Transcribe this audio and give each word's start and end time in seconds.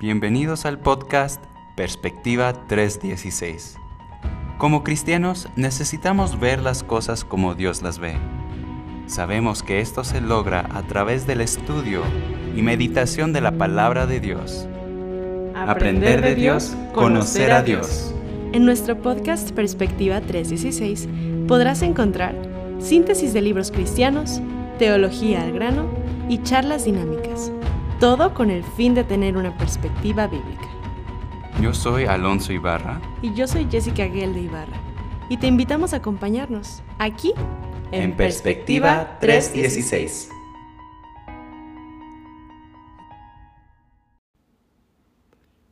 Bienvenidos 0.00 0.64
al 0.64 0.78
podcast 0.78 1.44
Perspectiva 1.76 2.54
316. 2.68 3.76
Como 4.56 4.82
cristianos 4.82 5.50
necesitamos 5.56 6.40
ver 6.40 6.62
las 6.62 6.82
cosas 6.82 7.22
como 7.22 7.54
Dios 7.54 7.82
las 7.82 7.98
ve. 7.98 8.14
Sabemos 9.04 9.62
que 9.62 9.80
esto 9.80 10.02
se 10.02 10.22
logra 10.22 10.66
a 10.72 10.84
través 10.84 11.26
del 11.26 11.42
estudio 11.42 12.00
y 12.56 12.62
meditación 12.62 13.34
de 13.34 13.42
la 13.42 13.52
palabra 13.52 14.06
de 14.06 14.20
Dios. 14.20 14.66
Aprender 15.54 16.22
de 16.22 16.34
Dios, 16.34 16.74
conocer 16.94 17.52
a 17.52 17.62
Dios. 17.62 18.14
En 18.54 18.64
nuestro 18.64 19.02
podcast 19.02 19.50
Perspectiva 19.50 20.22
316 20.22 21.10
podrás 21.46 21.82
encontrar 21.82 22.34
síntesis 22.78 23.34
de 23.34 23.42
libros 23.42 23.70
cristianos, 23.70 24.40
teología 24.78 25.42
al 25.42 25.52
grano 25.52 25.90
y 26.30 26.38
charlas 26.42 26.86
dinámicas 26.86 27.52
todo 28.00 28.32
con 28.32 28.50
el 28.50 28.64
fin 28.64 28.94
de 28.94 29.04
tener 29.04 29.36
una 29.36 29.56
perspectiva 29.58 30.26
bíblica. 30.26 30.66
Yo 31.60 31.74
soy 31.74 32.06
Alonso 32.06 32.50
Ibarra. 32.50 32.98
Y 33.20 33.34
yo 33.34 33.46
soy 33.46 33.68
Jessica 33.70 34.06
Guel 34.06 34.32
de 34.32 34.40
Ibarra. 34.40 34.80
Y 35.28 35.36
te 35.36 35.46
invitamos 35.46 35.92
a 35.92 35.96
acompañarnos 35.96 36.82
aquí 36.98 37.34
en, 37.92 38.16
Perspectiva 38.16 39.18
316. 39.20 40.30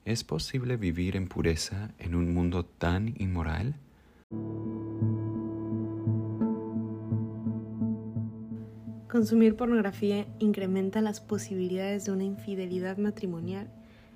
¿Es 0.04 0.22
posible 0.22 0.76
vivir 0.76 1.16
en 1.16 1.28
pureza 1.28 1.92
en 1.98 2.14
un 2.14 2.34
mundo 2.34 2.66
tan 2.66 3.14
inmoral? 3.18 3.74
Consumir 9.08 9.56
pornografía 9.56 10.26
incrementa 10.38 11.00
las 11.00 11.20
posibilidades 11.20 12.04
de 12.04 12.12
una 12.12 12.24
infidelidad 12.24 12.98
matrimonial 12.98 13.70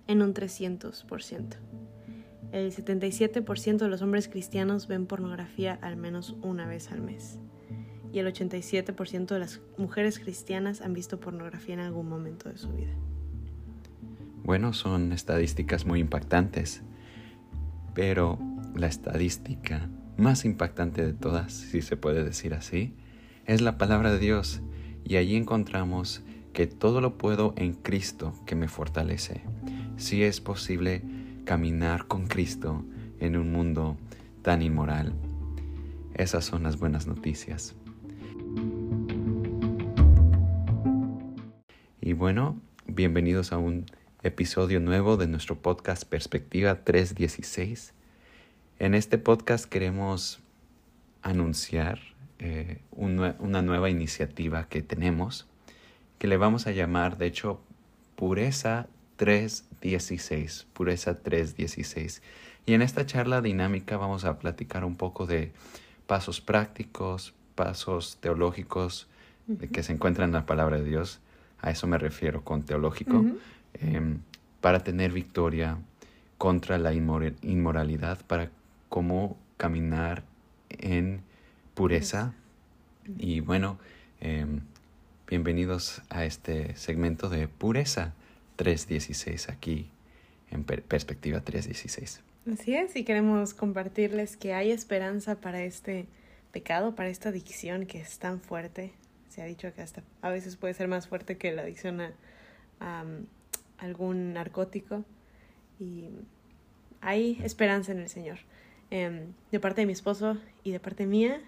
en 0.06 0.20
un 0.20 0.34
300%. 0.34 1.56
El 2.52 2.70
77% 2.70 3.78
de 3.78 3.88
los 3.88 4.02
hombres 4.02 4.28
cristianos 4.28 4.88
ven 4.88 5.06
pornografía 5.06 5.78
al 5.80 5.96
menos 5.96 6.36
una 6.42 6.66
vez 6.66 6.92
al 6.92 7.00
mes. 7.00 7.38
Y 8.12 8.18
el 8.18 8.26
87% 8.26 9.28
de 9.28 9.38
las 9.38 9.62
mujeres 9.78 10.18
cristianas 10.18 10.82
han 10.82 10.92
visto 10.92 11.18
pornografía 11.18 11.72
en 11.72 11.80
algún 11.80 12.10
momento 12.10 12.50
de 12.50 12.58
su 12.58 12.70
vida. 12.72 12.92
Bueno, 14.44 14.74
son 14.74 15.12
estadísticas 15.14 15.86
muy 15.86 16.00
impactantes. 16.00 16.82
Pero 17.94 18.38
la 18.74 18.88
estadística 18.88 19.88
más 20.18 20.44
impactante 20.44 21.02
de 21.02 21.14
todas, 21.14 21.54
si 21.54 21.80
se 21.80 21.96
puede 21.96 22.24
decir 22.24 22.52
así, 22.52 22.94
es 23.46 23.62
la 23.62 23.78
palabra 23.78 24.12
de 24.12 24.18
Dios 24.18 24.60
y 25.04 25.16
allí 25.16 25.36
encontramos 25.36 26.22
que 26.52 26.66
todo 26.66 27.00
lo 27.00 27.16
puedo 27.18 27.54
en 27.56 27.74
Cristo 27.74 28.34
que 28.46 28.54
me 28.54 28.68
fortalece. 28.68 29.42
Si 29.96 30.22
es 30.22 30.40
posible 30.40 31.02
caminar 31.44 32.06
con 32.06 32.26
Cristo 32.26 32.84
en 33.20 33.36
un 33.36 33.52
mundo 33.52 33.96
tan 34.42 34.62
inmoral. 34.62 35.14
Esas 36.14 36.44
son 36.44 36.64
las 36.64 36.78
buenas 36.78 37.06
noticias. 37.06 37.74
Y 42.00 42.12
bueno, 42.12 42.60
bienvenidos 42.86 43.52
a 43.52 43.58
un 43.58 43.86
episodio 44.22 44.80
nuevo 44.80 45.16
de 45.16 45.26
nuestro 45.26 45.60
podcast 45.60 46.04
Perspectiva 46.04 46.84
316. 46.84 47.94
En 48.78 48.94
este 48.94 49.18
podcast 49.18 49.64
queremos 49.64 50.40
anunciar 51.22 52.11
eh, 52.42 52.80
una 52.90 53.62
nueva 53.62 53.88
iniciativa 53.88 54.68
que 54.68 54.82
tenemos 54.82 55.46
que 56.22 56.28
le 56.28 56.36
vamos 56.36 56.68
a 56.68 56.70
llamar, 56.70 57.18
de 57.18 57.26
hecho, 57.26 57.60
Pureza 58.14 58.86
316, 59.16 60.68
Pureza 60.72 61.20
316. 61.20 62.22
Y 62.64 62.74
en 62.74 62.82
esta 62.82 63.04
charla 63.06 63.40
dinámica 63.40 63.96
vamos 63.96 64.24
a 64.24 64.38
platicar 64.38 64.84
un 64.84 64.94
poco 64.94 65.26
de 65.26 65.50
pasos 66.06 66.40
prácticos, 66.40 67.34
pasos 67.56 68.18
teológicos 68.20 69.08
que 69.72 69.82
se 69.82 69.92
encuentran 69.92 70.28
en 70.28 70.34
la 70.34 70.46
palabra 70.46 70.76
de 70.76 70.84
Dios. 70.84 71.18
A 71.60 71.72
eso 71.72 71.88
me 71.88 71.98
refiero 71.98 72.44
con 72.44 72.62
teológico. 72.62 73.24
Em, 73.74 74.20
para 74.60 74.84
tener 74.84 75.10
victoria 75.10 75.78
contra 76.38 76.78
la 76.78 76.92
inmoralidad, 76.94 78.24
para 78.28 78.48
cómo 78.88 79.36
caminar 79.56 80.22
en 80.68 81.22
pureza. 81.74 82.34
Y 83.18 83.40
bueno, 83.40 83.78
em, 84.20 84.60
bienvenidos 85.26 86.02
a 86.10 86.24
este 86.24 86.76
segmento 86.76 87.28
de 87.28 87.48
Pureza 87.48 88.14
316 88.56 89.48
aquí 89.48 89.90
en 90.50 90.64
Perspectiva 90.64 91.40
316. 91.40 92.20
Así 92.52 92.74
es, 92.74 92.96
y 92.96 93.04
queremos 93.04 93.54
compartirles 93.54 94.36
que 94.36 94.52
hay 94.52 94.70
esperanza 94.70 95.36
para 95.40 95.62
este 95.62 96.06
pecado, 96.52 96.94
para 96.94 97.08
esta 97.08 97.30
adicción 97.30 97.86
que 97.86 98.00
es 98.00 98.18
tan 98.18 98.40
fuerte. 98.40 98.92
Se 99.28 99.42
ha 99.42 99.46
dicho 99.46 99.72
que 99.74 99.80
hasta 99.80 100.02
a 100.20 100.30
veces 100.30 100.56
puede 100.56 100.74
ser 100.74 100.88
más 100.88 101.08
fuerte 101.08 101.38
que 101.38 101.52
la 101.52 101.62
adicción 101.62 102.00
a, 102.00 102.12
algún 103.78 104.34
narcótico. 104.34 105.04
Y 105.80 106.10
hay 107.00 107.40
esperanza 107.42 107.92
en 107.92 107.98
el 107.98 108.08
Señor. 108.08 108.38
Em, 108.90 109.32
de 109.50 109.58
parte 109.58 109.80
de 109.80 109.86
mi 109.86 109.92
esposo 109.92 110.36
y 110.62 110.72
de 110.72 110.80
parte 110.80 111.06
mía, 111.06 111.40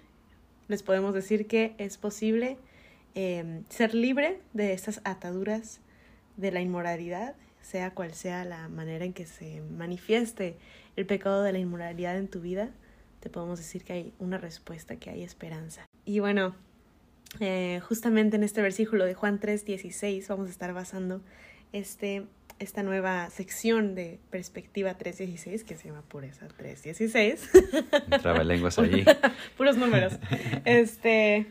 les 0.69 0.83
podemos 0.83 1.15
decir 1.15 1.47
que 1.47 1.75
es 1.79 1.99
posible 1.99 2.57
em, 3.15 3.65
ser 3.69 3.95
libre 3.95 4.41
de 4.53 4.73
estas 4.73 5.01
ataduras 5.05 5.81
de 6.37 6.51
la 6.51 6.61
inmoralidad, 6.61 7.35
sea 7.61 7.93
cual 7.93 8.13
sea 8.15 8.45
la 8.45 8.69
manera 8.69 9.05
en 9.05 9.13
que 9.13 9.27
se 9.27 9.63
manifieste 9.63 10.57
el 10.97 11.07
pecado 11.07 11.43
de 11.43 11.53
la 11.53 11.59
inmoralidad 11.59 12.17
en 12.17 12.29
tu 12.29 12.41
vida, 12.41 12.71
te 13.21 13.31
podemos 13.31 13.59
decir 13.59 13.85
que 13.85 13.93
hay 13.95 14.13
una 14.19 14.39
respuesta, 14.39 14.97
que 14.97 15.11
hay 15.11 15.23
esperanza. 15.23 15.87
Y 16.05 16.19
bueno, 16.19 16.55
eh, 17.41 17.81
justamente 17.83 18.37
en 18.37 18.45
este 18.45 18.63
versículo 18.63 19.05
de 19.05 19.15
Juan 19.15 19.41
3:16 19.41 20.29
vamos 20.29 20.49
a 20.49 20.51
estar 20.51 20.73
basando 20.73 21.23
este 21.73 22.27
esta 22.59 22.83
nueva 22.83 23.31
sección 23.31 23.95
de 23.95 24.19
Perspectiva 24.31 24.95
316 24.95 25.65
que 25.65 25.77
se 25.77 25.89
llama 25.89 26.03
Pureza 26.03 26.47
316. 26.49 27.51
lenguas 28.45 28.79
allí. 28.79 29.05
Puros 29.57 29.77
números. 29.77 30.15
Este, 30.65 31.47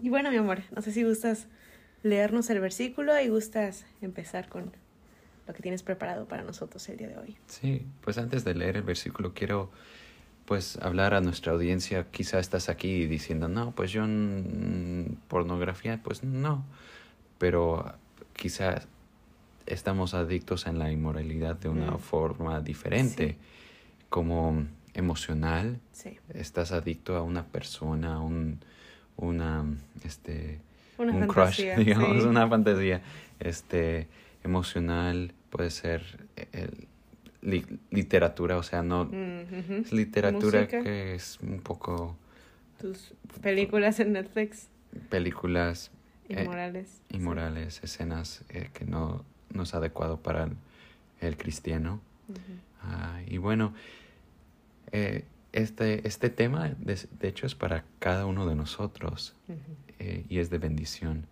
y 0.00 0.08
bueno, 0.08 0.30
mi 0.30 0.36
amor, 0.36 0.62
no 0.74 0.82
sé 0.82 0.92
si 0.92 1.02
gustas 1.04 1.46
leernos 2.02 2.50
el 2.50 2.60
versículo 2.60 3.18
y 3.20 3.28
gustas 3.28 3.84
empezar 4.00 4.48
con 4.48 4.72
lo 5.46 5.54
que 5.54 5.62
tienes 5.62 5.82
preparado 5.82 6.26
para 6.26 6.42
nosotros 6.42 6.88
el 6.88 6.96
día 6.96 7.08
de 7.08 7.18
hoy. 7.18 7.36
Sí, 7.46 7.86
pues 8.02 8.18
antes 8.18 8.44
de 8.44 8.54
leer 8.54 8.76
el 8.76 8.82
versículo 8.82 9.32
quiero 9.34 9.70
pues 10.44 10.78
hablar 10.80 11.14
a 11.14 11.20
nuestra 11.20 11.52
audiencia, 11.52 12.06
quizá 12.10 12.38
estás 12.38 12.68
aquí 12.68 13.06
diciendo, 13.06 13.48
no, 13.48 13.72
pues 13.72 13.90
yo 13.90 14.04
pornografía, 15.28 16.00
pues 16.02 16.22
no, 16.22 16.64
pero 17.38 17.94
quizá 18.32 18.82
estamos 19.66 20.14
adictos 20.14 20.66
en 20.66 20.78
la 20.78 20.90
inmoralidad 20.90 21.56
de 21.56 21.68
una 21.68 21.92
mm. 21.92 21.98
forma 21.98 22.60
diferente, 22.60 23.36
como 24.08 24.64
emocional. 24.94 25.80
Estás 26.32 26.72
adicto 26.72 27.16
a 27.16 27.22
una 27.22 27.44
persona, 27.44 28.20
un, 28.20 28.60
una, 29.16 29.64
este, 30.04 30.60
un 30.98 31.26
crush, 31.26 31.62
digamos, 31.76 32.24
una 32.24 32.48
fantasía. 32.48 33.02
Este, 33.40 34.08
emocional 34.44 35.34
puede 35.50 35.70
ser 35.70 36.02
el, 36.52 36.88
literatura, 37.90 38.56
o 38.56 38.62
sea, 38.62 38.82
no 38.82 39.04
mm, 39.04 39.82
es 39.82 39.92
literatura 39.92 40.66
que 40.66 41.14
es 41.14 41.38
un 41.40 41.60
poco 41.60 42.16
tus 42.80 43.14
películas 43.40 44.00
en 44.00 44.12
Netflix, 44.12 44.68
películas 45.08 45.90
eh, 46.28 46.42
inmorales, 46.42 47.02
inmorales, 47.10 47.80
escenas 47.84 48.44
eh, 48.48 48.70
que 48.72 48.84
no 48.84 49.24
no 49.56 49.64
es 49.64 49.74
adecuado 49.74 50.18
para 50.18 50.48
el, 51.20 51.36
cristiano. 51.36 52.00
Ah, 52.82 53.20
y 53.26 53.38
bueno, 53.38 53.74
eh, 54.92 55.24
este, 55.52 56.06
este 56.06 56.30
tema 56.30 56.68
de, 56.78 56.98
hecho 57.22 57.46
es 57.46 57.54
para 57.54 57.84
cada 57.98 58.26
uno 58.26 58.46
de 58.46 58.54
nosotros 58.54 59.34
eh, 59.98 60.24
y 60.28 60.38
es 60.38 60.50
de 60.50 60.58
bendición. 60.58 61.26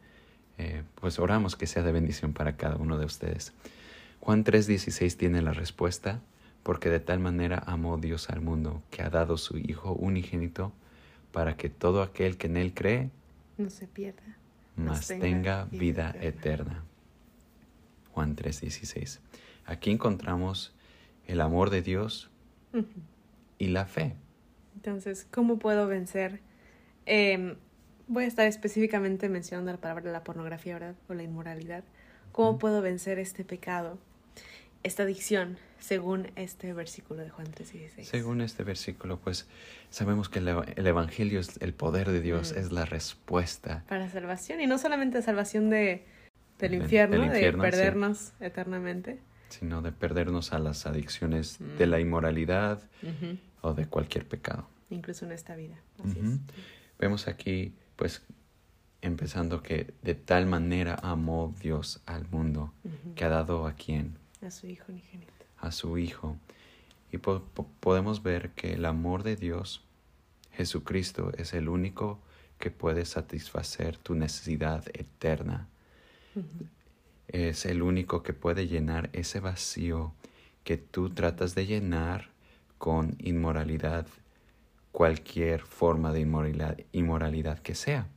Eh, 0.56 0.82
pues 0.94 1.18
oramos 1.18 1.56
que 1.56 1.66
sea 1.66 1.82
de 1.82 1.92
bendición 1.92 2.32
para 2.32 2.56
cada 2.56 2.76
uno 2.76 2.96
de 2.96 3.04
ustedes. 3.04 3.52
Juan 4.20 4.44
3:16 4.44 5.16
tiene 5.16 5.42
la 5.42 5.52
respuesta, 5.52 6.20
porque 6.62 6.88
de 6.88 7.00
tal 7.00 7.18
manera 7.18 7.62
amó 7.66 7.98
Dios 7.98 8.30
al 8.30 8.40
mundo 8.40 8.82
que 8.90 9.02
ha 9.02 9.10
dado 9.10 9.36
su 9.36 9.58
Hijo 9.58 9.92
unigénito 9.92 10.72
para 11.32 11.56
que 11.56 11.68
todo 11.68 12.02
aquel 12.02 12.38
que 12.38 12.46
en 12.46 12.56
Él 12.56 12.72
cree 12.72 13.10
no 13.58 13.68
se 13.68 13.86
pierda, 13.86 14.22
mas 14.76 15.08
tenga, 15.08 15.66
vida, 15.66 16.14
eterna. 16.20 16.82
Juan 18.14 18.36
3:16. 18.36 19.20
Aquí 19.66 19.90
encontramos 19.90 20.72
el 21.26 21.40
amor 21.40 21.70
de 21.70 21.82
Dios 21.82 22.30
y 23.58 23.68
la 23.68 23.86
fe. 23.86 24.14
Entonces, 24.76 25.26
¿cómo 25.30 25.58
puedo 25.58 25.88
vencer? 25.88 26.40
Em, 27.06 27.56
voy 28.06 28.24
a 28.24 28.26
estar 28.26 28.46
específicamente 28.46 29.28
mencionando 29.28 29.72
la 29.72 29.78
palabra 29.78 30.04
de 30.04 30.12
la 30.12 30.22
pornografía, 30.22 30.74
¿verdad? 30.74 30.94
O 31.08 31.14
la 31.14 31.22
inmoralidad. 31.24 31.82
¿Cómo 32.32 32.58
puedo 32.58 32.82
vencer 32.82 33.18
este 33.18 33.44
pecado? 33.44 33.98
esta 34.84 35.02
adicción 35.04 35.56
según 35.80 36.30
este 36.36 36.74
versículo 36.74 37.22
de 37.22 37.30
Juan 37.30 37.48
3:16? 37.50 38.04
Según 38.04 38.42
este 38.42 38.64
versículo, 38.64 39.18
pues 39.18 39.48
sabemos 39.88 40.28
que 40.28 40.38
el, 40.40 40.48
el 40.48 40.86
Evangelio 40.86 41.40
es 41.40 41.56
el 41.60 41.72
poder 41.72 42.10
de 42.10 42.20
Dios, 42.20 42.52
es 42.52 42.70
la 42.70 42.84
respuesta. 42.84 43.82
Para 43.88 44.10
salvación, 44.10 44.60
y 44.60 44.66
no 44.66 44.76
solamente 44.78 45.22
salvación 45.22 45.70
de, 45.70 46.04
del 46.70 46.82
infierno, 46.82 47.16
del 47.16 47.26
infierno, 47.26 47.62
de 47.62 47.70
sí. 47.70 47.76
perdernos 47.76 48.32
eternamente. 48.40 49.20
sino 49.48 49.82
de 49.82 49.92
perdernos 49.92 50.52
a 50.52 50.58
las 50.58 50.84
adicciones 50.86 51.60
Mm. 51.60 51.76
de 51.78 51.86
la 51.86 52.00
inmoralidad 52.00 52.82
o 53.60 53.72
de 53.72 53.86
cualquier 53.86 54.26
pecado. 54.26 54.66
Incluso 54.90 55.24
en 55.26 55.32
esta 55.32 55.54
vida. 55.54 55.76
Así. 56.04 56.20
Vemos 56.98 57.28
aquí, 57.28 57.72
pues, 57.96 58.22
empezando 59.00 59.62
que 59.62 59.92
de 60.02 60.14
tal 60.14 60.46
manera 60.46 60.94
amó 61.02 61.54
Dios 61.60 62.00
al 62.06 62.26
mundo, 62.30 62.72
que 63.14 63.24
ha 63.24 63.28
dado 63.28 63.66
a 63.66 63.74
quien, 63.74 64.16
A 64.42 64.50
su 64.50 64.66
Hijo 64.66 64.86
unigénito. 64.88 65.32
a 65.58 65.70
su 65.70 65.98
Hijo. 65.98 66.36
Y 67.12 67.18
po- 67.18 67.44
po- 67.54 67.68
podemos 67.80 68.22
ver 68.24 68.50
que 68.52 68.72
el 68.72 68.84
amor 68.86 69.22
de 69.22 69.36
Dios, 69.36 69.84
Jesucristo, 70.52 71.32
es 71.36 71.54
el 71.54 71.68
único 71.68 72.18
que 72.58 72.70
puede 72.70 73.04
satisfacer 73.04 73.96
tu 73.98 74.14
necesidad 74.14 74.84
eterna. 74.94 75.68
Es 77.28 77.66
el 77.66 77.82
único 77.82 78.22
que 78.22 78.32
puede 78.32 78.66
llenar 78.66 79.10
ese 79.12 79.40
vacío 79.40 80.12
que 80.62 80.76
tú 80.76 81.10
tratas 81.10 81.54
de 81.54 81.66
llenar 81.66 82.28
con 82.78 83.16
inmoralidad, 83.18 84.06
cualquier 84.92 85.60
forma 85.60 86.12
de 86.12 86.20
inmoralidad, 86.20 86.78
inmoralidad 86.92 87.58
que 87.58 87.74
sea. 87.74 88.08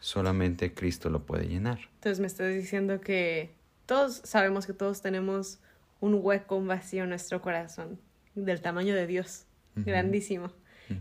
Solamente 0.00 0.74
Cristo 0.74 1.10
lo 1.10 1.24
puede 1.24 1.48
llenar. 1.48 1.78
Entonces 1.94 2.20
me 2.20 2.26
estás 2.26 2.54
diciendo 2.54 3.00
que 3.00 3.50
todos 3.86 4.20
sabemos 4.24 4.66
que 4.66 4.72
todos 4.72 5.00
tenemos 5.00 5.58
un 6.00 6.18
hueco, 6.22 6.56
un 6.56 6.68
vacío 6.68 7.04
en 7.04 7.08
nuestro 7.10 7.40
corazón, 7.40 7.98
del 8.34 8.60
tamaño 8.60 8.94
de 8.94 9.06
Dios, 9.06 9.46
grandísimo. 9.74 10.50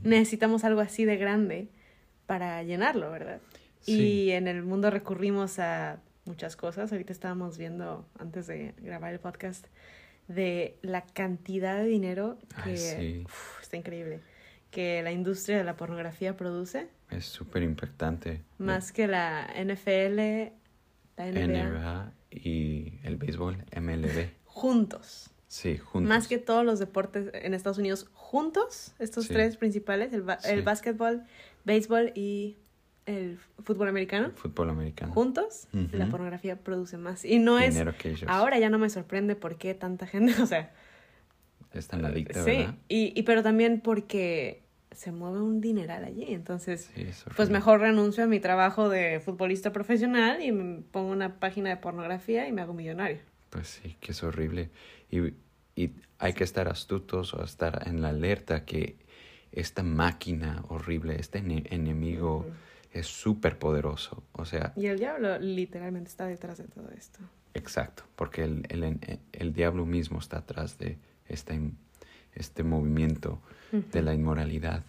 Necesitamos 0.04 0.64
algo 0.64 0.82
así 0.82 1.06
de 1.06 1.18
grande 1.18 1.68
para 2.26 2.64
llenarlo, 2.64 3.12
¿verdad? 3.12 3.42
Sí. 3.86 4.24
Y 4.26 4.32
en 4.32 4.48
el 4.48 4.64
mundo 4.64 4.90
recurrimos 4.90 5.60
a 5.60 6.00
muchas 6.26 6.56
cosas. 6.56 6.92
Ahorita 6.92 7.14
estábamos 7.14 7.58
viendo, 7.58 8.08
antes 8.20 8.48
de 8.48 8.74
grabar 8.80 9.14
el 9.14 9.20
podcast, 9.20 9.68
de 10.28 10.78
la 10.82 11.06
cantidad 11.06 11.78
de 11.78 11.86
dinero 11.86 12.40
que 12.64 12.72
Ay, 12.72 12.78
sí. 12.78 13.22
uf, 13.26 13.62
está 13.62 13.78
increíble, 13.78 14.22
que 14.72 15.04
la 15.04 15.12
industria 15.12 15.58
de 15.58 15.64
la 15.64 15.76
pornografía 15.78 16.36
produce, 16.36 16.88
Es 17.12 17.26
súper 17.26 17.62
impactante. 17.62 18.42
más 18.58 18.92
que 18.92 19.08
la 19.08 19.48
NFL, 19.56 20.52
la 21.18 21.28
NBA, 21.28 21.70
NBA 21.70 22.14
y 22.32 23.00
el 23.04 23.18
béisbol, 23.18 23.64
MLB. 23.80 24.30
juntos. 24.46 25.30
Sí, 25.48 25.78
juntos. 25.78 26.10
Más 26.10 26.28
que 26.28 26.40
todos 26.40 26.66
los 26.66 26.80
deportes 26.80 27.30
en 27.34 27.54
Estados 27.54 27.78
Unidos 27.78 28.10
juntos, 28.14 28.94
estos 28.98 29.26
Sí. 29.28 29.34
tres 29.34 29.58
principales, 29.58 30.12
el, 30.12 30.24
ba- 30.24 30.40
el 30.44 30.60
Sí. 30.60 30.66
básquetbol, 30.66 31.24
béisbol 31.66 32.12
y 32.16 32.58
el 33.06 33.38
fútbol 33.64 33.88
americano, 33.90 34.28
El 34.28 34.32
fútbol 34.34 34.70
americano. 34.70 35.14
juntos, 35.14 35.68
la 35.92 36.08
pornografía 36.08 36.58
produce 36.58 36.98
más. 36.98 37.24
Y 37.26 37.40
no 37.40 37.60
es... 37.60 37.74
Dinero 37.76 37.94
que 37.98 38.10
ellos 38.12 38.24
Ahora 38.30 38.58
ya 38.60 38.70
no 38.70 38.78
me 38.80 38.90
sorprende 38.90 39.36
por 39.36 39.58
qué 39.58 39.74
tanta 39.76 40.08
gente, 40.08 40.34
o 40.42 40.46
sea... 40.46 40.74
están 41.74 42.06
adictos, 42.06 42.44
sí, 42.46 42.52
¿verdad? 42.58 42.76
y, 42.88 43.14
y 43.20 43.24
pero 43.24 43.44
también 43.44 43.82
porque 43.82 44.64
se 44.92 45.12
mueve 45.12 45.42
un 45.42 45.60
dineral 45.62 46.06
allí, 46.06 46.26
entonces... 46.34 46.90
Sí, 46.96 47.02
es 47.02 47.26
Pues 47.36 47.50
mejor 47.50 47.82
renuncio 47.82 48.24
a 48.24 48.28
mi 48.28 48.40
trabajo 48.40 48.88
de 48.90 49.20
futbolista 49.20 49.72
profesional 49.74 50.42
y 50.42 50.52
me 50.52 50.82
pongo 50.82 51.12
una 51.12 51.40
página 51.40 51.70
de 51.70 51.78
pornografía 51.78 52.48
y 52.48 52.52
me 52.54 52.62
hago 52.62 52.74
millonario. 52.74 53.18
Pues 53.50 53.68
sí, 53.68 53.98
que 54.00 54.14
es 54.14 54.24
horrible. 54.24 54.70
Y, 55.12 55.34
y 55.76 55.92
hay 56.18 56.34
que 56.34 56.44
estar 56.46 56.70
astutos 56.70 57.34
o 57.34 57.44
estar 57.44 57.84
en 57.88 58.02
la 58.02 58.10
alerta 58.10 58.64
que 58.66 58.96
esta 59.52 59.84
máquina 59.84 60.64
horrible, 60.70 61.18
este 61.20 61.40
ene- 61.40 61.68
enemigo. 61.72 62.46
Es 63.00 63.08
súper 63.08 63.58
poderoso. 63.60 64.24
O 64.34 64.46
sea, 64.46 64.74
Y 64.76 64.88
el 64.88 64.98
diablo 65.00 65.38
literalmente 65.40 66.10
está 66.10 66.26
detrás 66.26 66.58
de 66.58 66.66
todo 66.66 66.90
esto. 66.98 67.20
exacto, 67.54 68.04
porque 68.16 68.44
el, 68.44 68.66
el, 68.70 68.84
en- 68.84 69.00
el 69.34 69.54
diablo 69.54 69.86
mismo 69.86 70.20
está 70.20 70.38
atrás 70.40 70.78
de 70.78 70.98
este, 71.28 71.60
este 72.34 72.64
movimiento 72.64 73.42
de 73.72 74.02
la 74.02 74.14
inmoralidad. 74.14 74.84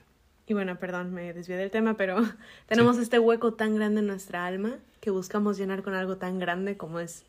Y 0.49 0.55
bueno, 0.55 0.79
perdón, 0.79 1.13
me 1.13 1.33
desvié 1.33 1.57
del 1.57 1.71
tema, 1.73 1.97
pero 1.97 2.17
tenemos 2.67 2.99
este 2.99 3.19
hueco 3.19 3.55
tan 3.55 3.75
grande 3.75 4.01
en 4.01 4.07
nuestra 4.07 4.47
alma 4.47 4.77
que 5.01 5.11
buscamos 5.11 5.59
llenar 5.59 5.83
con 5.83 5.95
algo 5.95 6.17
tan 6.19 6.39
grande 6.39 6.77
como 6.77 7.01
es, 7.01 7.25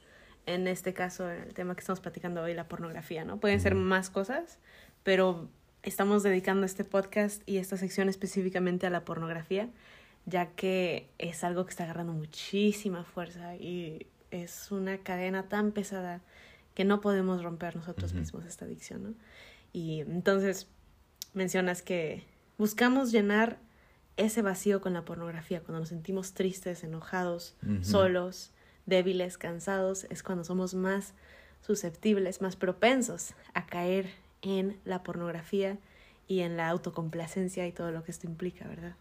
en 0.46 0.68
este 0.68 0.94
caso, 0.94 1.30
el 1.30 1.54
tema 1.54 1.74
que 1.76 1.80
estamos 1.82 2.00
platicando 2.00 2.42
hoy, 2.44 2.54
la 2.54 2.68
pornografía, 2.68 3.26
¿no? 3.26 3.40
Pueden 3.40 3.60
ser 3.60 3.74
más 3.76 4.10
cosas, 4.12 4.60
pero 5.04 5.50
estamos 5.84 6.22
dedicando 6.24 6.66
este 6.66 6.84
podcast 6.84 7.42
y 7.48 7.58
esta 7.58 7.78
sección 7.78 8.08
específicamente 8.10 8.86
a 8.86 8.90
la 8.90 9.04
pornografía, 9.06 9.70
ya 10.28 10.52
que 10.52 11.10
es 11.18 11.44
algo 11.44 11.66
que 11.66 11.72
está 11.72 11.86
agarrando 11.86 12.14
muchísima 12.14 13.04
fuerza 13.04 13.56
y 13.56 14.06
es 14.30 14.72
una 14.72 15.00
cadena 15.00 15.48
tan 15.48 15.72
pesada 15.72 16.22
que 16.76 16.86
no 16.86 17.02
podemos 17.02 17.42
romper 17.42 17.76
nosotros 17.76 18.14
mismos 18.14 18.46
esta 18.46 18.66
adicción, 18.66 19.04
¿no? 19.04 19.14
Y 19.74 20.02
entonces 20.02 20.68
mencionas 21.34 21.82
que 21.82 22.24
buscamos 22.58 23.12
llenar 23.12 23.58
ese 24.18 24.42
vacío 24.42 24.82
con 24.82 24.94
la 24.94 25.06
pornografía, 25.06 25.62
cuando 25.62 25.80
nos 25.80 25.90
sentimos 25.90 26.34
tristes, 26.34 26.84
enojados, 26.84 27.56
solos, 27.82 28.52
débiles, 28.86 29.38
cansados, 29.38 30.06
es 30.10 30.24
cuando 30.24 30.44
somos 30.44 30.74
más 30.74 31.14
susceptibles, 31.62 32.42
más 32.42 32.56
propensos 32.56 33.34
a 33.54 33.66
caer 33.66 34.10
en 34.42 34.78
la 34.86 35.04
pornografía 35.04 35.78
y 36.28 36.42
en 36.42 36.58
la 36.58 36.68
autocomplacencia 36.70 37.66
y 37.68 37.72
todo 37.72 37.92
lo 37.92 38.04
que 38.04 38.12
esto 38.12 38.28
implica, 38.28 38.68
¿verdad? 38.68 38.96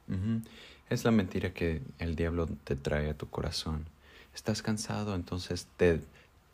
Es 0.88 1.04
la 1.04 1.10
mentira 1.10 1.52
que 1.52 1.82
el 1.98 2.14
diablo 2.16 2.46
te 2.64 2.76
trae 2.76 3.10
a 3.10 3.14
tu 3.14 3.28
corazón. 3.28 3.86
Estás 4.34 4.62
cansado, 4.62 5.14
entonces 5.14 5.66
te, 5.76 6.00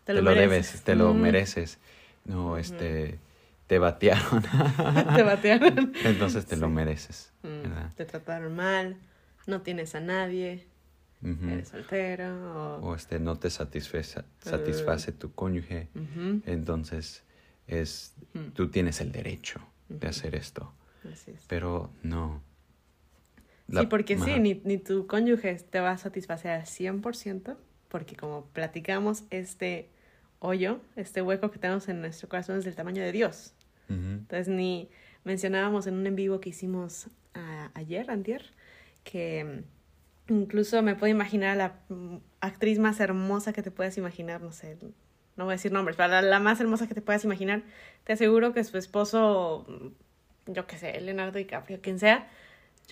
te, 0.05 0.23
lo, 0.23 0.35
debes, 0.35 0.83
te 0.83 0.95
lo 0.95 1.13
Mm, 1.13 1.21
mereces. 1.21 1.79
No, 2.25 2.57
este, 2.57 3.19
te 3.67 3.79
batearon. 3.79 4.43
Te 5.17 5.23
batearon. 5.23 5.93
entonces 6.05 6.47
te 6.47 6.57
lo 6.57 6.69
mereces, 6.69 7.31
Mm, 7.43 7.63
¿verdad? 7.63 7.91
Te 7.97 8.05
trataron 8.05 8.55
mal, 8.55 8.97
no 9.47 9.61
tienes 9.63 9.95
a 9.97 10.01
nadie, 10.01 10.65
eres 11.23 11.69
soltero 11.69 12.79
o... 12.81 12.91
O 12.91 12.95
este, 12.95 13.19
no 13.19 13.37
te 13.37 13.51
satisface, 13.51 14.23
satisface 14.41 15.13
tu 15.13 15.33
cónyuge, 15.35 15.89
entonces 16.47 17.23
es, 17.67 18.13
ujú, 18.35 18.51
tú 18.53 18.69
tienes 18.71 19.01
el 19.01 19.11
derecho 19.13 19.61
de 19.89 20.07
hacer 20.09 20.35
esto. 20.37 20.73
así 21.13 21.33
es. 21.33 21.43
Pero 21.49 21.91
no. 22.03 22.41
Sí, 23.71 23.87
porque 23.87 24.17
sí, 24.19 24.41
ni, 24.41 24.61
ni 24.65 24.79
tu 24.79 25.07
cónyuge 25.07 25.55
te 25.55 25.81
va 25.81 25.93
a 25.93 25.99
satisfacer 25.99 26.51
al 26.51 26.67
100%, 26.67 27.57
porque 27.89 28.17
como 28.17 28.47
platicamos, 28.47 29.25
este 29.31 29.89
hoyo, 30.41 30.81
este 30.97 31.23
hueco 31.23 31.51
que 31.51 31.59
tenemos 31.59 31.89
en 31.89 32.01
nuestro 32.01 32.29
corazón 32.29 32.59
es 32.59 32.65
del 32.65 32.75
tamaño 32.75 33.03
de 33.03 33.13
Dios. 33.13 33.55
Entonces, 34.21 34.49
ni 34.49 34.89
mencionábamos 35.25 35.87
en 35.87 35.95
un 35.95 36.07
en 36.07 36.17
vivo 36.17 36.41
que 36.41 36.49
hicimos 36.51 37.09
a- 37.35 37.71
ayer, 37.75 38.11
antier, 38.11 38.43
que 39.05 39.65
mm, 40.29 40.33
incluso 40.33 40.83
me 40.83 40.95
puedo 40.95 41.11
imaginar 41.11 41.51
a 41.51 41.55
la 41.57 41.75
mm, 41.89 42.17
actriz 42.41 42.79
más 42.79 43.01
hermosa 43.01 43.53
que 43.53 43.63
te 43.63 43.71
puedas 43.71 43.97
imaginar, 43.99 44.41
no 44.43 44.53
sé, 44.53 44.77
no 45.37 45.45
voy 45.45 45.53
a 45.53 45.57
decir 45.57 45.73
nombres, 45.73 45.97
pero 45.97 46.09
la, 46.09 46.23
la 46.23 46.41
más 46.41 46.61
hermosa 46.61 46.87
que 46.89 46.95
te 46.95 47.03
puedas 47.03 47.25
imaginar, 47.25 47.63
te 48.05 48.13
aseguro 48.15 48.53
que 48.53 48.65
su 48.65 48.77
esposo, 48.79 49.65
mm, 49.69 50.53
yo 50.53 50.67
qué 50.67 50.77
sé, 50.79 51.01
Leonardo 51.01 51.39
DiCaprio, 51.39 51.81
quien 51.81 51.99
sea, 51.99 52.29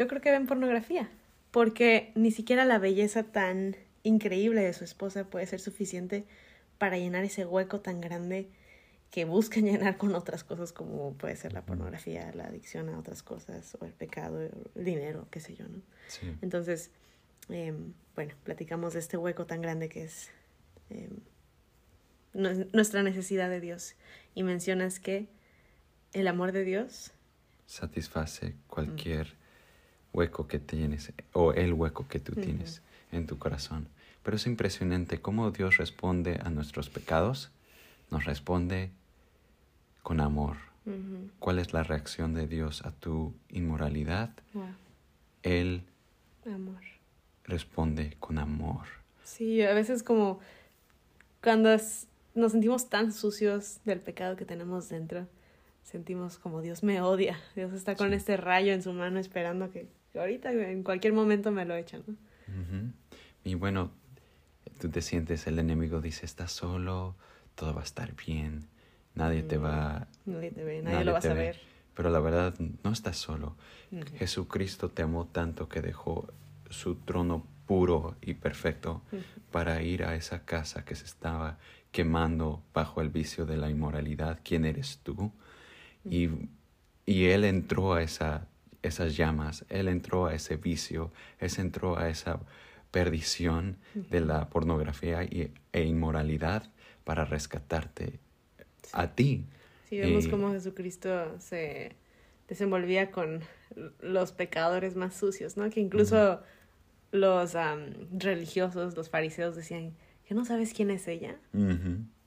yo 0.01 0.09
creo 0.09 0.23
que 0.23 0.31
ven 0.31 0.47
pornografía, 0.47 1.11
porque 1.51 2.11
ni 2.15 2.31
siquiera 2.31 2.65
la 2.65 2.79
belleza 2.79 3.23
tan 3.23 3.77
increíble 4.03 4.63
de 4.63 4.73
su 4.73 4.83
esposa 4.83 5.25
puede 5.25 5.45
ser 5.47 5.61
suficiente 5.61 6.25
para 6.79 6.97
llenar 6.97 7.23
ese 7.25 7.45
hueco 7.45 7.81
tan 7.81 8.01
grande 8.01 8.49
que 9.11 9.27
buscan 9.27 9.65
llenar 9.67 9.99
con 9.99 10.15
otras 10.15 10.43
cosas 10.43 10.73
como 10.73 11.13
puede 11.13 11.37
ser 11.37 11.53
la 11.53 11.67
pornografía, 11.67 12.33
la 12.35 12.45
adicción 12.47 12.89
a 12.89 12.99
otras 12.99 13.23
cosas, 13.23 13.77
o 13.79 13.85
el 13.85 13.93
pecado, 13.93 14.41
el 14.41 14.85
dinero, 14.85 15.27
qué 15.31 15.41
sé 15.41 15.55
yo, 15.55 15.69
¿no? 15.69 15.83
Sí. 16.09 16.35
Entonces, 16.41 16.91
em, 17.51 17.93
bueno, 18.15 18.33
platicamos 18.45 18.95
de 18.95 19.01
este 19.01 19.19
hueco 19.19 19.45
tan 19.45 19.61
grande 19.61 19.91
que 19.91 20.05
es 20.05 20.31
em, 20.89 21.11
nu- 22.33 22.69
nuestra 22.73 23.03
necesidad 23.03 23.51
de 23.51 23.61
Dios. 23.61 23.97
Y 24.35 24.45
mencionas 24.45 24.99
que 24.99 25.29
el 26.15 26.27
amor 26.27 26.53
de 26.53 26.65
Dios, 26.65 27.13
Satisface 27.67 28.55
cualquier 28.67 29.37
hueco 30.13 30.47
que 30.49 30.59
tienes 30.59 31.13
o 31.33 31.53
el 31.53 31.73
hueco 31.73 32.07
que 32.09 32.19
tú 32.21 32.35
tienes 32.35 32.83
en 33.13 33.27
tu 33.27 33.39
corazón. 33.39 33.89
Pero 34.23 34.37
es 34.37 34.47
impresionante 34.47 35.21
cómo 35.21 35.51
Dios 35.51 35.77
responde 35.79 36.41
a 36.45 36.51
nuestros 36.51 36.91
pecados. 36.91 37.51
Nos 38.11 38.25
responde 38.25 38.91
con 40.03 40.21
amor. 40.21 40.57
ujú, 40.87 41.31
¿Cuál 41.39 41.59
es 41.59 41.73
la 41.73 41.83
reacción 41.85 42.35
de 42.35 42.47
Dios 42.47 42.85
a 42.85 42.91
tu 42.91 43.35
inmoralidad? 43.51 44.31
wow, 44.55 44.65
Él 45.43 45.85
amor. 46.47 46.81
responde 47.45 48.17
con 48.19 48.39
amor. 48.39 48.87
Sí, 49.25 49.63
a 49.63 49.73
veces 49.75 50.03
como 50.03 50.41
cuando 51.43 51.73
es- 51.73 52.07
nos 52.35 52.53
sentimos 52.53 52.89
tan 52.89 53.13
sucios 53.13 53.81
del 53.85 54.01
pecado 54.01 54.37
que 54.37 54.45
tenemos 54.45 54.89
dentro. 54.89 55.27
Sentimos 55.83 56.39
como 56.39 56.61
Dios 56.61 56.83
me 56.83 57.01
odia. 57.01 57.39
Dios 57.57 57.73
está 57.73 57.97
con 57.97 58.13
este 58.13 58.37
rayo 58.37 58.73
en 58.73 58.83
su 58.83 58.93
mano 58.93 59.19
esperando 59.19 59.71
que, 59.71 59.89
ahorita 60.19 60.53
en 60.53 60.83
cualquier 60.83 61.13
momento 61.13 61.51
me 61.51 61.65
lo 61.65 61.75
echan. 61.75 62.03
¿no? 62.07 62.15
Y 63.45 63.55
bueno, 63.55 63.91
tú 64.79 64.89
te 64.89 65.03
sientes, 65.03 65.47
el 65.47 65.59
enemigo 65.59 66.01
dice, 66.01 66.27
estás 66.27 66.53
solo, 66.53 67.15
todo 67.55 67.75
va 67.75 67.81
a 67.81 67.85
estar 67.85 68.15
bien, 68.15 68.67
nadie 69.15 69.43
te 69.43 69.59
va... 69.59 70.09
Mm, 70.25 70.33
nadie 70.33 70.51
te 70.51 70.65
ve, 70.65 70.83
nadie, 70.83 71.05
lo 71.05 71.13
va 71.13 71.19
a 71.19 71.23
saber. 71.23 71.59
Pero 71.95 72.11
la 72.11 72.21
verdad, 72.21 72.55
no 72.59 72.93
estás 72.93 73.17
solo. 73.17 73.57
Jesucristo 74.17 74.89
te 74.89 75.03
amó 75.03 75.27
tanto 75.27 75.69
que 75.69 75.83
dejó 75.83 76.33
su 76.71 76.95
trono 76.95 77.47
puro 77.67 78.17
y 78.21 78.35
perfecto 78.35 79.03
para 79.51 79.83
ir 79.83 80.05
a 80.05 80.15
esa 80.15 80.45
casa 80.45 80.85
que 80.85 80.95
se 80.95 81.05
estaba 81.05 81.59
quemando 81.93 82.63
bajo 82.73 83.01
el 83.01 83.11
vicio 83.11 83.47
de 83.47 83.57
la 83.57 83.71
inmoralidad. 83.71 84.41
¿Quién 84.43 84.65
eres 84.65 85.01
tú? 85.03 85.33
y, 86.05 86.29
y, 87.05 87.25
Él 87.27 87.45
entró 87.45 87.93
a 87.93 88.03
esa, 88.03 88.47
esas 88.83 89.17
llamas, 89.17 89.65
Él 89.69 89.89
entró 89.89 90.27
a 90.27 90.35
ese 90.35 90.57
vicio, 90.57 91.13
Él 91.39 91.51
entró 91.59 91.99
a 91.99 92.09
esa 92.09 92.41
perdición 92.91 93.77
de 93.95 94.21
la 94.21 94.49
pornografía 94.49 95.23
y, 95.25 95.53
e 95.73 95.85
inmoralidad 95.85 96.65
para 97.05 97.25
rescatarte 97.25 98.19
a 98.93 99.15
ti. 99.15 99.45
Sí, 99.89 99.99
vemos 99.99 100.29
cómo 100.29 100.53
Jesucristo 100.53 101.39
se 101.39 101.93
desenvolvía 102.49 103.11
con 103.11 103.43
los 104.01 104.33
pecadores 104.33 104.97
más 104.97 105.15
sucios, 105.15 105.57
¿no? 105.57 105.71
Que 105.71 105.81
incluso 105.81 106.41
los 107.13 107.55
religiosos, 108.13 108.97
los 108.97 109.09
fariseos 109.09 109.57
decían, 109.57 109.95
¿que 110.27 110.35
no 110.35 110.45
sabes 110.45 110.75
quién 110.75 110.91
es 110.91 111.07
ella? 111.09 111.37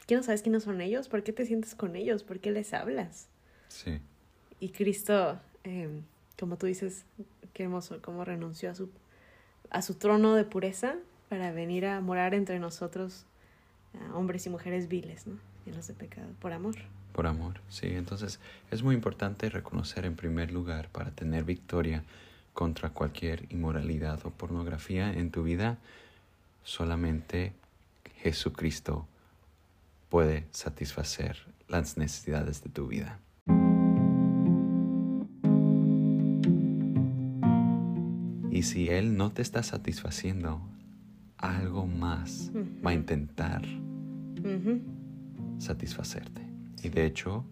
¿Que 0.05 0.15
no 0.15 0.24
sabes 0.24 0.41
quiénes 0.41 0.63
son 0.63 0.81
ellos? 0.81 1.07
¿Por 1.07 1.24
qué 1.24 1.33
te 1.33 1.45
sientes 1.45 1.75
con 1.75 1.95
ellos? 1.95 2.24
¿Por 2.24 2.39
qué 2.39 2.51
les 2.51 2.74
hablas? 2.74 3.29
Sí. 3.67 4.00
Y 4.60 4.69
Cristo, 4.69 5.39
em, 5.63 6.03
como 6.40 6.58
tú 6.58 6.66
dices, 6.66 7.06
qué 7.54 7.63
hermoso, 7.63 8.02
cómo 8.02 8.25
renunció 8.25 8.72
a 8.72 8.75
su, 8.75 8.90
a 9.70 9.82
su 9.82 9.96
trono 9.96 10.36
de 10.36 10.46
pureza 10.46 10.96
para 11.30 11.52
venir 11.52 11.86
a 11.86 12.02
morar 12.02 12.34
entre 12.34 12.60
nosotros, 12.60 13.25
hombres 14.13 14.46
y 14.46 14.50
mujeres 14.50 14.88
viles, 14.88 15.28
¿no? 15.28 15.38
Llenos 15.66 15.88
de 15.88 15.94
pecado, 15.94 16.28
por 16.40 16.52
amor. 16.52 16.75
Por 17.13 17.28
amor, 17.28 17.62
sí. 17.70 17.88
Entonces 17.88 18.40
es 18.72 18.84
muy 18.84 18.96
importante 18.96 19.50
reconocer 19.50 20.06
en 20.06 20.16
primer 20.16 20.52
lugar 20.52 20.90
para 20.90 21.12
tener 21.12 21.44
victoria 21.44 22.04
contra 22.54 22.90
cualquier 22.90 23.52
inmoralidad 23.52 24.25
o 24.25 24.30
pornografía 24.30 25.12
en 25.12 25.32
tu 25.32 25.44
vida, 25.44 25.78
solamente 26.63 27.54
Jesucristo 28.18 29.08
puede 30.10 30.46
satisfacer 30.52 31.38
las 31.68 31.98
necesidades 31.98 32.63
de 32.63 32.70
tu 32.70 32.88
vida. 32.88 33.20
Y 38.63 38.65
si 38.65 38.88
Él 38.88 39.17
no 39.17 39.34
te 39.34 39.41
está 39.41 39.62
satisfaciendo, 39.62 40.62
algo 41.36 41.86
más 41.86 42.50
va 42.55 42.91
a 42.91 42.93
intentar 42.93 43.62
satisfacerte. 45.58 46.41
Y 46.82 46.88
de 46.88 47.05
hecho, 47.05 47.43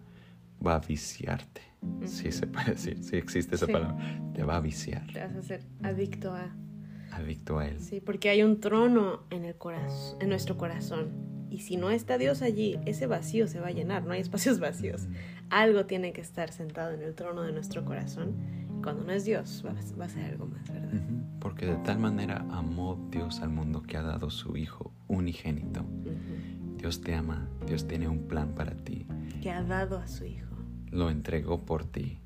va 0.66 0.76
a 0.76 0.78
viciarte. 0.78 1.60
Si 2.06 2.32
se 2.32 2.46
puede 2.46 2.70
decir, 2.70 3.04
si 3.04 3.16
existe 3.16 3.56
esa 3.56 3.66
palabra, 3.66 4.22
te 4.32 4.42
va 4.42 4.56
a 4.56 4.60
viciar. 4.60 5.06
Te 5.12 5.20
vas 5.20 5.36
a 5.36 5.42
ser 5.42 5.66
adicto 5.82 6.32
a... 6.32 6.56
Adicto 7.10 7.58
a 7.58 7.68
él. 7.68 7.78
Sí, 7.78 8.00
porque 8.00 8.30
hay 8.30 8.42
un 8.42 8.60
trono 8.60 9.24
en 9.28 9.44
el 9.44 9.54
corazón, 9.56 10.16
en 10.22 10.30
nuestro 10.30 10.56
corazón. 10.56 11.10
Y 11.50 11.58
si 11.58 11.76
no 11.76 11.90
está 11.90 12.16
Dios 12.16 12.40
allí, 12.40 12.78
ese 12.86 13.06
vacío 13.06 13.48
se 13.48 13.60
va 13.60 13.66
a 13.66 13.72
llenar, 13.72 14.06
no 14.06 14.14
hay 14.14 14.22
espacios 14.22 14.60
vacíos. 14.60 15.08
Algo 15.50 15.84
tiene 15.84 16.14
que 16.14 16.22
estar 16.22 16.52
sentado 16.52 16.94
en 16.94 17.02
el 17.02 17.14
trono 17.14 17.42
de 17.42 17.52
nuestro 17.52 17.84
corazón. 17.84 18.34
Cuando 18.82 19.04
no 19.04 19.12
es 19.12 19.24
Dios, 19.24 19.64
va, 19.64 20.04
a 20.04 20.08
ser 20.08 20.24
algo 20.24 20.46
más, 20.46 20.70
¿verdad? 20.70 21.00
Porque 21.40 21.66
de 21.66 21.76
tal 21.76 21.98
manera 21.98 22.44
amó 22.50 23.08
Dios 23.10 23.40
al 23.40 23.50
mundo 23.50 23.82
que 23.82 23.96
ha 23.96 24.02
dado 24.02 24.30
su 24.30 24.56
Hijo 24.56 24.92
unigénito. 25.08 25.84
Dios 26.76 27.00
te 27.00 27.14
ama, 27.14 27.48
Dios 27.66 27.86
tiene 27.86 28.08
un 28.08 28.26
plan 28.26 28.54
para 28.54 28.74
ti. 28.74 29.06
Que 29.40 29.50
ha 29.50 29.62
dado 29.62 29.98
a 29.98 30.06
su 30.06 30.24
Hijo 30.24 30.52
lo 30.92 31.10
entregó 31.10 31.64
por 31.64 31.84
ti. 31.84 32.18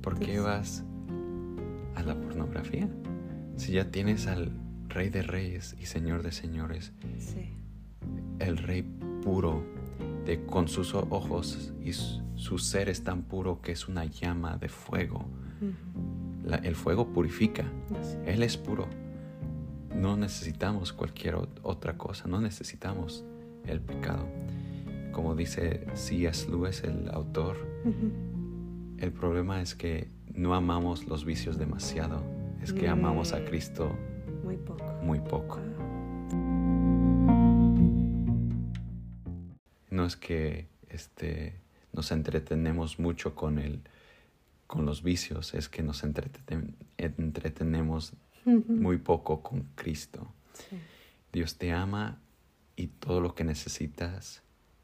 ¿Por 0.00 0.18
qué 0.18 0.40
vas 0.40 0.82
a 1.94 2.02
la 2.02 2.20
pornografía? 2.20 2.88
Si 3.56 3.72
ya 3.72 3.90
tienes 3.90 4.26
al 4.26 4.50
Rey 4.88 5.10
de 5.10 5.22
Reyes 5.22 5.76
y 5.78 5.86
Señor 5.86 6.22
de 6.22 6.32
Señores, 6.32 6.92
el 8.38 8.56
Rey 8.58 8.82
puro, 9.22 9.62
de, 10.24 10.44
con 10.46 10.68
sus 10.68 10.94
ojos 10.94 11.72
y 11.82 11.92
su, 11.92 12.58
ser 12.58 12.88
es 12.88 13.02
tan 13.02 13.22
puro 13.22 13.60
que 13.60 13.72
es 13.72 13.88
una 13.88 14.04
llama 14.04 14.56
de 14.56 14.68
fuego. 14.68 15.26
el 16.62 16.74
fuego 16.74 17.08
purifica, 17.08 17.64
Él 18.26 18.42
es 18.42 18.56
puro. 18.56 18.86
No 19.94 20.16
necesitamos 20.16 20.92
cualquier 20.92 21.36
otra 21.62 21.96
cosa, 21.96 22.26
no 22.26 22.40
necesitamos 22.40 23.24
el 23.66 23.80
pecado 23.80 24.26
como 25.14 25.34
dice 25.34 25.86
C.S. 25.94 26.50
Lewis, 26.50 26.82
el 26.82 27.08
autor, 27.10 27.56
el 28.98 29.12
problema 29.12 29.62
es 29.62 29.74
que 29.74 30.10
no 30.34 30.54
amamos 30.54 31.06
los 31.06 31.24
vicios 31.24 31.56
demasiado, 31.56 32.22
es 32.60 32.72
que 32.72 32.88
amamos 32.88 33.32
a. 33.32 33.44
Cristo 33.44 33.96
muy 34.42 34.56
poco. 34.56 34.84
Muy 35.02 35.20
poco. 35.20 35.60
No 40.04 40.08
es 40.08 40.16
que 40.16 40.66
este, 40.90 41.54
nos 41.94 42.12
entretenemos 42.12 42.98
mucho 42.98 43.34
con, 43.34 43.58
el, 43.58 43.80
con 44.66 44.84
los 44.84 45.02
vicios, 45.02 45.54
es 45.54 45.70
que 45.70 45.82
nos 45.82 46.04
entretenemos 46.98 48.12
muy 48.44 48.98
poco 48.98 49.42
con 49.42 49.62
Cristo. 49.74 50.30
Dios 51.32 51.56
te 51.56 51.72
ama 51.72 52.18
y 52.76 52.88
todo 52.88 53.22
lo 53.22 53.34
que 53.34 53.44
necesitas 53.44 54.42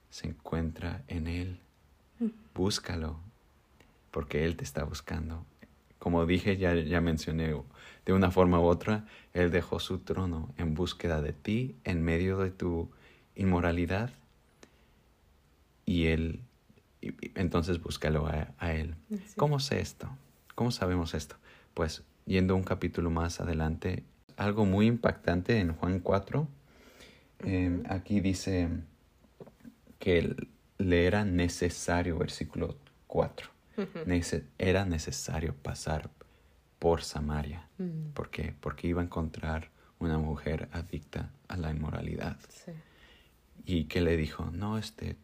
se 0.08 0.28
encuentra 0.28 1.04
en 1.06 1.26
Él. 1.26 1.60
Búscalo, 2.54 3.20
porque 4.12 4.46
Él 4.46 4.56
te 4.56 4.64
está 4.64 4.84
buscando. 4.84 5.44
Como 5.98 6.24
dije, 6.24 6.56
ya, 6.56 6.74
ya 6.74 7.02
mencioné, 7.02 7.54
de 8.06 8.12
una 8.14 8.30
forma 8.30 8.58
u 8.58 8.62
otra, 8.62 9.04
Él 9.34 9.50
dejó 9.50 9.80
su 9.80 9.98
trono 9.98 10.54
en 10.56 10.72
búsqueda 10.72 11.20
de 11.20 11.34
ti 11.34 11.76
en 11.84 12.02
medio 12.02 12.38
de 12.38 12.50
tu 12.50 12.90
inmoralidad. 13.34 14.14
Y 15.90 16.06
Él, 16.06 16.44
entonces 17.35 17.82
búscalo 17.82 18.28
a, 18.28 18.73
Él. 18.73 18.94
¿Cómo 19.37 19.59
sé 19.59 19.80
esto? 19.80 20.09
¿Cómo 20.54 20.70
sabemos 20.70 21.14
esto? 21.14 21.35
Pues 21.75 22.04
yendo 22.26 22.54
un 22.54 22.62
capítulo 22.62 23.11
más 23.11 23.40
adelante, 23.40 24.04
algo 24.37 24.64
muy 24.64 24.87
impactante 24.87 25.59
en 25.59 25.73
Juan 25.75 25.99
4, 25.99 26.47
em, 27.40 27.82
aquí 27.88 28.20
dice, 28.20 28.68
que 29.99 30.37
le 30.78 31.06
era 31.06 31.25
necesario, 31.25 32.16
versículo 32.18 32.76
4, 33.09 33.50
era 34.59 34.85
necesario 34.85 35.56
pasar 35.56 36.09
por 36.78 37.02
Samaria. 37.02 37.68
Mm. 37.78 38.12
¿Por 38.14 38.30
qué? 38.30 38.54
Porque 38.61 38.87
iba 38.87 39.00
a 39.00 39.04
encontrar 39.04 39.73
una 39.99 40.18
mujer 40.18 40.68
adicta 40.70 41.32
a 41.49 41.56
la 41.56 41.73
inmoralidad. 41.73 42.37
Y 43.64 43.87
que 43.87 44.00
le 44.00 44.16
dijo, 44.16 44.52
no, 44.52 44.78
este, 44.78 45.16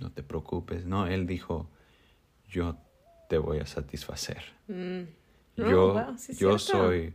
no 0.00 0.10
te 0.10 0.22
preocupes. 0.22 0.86
No, 0.86 1.06
él 1.06 1.26
dijo, 1.26 1.70
yo 2.48 2.76
te 3.28 3.38
voy 3.38 3.58
a 3.58 3.66
satisfacer. 3.66 4.42
Mm. 4.68 5.02
yo 5.56 6.16
yo 6.38 6.58
soy 6.58 7.14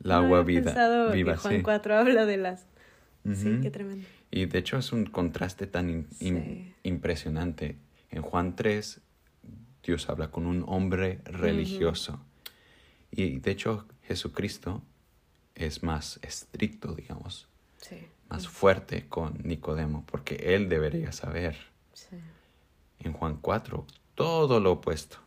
la 0.00 0.18
agua 0.18 0.42
vida, 0.42 1.10
viva. 1.10 1.36
Juan 1.36 1.62
4 1.62 1.96
habla 1.96 2.26
de 2.26 2.36
las... 2.36 2.66
Sí, 3.32 3.58
qué 3.62 3.70
tremendo. 3.70 4.06
Y 4.30 4.44
de 4.46 4.58
hecho 4.58 4.76
es 4.76 4.92
un 4.92 5.06
contraste 5.06 5.66
tan 5.66 6.06
impresionante. 6.82 7.78
En 8.10 8.20
Juan 8.20 8.54
3, 8.54 9.00
Dios 9.82 10.08
habla 10.10 10.30
con 10.30 10.46
un 10.46 10.64
hombre 10.66 11.20
religioso. 11.24 12.20
Y 13.10 13.38
de 13.38 13.50
hecho 13.52 13.86
Jesucristo 14.02 14.82
es 15.54 15.82
más 15.82 16.18
estricto, 16.22 16.94
digamos. 16.94 17.48
Más 18.28 18.48
fuerte 18.48 19.08
con 19.08 19.38
Nicodemo, 19.44 20.04
porque 20.06 20.54
él 20.54 20.68
debería 20.68 21.12
saber. 21.12 21.56
En 22.98 23.12
Juan 23.12 23.36
4, 23.40 23.86
todo 24.14 24.60
lo 24.60 24.72
opuesto. 24.72 25.18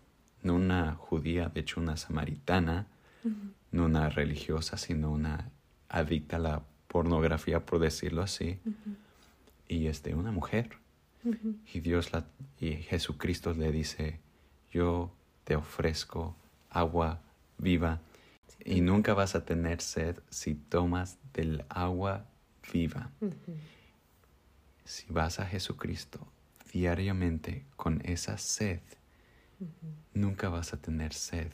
No 0.43 0.55
una 0.55 0.95
judía, 0.95 1.49
de 1.49 1.61
hecho 1.61 1.79
una 1.79 1.97
samaritana, 1.97 2.87
no 3.71 3.85
una 3.85 4.09
religiosa, 4.09 4.77
sino 4.77 5.11
una 5.11 5.49
adicta 5.89 6.37
a 6.37 6.39
la 6.39 6.63
pornografía, 6.87 7.65
por 7.65 7.79
decirlo 7.79 8.21
así, 8.21 8.59
y 9.67 9.87
es 9.87 10.03
de 10.03 10.15
una 10.15 10.31
mujer. 10.31 10.77
Y 11.73 11.79
Dios 11.81 12.13
la, 12.13 12.25
y 12.59 12.73
Jesucristo 12.75 13.53
le 13.53 13.71
dice, 13.71 14.19
yo 14.71 15.11
te 15.43 15.55
ofrezco 15.55 16.35
agua 16.69 17.19
viva 17.57 17.99
y 18.63 18.81
nunca 18.81 19.13
vas 19.13 19.35
a 19.35 19.43
tener 19.43 19.81
sed 19.81 20.19
si 20.29 20.55
tomas 20.55 21.17
del 21.33 21.65
agua 21.69 22.25
viva. 22.71 23.09
si 24.85 25.05
vas 25.11 25.39
a 25.39 25.45
Jesucristo 25.45 26.25
diariamente 26.77 27.65
con 27.75 28.01
esa 28.05 28.37
sed, 28.37 28.81
nunca 30.13 30.47
vas 30.49 30.73
a 30.73 30.77
tener 30.77 31.11
sed 31.11 31.51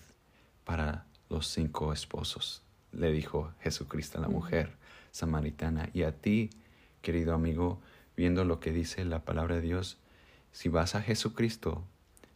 para 0.66 1.06
los 1.30 1.48
cinco 1.48 1.94
esposos, 1.94 2.62
le 2.92 3.10
dijo 3.10 3.54
Jesucristo 3.62 4.18
a 4.18 4.22
la 4.22 4.28
mujer 4.28 4.74
samaritana. 5.12 5.90
Y 5.94 6.04
a 6.04 6.12
ti, 6.12 6.50
querido 7.02 7.34
amigo, 7.34 7.80
viendo 8.18 8.44
lo 8.44 8.60
que 8.60 8.74
dice 8.74 9.06
la 9.06 9.20
palabra 9.20 9.56
de 9.56 9.62
Dios, 9.62 9.98
si 10.52 10.68
vas 10.68 10.94
a 10.94 11.02
Jesucristo, 11.02 11.84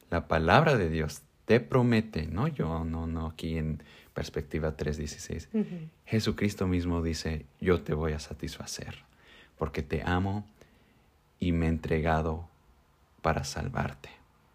la 0.10 0.30
palabra 0.30 0.78
de 0.78 0.90
Dios 0.90 1.24
te 1.44 1.60
promete, 1.60 2.26
no 2.28 2.48
yo, 2.48 2.86
no, 2.86 3.06
no 3.06 3.28
aquí 3.28 3.58
en 3.58 3.84
perspectiva 4.14 4.78
3.16, 4.78 5.90
Jesucristo 6.06 6.68
mismo 6.68 7.04
dice, 7.04 7.46
yo 7.60 7.82
te 7.82 7.94
voy 7.94 8.14
a 8.14 8.20
satisfacer, 8.20 9.04
porque 9.58 9.84
te 9.84 10.04
amo 10.04 10.48
y 11.38 11.52
me 11.52 11.66
he 11.66 11.70
entregado 11.70 12.48
para 13.28 13.44
salvarte. 13.44 14.08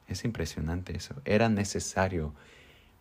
Es 0.08 0.24
impresionante 0.24 0.96
eso. 0.96 1.14
Era 1.26 1.50
necesario 1.50 2.32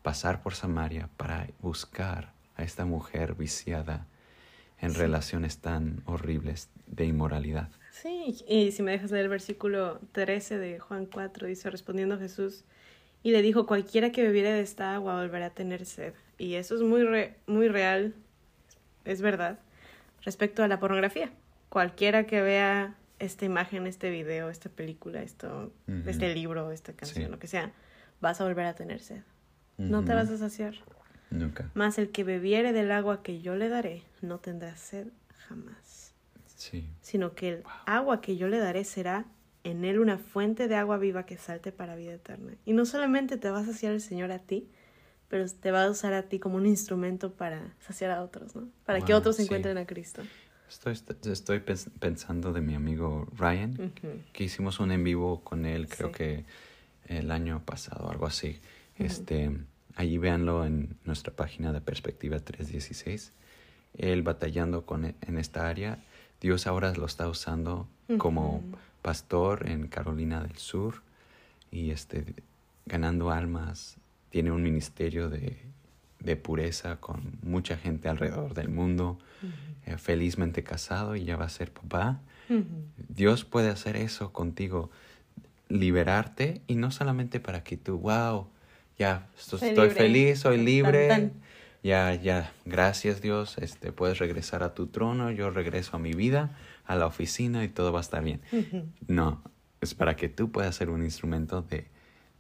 pasar 0.02 0.44
por 0.44 0.54
Samaria 0.54 1.08
para 1.16 1.48
buscar 1.62 2.34
a 2.58 2.64
esta 2.64 2.84
mujer 2.84 3.36
viciada 3.36 4.06
en 4.82 4.94
relaciones 4.94 5.60
tan 5.60 6.04
horribles 6.06 6.70
de 6.88 7.06
inmoralidad. 7.06 7.70
Sí, 7.90 8.44
y 8.50 8.74
si 8.74 8.84
me 8.84 8.92
dejas 8.92 9.12
leer 9.12 9.24
el 9.24 9.30
versículo 9.30 10.02
13 10.12 10.58
de 10.58 10.80
Juan 10.80 11.06
4, 11.06 11.48
dice, 11.48 11.70
respondiendo 11.70 12.20
Jesús, 12.20 12.66
y 13.24 13.32
le 13.32 13.42
dijo, 13.42 13.66
cualquiera 13.66 14.12
que 14.12 14.24
bebiere 14.24 14.52
de 14.52 14.60
esta 14.60 14.94
agua 14.94 15.22
volverá 15.22 15.46
a 15.46 15.52
tener 15.52 15.86
sed. 15.86 16.14
Y 16.38 16.56
eso 16.56 16.76
es 16.76 16.82
muy, 16.82 17.06
muy 17.48 17.70
real, 17.70 18.14
es 19.06 19.22
verdad, 19.22 19.58
respecto 20.24 20.64
a 20.64 20.68
la 20.68 20.82
pornografía. 20.82 21.32
Cualquiera 21.70 22.26
que 22.26 22.42
vea 22.42 22.98
esta 23.22 23.46
imagen, 23.46 23.88
este 23.88 24.10
video, 24.10 24.50
esta 24.50 24.70
película, 24.70 25.22
esto, 25.22 25.72
este 26.06 26.34
libro, 26.34 26.72
esta 26.72 26.94
canción, 26.94 27.32
lo 27.32 27.40
que 27.40 27.48
sea, 27.48 27.72
vas 28.20 28.42
a 28.42 28.46
volver 28.46 28.66
a 28.66 28.74
tener 28.74 29.00
sed. 29.00 29.22
No 29.78 30.04
te 30.04 30.14
vas 30.14 30.30
a 30.30 30.38
saciar. 30.38 30.76
Nunca. 31.30 31.72
Más 31.76 31.98
el 31.98 32.12
que 32.12 32.24
bebiere 32.24 32.74
del 32.74 32.92
agua 32.92 33.24
que 33.24 33.42
yo 33.42 33.56
le 33.56 33.70
daré, 33.70 34.04
no 34.22 34.40
tendrá 34.40 34.76
sed 34.76 35.08
jamás. 35.48 36.14
Sí. 36.56 36.90
Sino 37.02 37.34
que 37.34 37.50
el 37.50 37.64
agua 37.86 38.22
que 38.22 38.38
yo 38.38 38.48
le 38.48 38.58
daré 38.58 38.84
será 38.84 39.26
en 39.64 39.86
él 39.86 40.00
una 40.00 40.18
fuente 40.18 40.68
de 40.68 40.76
agua 40.76 40.98
viva 40.98 41.26
que 41.26 41.38
salte 41.38 41.72
para 41.72 41.96
vida 41.96 42.14
eterna. 42.14 42.54
Y 42.66 42.74
no 42.74 42.86
solamente 42.86 43.38
te 43.38 43.50
va 43.50 43.60
a 43.60 43.66
saciar 43.66 43.94
el 43.94 44.02
Señor 44.02 44.32
a 44.32 44.40
ti, 44.40 44.68
pero 45.28 45.46
te 45.48 45.72
va 45.72 45.86
a 45.86 45.90
usar 45.90 46.14
a 46.14 46.24
ti 46.24 46.40
como 46.40 46.58
un 46.58 46.66
instrumento 46.66 47.34
para 47.34 47.74
saciar 47.80 48.12
a 48.12 48.22
otros, 48.22 48.56
¿no? 48.56 48.68
Para 48.86 49.02
que 49.02 49.14
otros 49.14 49.40
encuentren 49.40 49.78
a 49.78 49.86
Cristo. 49.86 50.24
Estoy, 50.72 50.98
estoy 51.30 51.60
pensando 52.00 52.54
de 52.54 52.62
mi 52.62 52.76
amigo 52.76 53.28
Ryan, 53.38 53.92
que 54.32 54.44
hicimos 54.46 54.80
un 54.80 54.94
en 54.94 55.04
vivo 55.04 55.42
con 55.44 55.66
él, 55.66 55.90
creo 55.90 56.14
que 56.14 56.46
el 57.08 57.30
año 57.32 57.62
pasado, 57.66 58.10
algo 58.10 58.26
así. 58.26 58.58
Este, 58.96 59.52
allí 59.96 60.18
véanlo 60.18 60.66
en 60.66 60.96
nuestra 61.04 61.34
página 61.34 61.74
de 61.74 61.82
Perspectiva 61.82 62.40
316. 62.40 63.34
Él 63.98 64.24
batallando 64.24 64.86
con, 64.86 65.04
e, 65.04 65.16
en 65.20 65.38
esta 65.38 65.68
área, 65.68 66.00
Dios 66.40 66.66
ahora 66.68 66.94
lo 66.94 67.06
está 67.06 67.28
usando 67.28 67.90
como 68.18 68.64
pastor 69.02 69.68
en 69.70 69.90
Carolina 69.90 70.42
del 70.42 70.56
Sur 70.58 71.02
y 71.70 71.92
este, 71.92 72.34
ganando 72.86 73.30
almas. 73.30 73.98
Tiene 74.30 74.54
un 74.54 74.64
ministerio 74.64 75.30
de, 75.30 75.58
de 76.24 76.36
pureza 76.36 76.98
con 76.98 77.38
mucha 77.44 77.78
gente 77.78 78.08
alrededor 78.08 78.54
del 78.54 78.70
mundo, 78.70 79.18
eh, 79.86 79.98
felizmente 79.98 80.64
casado 80.64 81.16
y 81.16 81.26
ya 81.26 81.36
va 81.36 81.46
a 81.46 81.50
ser 81.50 81.72
papá. 81.72 82.22
Dios 82.98 83.46
puede 83.46 83.70
hacer 83.70 83.96
eso 83.96 84.34
contigo, 84.34 84.92
liberarte 85.70 86.62
y 86.68 86.76
no 86.76 86.92
solamente 86.92 87.40
para 87.40 87.64
que 87.64 87.78
tú, 87.78 87.98
wow, 87.98 88.48
ya 88.98 89.30
estoy 89.38 89.90
feliz, 89.90 90.40
soy 90.40 90.58
libre. 90.58 91.32
Ya, 91.84 92.14
ya, 92.14 92.54
gracias 92.66 93.22
Dios, 93.22 93.58
este, 93.58 93.92
puedes 93.92 94.20
regresar 94.20 94.62
a 94.62 94.76
tu 94.76 94.88
trono, 94.88 95.32
yo 95.32 95.50
regreso 95.50 95.96
a 95.96 96.00
mi 96.00 96.14
vida, 96.14 96.56
a 96.86 96.96
la 96.96 97.08
oficina 97.08 97.64
y 97.64 97.70
todo 97.70 97.92
va 97.92 98.00
a 98.00 98.02
estar 98.02 98.24
bien. 98.24 98.42
No, 99.08 99.42
es 99.80 99.96
para 99.96 100.16
que 100.16 100.30
tú 100.30 100.52
puedas 100.52 100.76
ser 100.76 100.92
un 100.92 101.04
instrumento 101.04 101.64
de, 101.64 101.88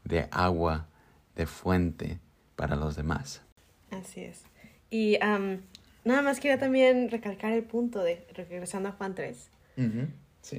de 0.03 0.27
agua, 0.29 0.87
de 1.35 1.47
fuente 1.47 2.19
para 2.55 2.75
los 2.75 2.95
demás. 2.95 3.41
Así 3.91 4.21
es. 4.21 4.43
Y 4.89 5.17
nada 5.19 6.21
más 6.21 6.39
quería 6.39 6.57
también 6.57 7.09
recalcar 7.09 7.53
el 7.53 7.63
punto 7.63 8.03
de, 8.03 8.25
regresando 8.33 8.89
a 8.89 8.91
Juan 8.93 9.15
3, 9.15 9.49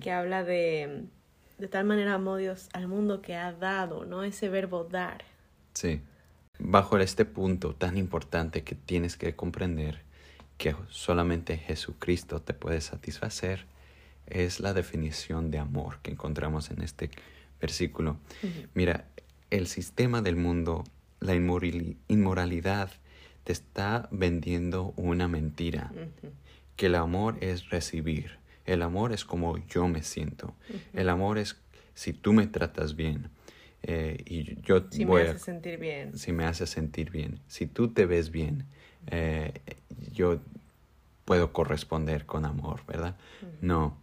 que 0.01 0.13
habla 0.13 0.45
de, 0.45 1.05
de 1.59 1.69
tal 1.69 1.85
manera 1.85 2.15
amó 2.15 2.37
Dios 2.37 2.69
al 2.73 2.89
mundo 2.89 3.21
que 3.21 3.35
ha 3.35 3.53
dado, 3.53 4.05
¿no? 4.05 4.23
Ese 4.23 4.49
verbo 4.49 4.85
dar. 4.85 5.25
Sí. 5.75 6.01
Bajo 6.59 6.99
este 6.99 7.25
punto 7.25 7.75
tan 7.75 7.97
importante 7.97 8.63
que 8.63 8.75
tienes 8.75 9.17
que 9.17 9.35
comprender 9.35 10.03
que 10.59 10.77
solamente 10.91 11.57
Jesucristo 11.57 12.41
te 12.41 12.55
puede 12.55 12.81
satisfacer, 12.81 13.65
es 14.27 14.61
la 14.61 14.73
definición 14.73 15.51
de 15.51 15.59
amor 15.59 15.99
que 16.03 16.13
encontramos 16.13 16.71
en 16.71 16.83
este 16.83 17.11
versículo. 17.61 18.19
Mira, 18.75 19.07
el 19.51 19.67
sistema 19.67 20.23
del 20.23 20.37
mundo, 20.37 20.85
la 21.21 21.35
inmoralidad, 21.35 22.91
te 23.45 23.53
está 23.53 24.09
vendiendo 24.11 24.93
una 24.97 25.29
mentira, 25.29 25.93
que 26.77 26.87
el 26.87 26.95
amor 26.95 27.37
es 27.41 27.71
recibir, 27.71 28.39
el 28.65 28.83
amor 28.83 29.13
es 29.13 29.25
como 29.25 29.59
yo 29.67 29.89
me 29.89 30.03
siento, 30.03 30.55
el 30.93 31.09
amor 31.09 31.39
es 31.39 31.57
si 31.95 32.13
tú 32.13 32.33
me 32.33 32.47
tratas 32.47 32.97
bien, 32.97 33.29
eh, 33.83 34.23
y 34.27 34.61
yo 34.63 34.85
si 34.91 35.05
me 35.05 35.23
hace 35.23 35.39
sentir 35.39 35.79
bien. 35.79 36.17
Si 36.17 36.33
me 36.33 36.45
hace 36.45 36.67
sentir 36.67 37.11
bien. 37.11 37.41
Si 37.49 37.67
tú 37.67 37.89
te 37.89 38.07
ves 38.07 38.31
bien, 38.31 38.65
eh, 39.09 39.61
yo 40.13 40.39
puedo 41.25 41.53
corresponder 41.53 42.25
con 42.27 42.45
amor, 42.45 42.83
¿verdad? 42.87 43.17
No. 43.61 43.97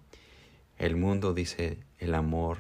El 0.77 0.95
mundo 0.95 1.33
dice 1.33 1.77
el 1.97 2.15
amor 2.15 2.59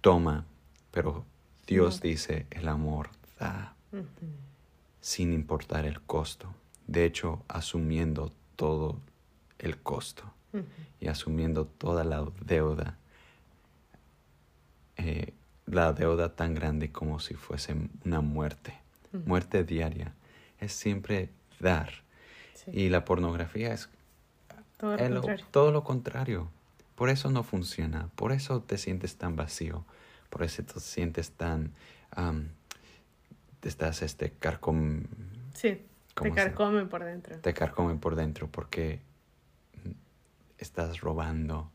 toma, 0.00 0.44
pero 0.90 1.24
Dios 1.66 2.00
dice 2.00 2.46
el 2.50 2.68
amor 2.68 3.10
da, 3.38 3.74
sin 5.04 5.34
importar 5.34 5.84
el 5.84 6.00
costo. 6.00 6.54
De 6.86 7.04
hecho, 7.04 7.42
asumiendo 7.46 8.32
todo 8.56 8.96
el 9.58 9.76
costo 9.76 10.24
y 10.98 11.08
asumiendo 11.08 11.66
toda 11.66 12.04
la 12.04 12.26
deuda. 12.40 12.96
Eh, 14.96 15.34
la 15.66 15.92
deuda 15.92 16.34
tan 16.34 16.54
grande 16.54 16.90
como 16.90 17.20
si 17.20 17.34
fuese 17.34 17.76
una 18.06 18.22
muerte, 18.22 18.80
muerte 19.26 19.62
diaria. 19.62 20.14
Es 20.58 20.72
siempre 20.72 21.28
dar. 21.60 21.90
Y 22.72 22.88
la 22.88 23.04
pornografía 23.04 23.74
es 23.74 23.90
todo 25.50 25.70
lo, 25.70 25.84
contrario. 25.84 26.48
Por 26.94 27.10
eso 27.10 27.28
no 27.28 27.42
funciona, 27.42 28.08
por 28.14 28.32
eso 28.32 28.62
te 28.62 28.78
sientes 28.78 29.16
tan 29.16 29.36
vacío, 29.36 29.84
por 30.30 30.44
eso 30.44 30.62
te 30.62 30.80
sientes 30.80 31.30
tan... 31.32 31.72
te 33.64 33.70
estás 33.70 34.02
este 34.02 34.30
carcom... 34.30 35.04
Sí, 35.54 35.86
te 36.14 36.32
carcomen 36.32 36.86
por 36.86 37.02
dentro. 37.02 37.38
Te 37.38 37.54
carcomen 37.54 37.98
por 37.98 38.14
dentro 38.14 38.46
porque 38.46 39.00
estás 40.58 41.00
robando, 41.00 41.72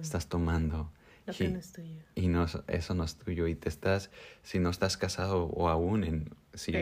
estás 0.00 0.26
tomando, 0.26 0.90
y, 1.38 1.46
no 1.46 1.58
es 1.60 1.72
tuyo. 1.72 2.00
Y 2.16 2.26
no, 2.26 2.46
eso 2.66 2.94
no 2.94 3.04
es 3.04 3.14
tuyo. 3.14 3.46
Y 3.46 3.54
te 3.54 3.68
estás, 3.68 4.10
si 4.42 4.58
no 4.58 4.70
estás 4.70 4.96
casado 4.96 5.44
o 5.44 5.68
aún 5.68 6.02
en, 6.02 6.34
si 6.52 6.72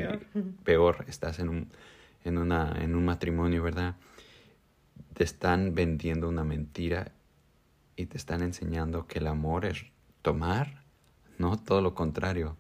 peor, 0.65 1.05
estás 1.09 1.41
en 1.41 1.51
un, 1.51 1.71
en, 2.25 2.39
una, 2.39 2.75
en 2.81 2.95
un 2.95 3.05
matrimonio, 3.05 3.63
¿verdad? 3.63 3.97
Te 5.13 5.25
están 5.25 5.75
vendiendo 5.75 6.27
una 6.27 6.45
mentira 6.45 7.13
y 7.97 8.07
te 8.07 8.17
están 8.17 8.41
enseñando 8.41 9.07
que 9.07 9.19
el 9.19 9.27
amor 9.27 9.67
es 9.67 9.85
tomar, 10.23 10.85
no 11.37 11.59
todo 11.59 11.83
lo 11.83 11.95
contrario. 11.95 12.57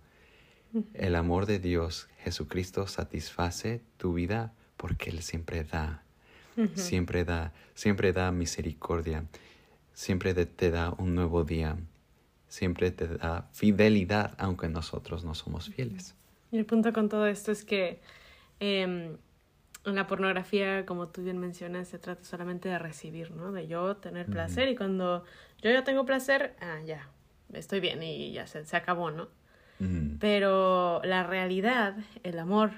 El 0.95 1.15
amor 1.15 1.47
de 1.47 1.59
Dios, 1.59 2.09
Jesucristo, 2.19 2.87
satisface 2.87 3.81
tu 3.97 4.13
vida 4.13 4.53
porque 4.77 5.11
Él 5.11 5.23
siempre 5.23 5.65
da, 5.65 6.03
siempre 6.75 7.25
da, 7.25 7.53
siempre 7.75 8.13
da 8.13 8.31
misericordia 8.33 9.25
siempre 9.99 10.33
te 10.33 10.71
da 10.71 10.95
un 10.97 11.17
nuevo 11.17 11.43
día, 11.43 11.77
siempre 12.47 12.93
te 12.93 13.09
da 13.09 13.49
fidelidad, 13.53 14.33
aunque 14.39 14.69
nosotros 14.69 15.25
no 15.25 15.35
somos 15.35 15.71
fieles. 15.71 16.15
Y 16.53 16.59
el 16.59 16.67
punto 16.67 16.93
con 16.93 17.09
todo 17.09 17.27
esto 17.27 17.51
es 17.51 17.65
que 17.65 18.01
en 18.61 19.19
la 19.83 20.07
pornografía, 20.07 20.87
como 20.87 21.09
tú 21.09 21.25
bien 21.25 21.39
mencionas, 21.39 21.89
se 21.89 21.99
trata 21.99 22.23
solamente 22.23 22.69
de 22.69 22.79
recibir, 22.79 23.33
¿no? 23.33 23.51
De 23.51 23.67
yo 23.67 23.97
tener 23.97 24.27
placer 24.27 24.69
y 24.69 24.77
cuando 24.77 25.25
yo 25.63 25.73
ya 25.73 25.83
tengo 25.83 26.07
placer, 26.07 26.55
ah, 26.61 26.79
ya, 26.87 27.09
estoy 27.53 27.81
bien 27.81 28.01
y 28.01 28.31
ya 28.33 28.47
se, 28.47 28.65
se 28.67 28.77
acabó, 28.77 29.11
¿no? 29.11 29.27
Pero 30.19 31.01
la 31.05 31.23
realidad, 31.23 31.97
el 32.25 32.38
amor 32.38 32.73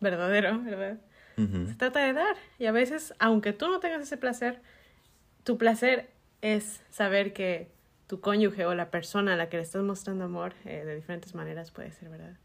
verdadero, 0.00 0.60
¿verdad? 0.62 0.98
Se 1.36 1.74
trata 1.74 2.00
de 2.00 2.14
dar. 2.14 2.36
Y 2.58 2.64
a 2.64 2.72
veces, 2.72 3.12
aunque 3.18 3.52
tú 3.52 3.68
no 3.68 3.78
tengas 3.78 4.00
ese 4.00 4.16
placer, 4.16 4.62
tu 5.44 5.58
placer 5.58 6.10
es 6.40 6.82
saber 6.90 7.34
que 7.34 7.70
tu 8.06 8.20
cónyuge 8.20 8.64
o 8.64 8.74
la 8.74 8.90
persona 8.90 9.34
a 9.34 9.36
la 9.36 9.48
que 9.48 9.58
le 9.58 9.62
estás 9.62 9.82
mostrando 9.82 10.24
amor 10.24 10.54
eh, 10.64 10.84
de 10.84 10.94
diferentes 10.94 11.34
maneras 11.34 11.70
puede 11.70 11.92
ser, 11.92 12.08
¿verdad? 12.08 12.36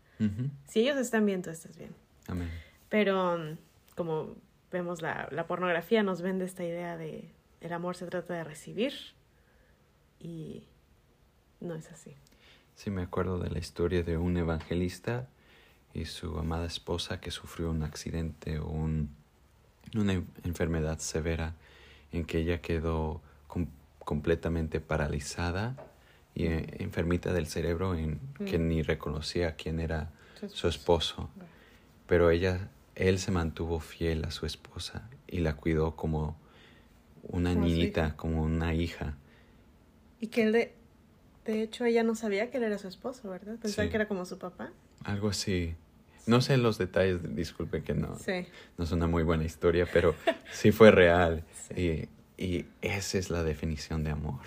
Si 0.68 0.82
ellos 0.82 0.98
están 0.98 1.26
bien, 1.26 1.42
tú 1.42 1.50
estás 1.50 1.76
bien. 1.78 1.96
Amén. 2.28 2.48
Pero 2.90 3.40
mm, 3.40 3.58
como 3.96 4.36
vemos 4.72 5.02
la, 5.02 5.28
la 5.32 5.48
pornografía 5.48 6.04
nos 6.04 6.22
vende 6.22 6.46
esta 6.46 6.64
idea 6.64 6.96
de 6.96 7.32
el 7.62 7.74
amor 7.74 7.96
se 7.96 8.06
trata 8.06 8.36
de 8.36 8.44
recibir 8.44 8.94
y 10.20 10.64
no 11.60 11.76
es 11.76 11.90
así. 11.92 12.16
Sí, 12.84 12.90
me 12.90 13.04
acuerdo 13.04 13.38
de 13.38 13.52
la 13.52 13.60
historia 13.60 14.02
de 14.02 14.18
un 14.18 14.38
evangelista 14.38 15.28
y 15.94 16.06
su 16.06 16.40
amada 16.40 16.66
esposa 16.66 17.22
que 17.22 17.30
sufrió 17.30 17.70
un 17.70 17.84
accidente 17.84 18.58
o 18.58 18.70
un, 18.70 19.12
una 19.94 20.14
enfermedad 20.44 20.98
severa 20.98 21.54
en 22.12 22.26
que 22.26 22.40
ella 22.40 22.60
quedó 22.60 23.22
completamente 24.00 24.80
paralizada 24.80 25.76
y 26.34 26.46
eh, 26.48 26.78
enfermita 26.80 27.32
del 27.34 27.46
cerebro 27.46 27.94
en 27.94 28.20
que 28.48 28.58
mm. 28.58 28.68
ni 28.68 28.82
reconocía 28.82 29.56
quién 29.56 29.80
era 29.80 30.12
su 30.48 30.68
esposo. 30.68 31.30
Pero 32.08 32.32
ella, 32.32 32.72
él 32.96 33.20
se 33.20 33.30
mantuvo 33.30 33.80
fiel 33.80 34.26
a 34.26 34.32
su 34.32 34.48
esposa 34.48 35.08
y 35.28 35.42
la 35.42 35.56
cuidó 35.56 35.96
como 35.96 36.36
una 37.22 37.54
niñita, 37.54 38.18
como 38.18 38.42
una 38.42 38.74
hija. 38.74 39.18
Y 40.20 40.28
que 40.28 40.42
él 40.42 40.72
de, 41.46 41.62
hecho 41.62 41.86
ella 41.86 42.04
no 42.04 42.16
sabía 42.16 42.50
que 42.50 42.58
él 42.58 42.64
era 42.64 42.78
su 42.78 42.88
esposo, 42.88 43.30
¿verdad? 43.30 43.58
Pensaba 43.62 43.90
que 43.90 43.96
era 43.96 44.08
como 44.08 44.26
su 44.26 44.38
papá. 44.38 44.72
Algo 45.04 45.30
así. 45.30 45.76
No 46.28 46.42
sé 46.42 46.58
los 46.58 46.78
detalles, 46.78 47.36
disculpe 47.36 47.82
que 47.82 47.94
no, 47.94 48.18
no 48.78 48.84
es 48.84 48.92
una 48.92 49.08
muy 49.08 49.24
buena 49.24 49.44
historia, 49.44 49.88
pero 49.92 50.16
sí 50.52 50.72
fue 50.72 50.92
real. 50.92 51.44
Y, 51.76 52.10
y, 52.38 52.66
esa 52.82 53.18
es 53.18 53.30
la 53.30 53.44
definición 53.44 54.04
de 54.04 54.12
amor. 54.12 54.42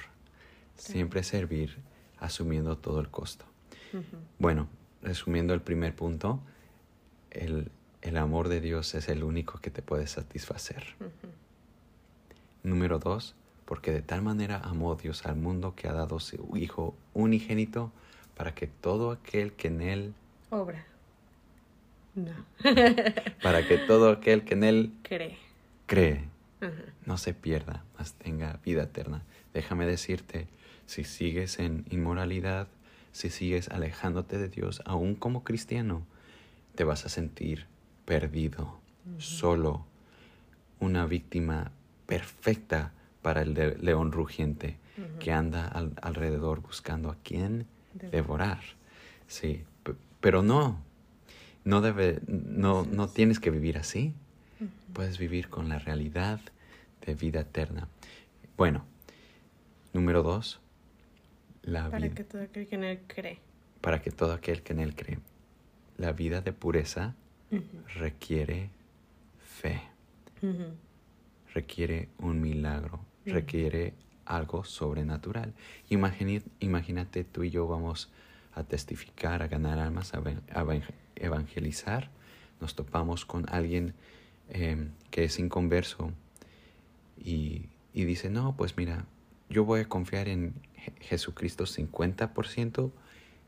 Siempre 0.76 1.22
servir 1.22 1.78
asumiendo 2.18 2.76
todo 2.76 3.00
el 3.00 3.08
costo. 3.08 3.46
Bueno, 4.38 4.68
resumiendo 5.02 5.54
el 5.54 5.62
primer 5.62 5.94
punto, 5.94 6.40
el, 7.30 7.70
el, 8.02 8.16
amor 8.16 8.48
de 8.48 8.60
Dios 8.60 8.94
es 8.94 9.08
el 9.08 9.22
único 9.22 9.58
que 9.60 9.70
te 9.70 9.80
puede 9.80 10.06
satisfacer. 10.06 10.84
Número 12.62 12.98
dos, 12.98 13.36
porque 13.64 13.92
de 13.92 14.02
tal 14.02 14.22
manera 14.22 14.58
amó 14.58 14.94
Dios 14.94 15.26
al 15.26 15.36
mundo 15.36 15.74
que 15.74 15.88
ha 15.88 15.92
dado 15.92 16.20
su 16.20 16.56
Hijo 16.56 16.94
unigénito 17.12 17.92
para 18.36 18.54
que 18.54 18.66
todo 18.66 19.10
aquel 19.10 19.52
que 19.52 19.68
en 19.68 19.80
Él 19.80 20.14
obra 20.50 20.84
no. 22.14 22.32
para 23.42 23.66
que 23.66 23.78
todo 23.78 24.10
aquel 24.10 24.44
que 24.44 24.54
en 24.54 24.64
Él 24.64 24.92
cree, 25.02 25.36
cree 25.86 26.34
no 27.04 27.18
se 27.18 27.34
pierda, 27.34 27.84
mas 27.98 28.14
tenga 28.14 28.58
vida 28.64 28.84
eterna. 28.84 29.22
Déjame 29.52 29.86
decirte, 29.86 30.48
si 30.86 31.04
sigues 31.04 31.58
en 31.58 31.84
inmoralidad, 31.90 32.68
si 33.12 33.30
sigues 33.30 33.68
alejándote 33.68 34.38
de 34.38 34.48
Dios, 34.48 34.82
aún 34.86 35.14
como 35.14 35.44
cristiano, 35.44 36.06
te 36.74 36.84
vas 36.84 37.04
a 37.04 37.08
sentir 37.08 37.66
perdido, 38.04 38.80
solo, 39.18 39.84
una 40.80 41.06
víctima 41.06 41.70
perfecta 42.06 42.92
para 43.24 43.40
el 43.40 43.54
león 43.80 44.12
rugiente 44.12 44.76
que 45.18 45.32
anda 45.32 45.66
alrededor 46.02 46.60
buscando 46.60 47.10
a 47.10 47.16
quién 47.24 47.66
devorar. 48.12 48.60
Sí, 49.28 49.64
pero 50.20 50.42
no, 50.42 50.78
no 51.64 51.80
debe, 51.80 52.20
no, 52.26 52.84
no 52.84 53.08
tienes 53.08 53.40
que 53.40 53.50
vivir 53.50 53.78
así. 53.78 54.12
Puedes 54.92 55.16
vivir 55.16 55.48
con 55.48 55.70
la 55.70 55.78
realidad 55.78 56.38
de 57.06 57.14
vida 57.14 57.40
eterna. 57.40 57.88
Bueno, 58.58 58.84
número 59.94 60.22
dos, 60.22 60.60
la 61.62 61.90
para 61.90 62.10
que 62.10 62.24
todo 62.24 62.42
aquel 62.42 62.66
que 62.66 62.74
en 62.74 62.84
él 62.84 63.00
cree. 63.06 63.38
Para 63.80 64.02
que 64.02 64.10
todo 64.10 64.34
aquel 64.34 64.62
que 64.62 64.74
en 64.74 64.80
él 64.80 64.94
cree. 64.94 65.18
La 65.96 66.12
vida 66.12 66.42
de 66.42 66.52
pureza 66.52 67.14
requiere 67.94 68.68
fe. 69.46 69.80
Requiere 71.54 72.10
un 72.18 72.42
milagro. 72.42 73.00
Requiere 73.26 73.94
algo 74.26 74.64
sobrenatural. 74.64 75.52
imagínate 75.88 77.24
tú 77.24 77.42
y 77.44 77.50
yo 77.50 77.66
vamos 77.66 78.10
a 78.54 78.64
testificar, 78.64 79.42
a 79.42 79.48
ganar 79.48 79.78
almas, 79.78 80.12
a, 80.14 80.22
evangelizar, 81.16 82.10
nos 82.60 82.74
topamos 82.74 83.24
con 83.24 83.46
alguien 83.48 83.94
em, 84.48 84.90
que 85.10 85.24
es 85.24 85.38
inconverso 85.38 86.12
y, 87.18 87.66
y, 87.92 88.04
dice, 88.04 88.30
no, 88.30 88.56
pues 88.56 88.76
mira, 88.76 89.06
yo 89.48 89.64
voy 89.64 89.80
a 89.80 89.88
confiar 89.88 90.28
en 90.28 90.54
Jesucristo 91.00 91.64
50% 91.64 92.90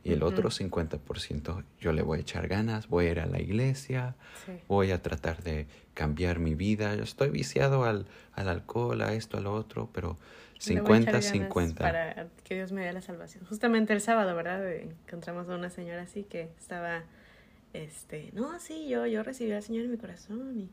y 0.07 0.13
el 0.13 0.23
otro 0.23 0.51
50% 0.51 1.65
yo 1.81 1.93
le 1.93 2.03
voy 2.03 2.19
a 2.19 2.21
echar 2.21 2.47
ganas, 2.47 2.89
voy 2.89 3.07
a 3.07 3.11
ir 3.11 3.21
a 3.21 3.27
la 3.27 3.41
iglesia, 3.41 4.15
voy 4.69 4.93
a 4.93 5.03
tratar 5.03 5.43
de 5.43 5.67
cambiar 5.95 6.39
mi 6.39 6.55
vida. 6.55 6.95
Yo 6.95 7.03
estoy 7.03 7.31
viciado 7.31 7.85
al, 7.85 8.07
al 8.35 8.49
alcohol, 8.49 9.03
a 9.03 9.15
esto, 9.15 9.37
a 9.37 9.41
lo 9.41 9.53
otro, 9.53 9.91
pero 9.93 10.17
50-50. 10.61 11.75
Para 11.75 12.29
que 12.45 12.55
Dios 12.55 12.71
me 12.71 12.85
dé 12.85 12.93
la 12.93 13.03
salvación. 13.03 13.45
Justamente 13.47 13.93
el 13.93 14.01
sábado, 14.01 14.37
¿verdad? 14.37 14.65
Encontramos 14.71 15.49
a 15.49 15.57
una 15.57 15.71
señora 15.71 16.03
así 16.03 16.23
que 16.23 16.51
estaba, 16.57 17.03
este, 17.73 18.31
no, 18.33 18.61
sí, 18.61 18.89
yo, 18.89 19.07
yo 19.07 19.25
recibí 19.25 19.51
al 19.51 19.63
Señor 19.65 19.87
en 19.87 19.91
mi 19.91 19.97
corazón. 19.97 20.61
Y, 20.61 20.71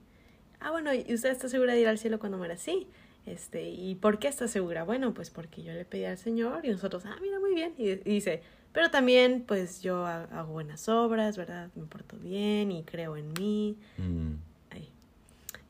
ah, 0.60 0.70
bueno, 0.70 0.94
¿y 0.94 1.12
usted 1.12 1.32
está 1.32 1.50
segura 1.50 1.74
de 1.74 1.82
ir 1.82 1.88
al 1.88 1.98
cielo 1.98 2.20
cuando 2.20 2.38
muera? 2.38 2.56
Sí. 2.58 2.88
Este, 3.26 3.70
¿y 3.70 3.96
por 3.96 4.20
qué 4.20 4.28
está 4.28 4.48
segura? 4.48 4.84
Bueno, 4.84 5.14
pues 5.14 5.30
porque 5.30 5.64
yo 5.64 5.72
le 5.74 5.86
pedí 5.86 6.06
al 6.06 6.18
Señor 6.18 6.66
y 6.66 6.70
nosotros, 6.70 7.04
ah, 7.06 7.16
mira, 7.22 7.40
muy 7.40 7.56
bien. 7.56 7.74
Y, 7.78 7.96
dice, 7.96 8.42
pero 8.74 8.90
también, 8.90 9.44
pues 9.48 9.82
yo 9.82 10.06
hago 10.06 10.52
buenas 10.52 10.90
obras, 10.90 11.38
¿verdad? 11.38 11.70
Me 11.76 11.86
porto 11.86 12.18
bien 12.18 12.72
y 12.72 12.84
creo 12.84 13.16
en 13.16 13.32
mí. 13.34 13.78
Mm. 13.98 14.34
Ahí. 14.72 14.90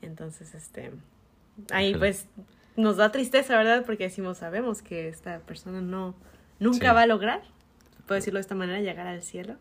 Entonces, 0.02 0.56
este, 0.56 0.92
ahí 1.72 1.94
pues 1.96 2.28
nos 2.78 2.98
da 2.98 3.12
tristeza, 3.12 3.58
¿verdad? 3.58 3.86
Porque 3.86 4.06
decimos, 4.06 4.38
sabemos 4.38 4.82
que 4.82 5.10
esta 5.10 5.40
persona 5.40 5.82
no, 5.82 6.16
nunca 6.60 6.94
va 6.94 7.02
a 7.02 7.08
lograr, 7.08 7.42
puedo 8.08 8.16
decirlo 8.16 8.38
de 8.38 8.42
esta 8.42 8.56
manera, 8.56 8.80
llegar 8.80 9.08
al 9.08 9.22
cielo. 9.22 9.58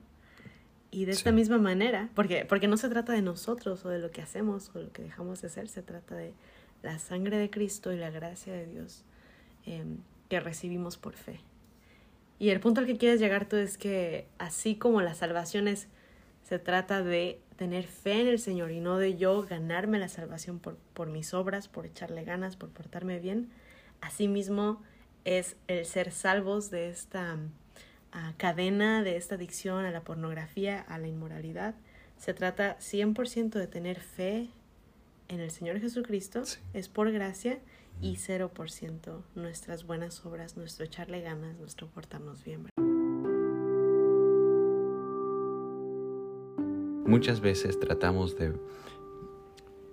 Y 0.92 1.06
de 1.06 1.12
esta 1.12 1.32
misma 1.32 1.56
manera, 1.56 2.10
porque, 2.14 2.44
porque 2.46 2.68
no 2.68 2.76
se 2.76 2.90
trata 2.90 3.14
de 3.14 3.22
nosotros 3.22 3.82
o 3.86 3.88
de 3.88 3.98
lo 3.98 4.10
que 4.10 4.20
hacemos 4.20 4.70
o 4.74 4.78
lo 4.78 4.92
que 4.92 5.02
dejamos 5.02 5.40
de 5.40 5.48
hacer, 5.48 5.66
se 5.68 5.82
trata 5.82 6.14
de 6.14 6.34
la 6.82 6.98
sangre 6.98 7.38
de 7.38 7.48
Cristo 7.48 7.92
y 7.92 7.96
la 7.96 8.10
gracia 8.10 8.52
de 8.52 8.66
Dios 8.66 9.02
em, 9.64 9.96
que 10.28 10.38
recibimos 10.38 10.98
por 10.98 11.14
fe. 11.14 11.40
Y 12.42 12.50
el 12.50 12.58
punto 12.58 12.80
al 12.80 12.88
que 12.88 12.96
quieres 12.96 13.20
llegar 13.20 13.48
tú 13.48 13.54
es 13.54 13.78
que 13.78 14.26
así 14.36 14.74
como 14.74 15.00
la 15.00 15.14
salvación 15.14 15.68
es, 15.68 15.86
se 16.42 16.58
trata 16.58 17.00
de 17.00 17.40
tener 17.54 17.86
fe 17.86 18.20
en 18.20 18.26
el 18.26 18.40
Señor 18.40 18.72
y 18.72 18.80
no 18.80 18.98
de 18.98 19.16
yo 19.16 19.42
ganarme 19.44 20.00
la 20.00 20.08
salvación 20.08 20.58
por, 20.58 20.76
por 20.92 21.08
mis 21.08 21.34
obras, 21.34 21.68
por 21.68 21.86
echarle 21.86 22.24
ganas, 22.24 22.56
por 22.56 22.70
portarme 22.70 23.20
bien. 23.20 23.48
Asimismo 24.00 24.82
es 25.24 25.54
el 25.68 25.86
ser 25.86 26.10
salvos 26.10 26.72
de 26.72 26.88
esta 26.90 27.36
ah, 28.10 28.32
cadena, 28.38 29.04
de 29.04 29.18
esta 29.18 29.36
adicción 29.36 29.84
a 29.84 29.92
la 29.92 30.00
pornografía, 30.00 30.80
a 30.80 30.98
la 30.98 31.06
inmoralidad. 31.06 31.76
Se 32.18 32.34
trata 32.34 32.76
100% 32.80 33.50
de 33.50 33.68
tener 33.68 34.00
fe 34.00 34.48
en 35.28 35.38
el 35.38 35.52
Señor 35.52 35.78
Jesucristo, 35.78 36.42
es 36.74 36.88
por 36.88 37.12
gracia 37.12 37.60
y 38.02 38.16
0% 38.16 39.22
nuestras 39.36 39.86
buenas 39.86 40.26
obras, 40.26 40.56
nuestro 40.56 40.84
echarle 40.84 41.20
ganas, 41.20 41.56
nuestro 41.56 41.86
portarnos 41.86 42.42
bien. 42.42 42.66
Muchas 47.06 47.40
veces 47.40 47.78
tratamos 47.78 48.36
de 48.36 48.54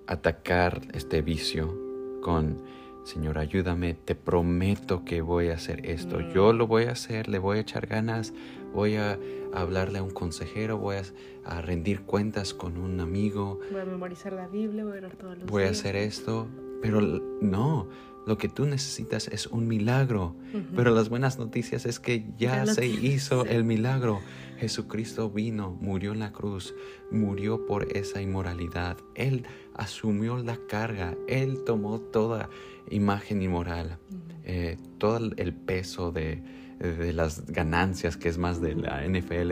atacar 0.07 0.81
este 0.93 1.21
vicio 1.21 1.77
con, 2.21 2.63
Señor, 3.03 3.37
ayúdame, 3.37 3.93
te 3.93 4.15
prometo 4.15 5.05
que 5.05 5.21
voy 5.21 5.49
a 5.49 5.53
hacer 5.53 5.85
esto, 5.85 6.19
yo 6.19 6.51
lo 6.51 6.65
voy 6.65 6.85
a 6.85 6.91
hacer, 6.93 7.27
le 7.27 7.37
voy 7.37 7.59
a 7.59 7.61
echar 7.61 7.85
ganas, 7.85 8.33
voy 8.73 8.95
a 8.95 9.19
hablarle 9.53 9.99
a 9.99 10.03
un 10.03 10.11
consejero, 10.11 10.77
voy 10.77 10.97
a, 10.97 11.61
rendir 11.61 12.01
cuentas 12.01 12.53
con 12.53 12.77
un 12.77 12.99
amigo. 12.99 13.59
Voy 13.71 13.81
a 13.81 13.85
memorizar 13.85 14.33
la 14.33 14.47
Biblia, 14.47 14.83
voy 14.83 14.93
a 14.93 14.97
orar 14.97 15.15
todos 15.15 15.37
los 15.39 15.49
Voy 15.49 15.63
a 15.63 15.69
hacer 15.69 15.95
esto, 15.95 16.47
pero 16.79 17.01
no, 17.01 17.87
lo 18.27 18.37
que 18.37 18.49
tú 18.49 18.65
necesitas 18.65 19.27
es 19.29 19.47
un 19.47 19.67
milagro. 19.67 20.35
Pero 20.75 20.93
las 20.93 21.09
buenas 21.09 21.39
noticias 21.39 21.87
es 21.87 21.99
que 21.99 22.25
ya, 22.37 22.67
se 22.67 22.85
hizo 22.85 23.45
el 23.45 23.63
milagro. 23.63 24.21
Jesucristo 24.59 25.29
vino, 25.29 25.75
murió 25.81 26.11
en 26.11 26.19
la 26.19 26.31
cruz, 26.31 26.75
murió 27.09 27.65
por 27.65 27.95
esa 27.97 28.21
inmoralidad. 28.21 28.97
Él 29.15 29.45
asumió 29.73 30.37
la 30.37 30.57
carga, 30.67 31.17
Él 31.27 31.63
tomó 31.65 31.99
toda 31.99 32.49
imagen 32.91 33.41
inmoral, 33.41 33.97
eh, 34.43 34.77
todo 34.97 35.31
el 35.37 35.53
peso 35.53 36.11
de, 36.11 36.43
las 36.79 37.45
ganancias, 37.47 38.17
que 38.17 38.29
es 38.29 38.37
más 38.37 38.61
de 38.61 38.75
la 38.75 39.05
NFL, 39.05 39.51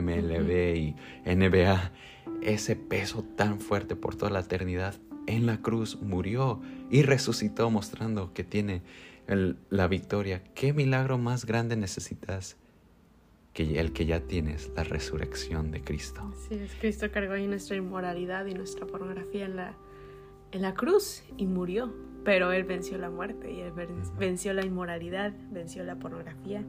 MLB 0.00 0.76
y 0.76 0.96
NBA, 1.24 1.92
ese 2.42 2.76
peso 2.76 3.24
tan 3.36 3.60
fuerte 3.60 3.96
por 3.96 4.16
toda 4.16 4.30
la 4.30 4.40
eternidad, 4.40 4.94
en 5.26 5.46
la 5.46 5.60
cruz 5.60 5.98
murió 6.00 6.60
y 6.90 7.02
resucitó 7.02 7.70
mostrando 7.70 8.32
que 8.32 8.44
tiene 8.44 8.82
la 9.70 9.88
victoria. 9.88 10.42
¿Qué 10.54 10.72
milagro 10.72 11.18
más 11.18 11.44
grande 11.44 11.76
necesitas 11.76 12.56
que 13.52 13.78
el 13.80 13.92
que 13.92 14.06
ya 14.06 14.20
tienes, 14.20 14.70
la 14.74 14.84
resurrección 14.84 15.70
de 15.70 15.82
Cristo? 15.82 16.32
Sí, 16.48 16.54
es 16.54 16.74
Cristo 16.80 17.10
cargó 17.10 17.34
ahí 17.34 17.46
nuestra 17.46 17.76
inmoralidad 17.76 18.46
y 18.46 18.54
nuestra 18.54 18.86
pornografía 18.86 19.44
en 19.44 19.56
la, 19.56 19.76
en 20.52 20.62
la 20.62 20.74
cruz 20.74 21.22
y 21.36 21.46
murió. 21.46 21.92
Pero 22.24 22.52
Él 22.52 22.64
venció 22.64 22.98
la 22.98 23.10
muerte 23.10 23.50
y 23.52 23.60
Él 23.60 23.72
venció 24.18 24.52
la 24.52 24.64
inmoralidad, 24.64 25.32
venció 25.50 25.82
la 25.84 25.96
pornografía 25.96 26.62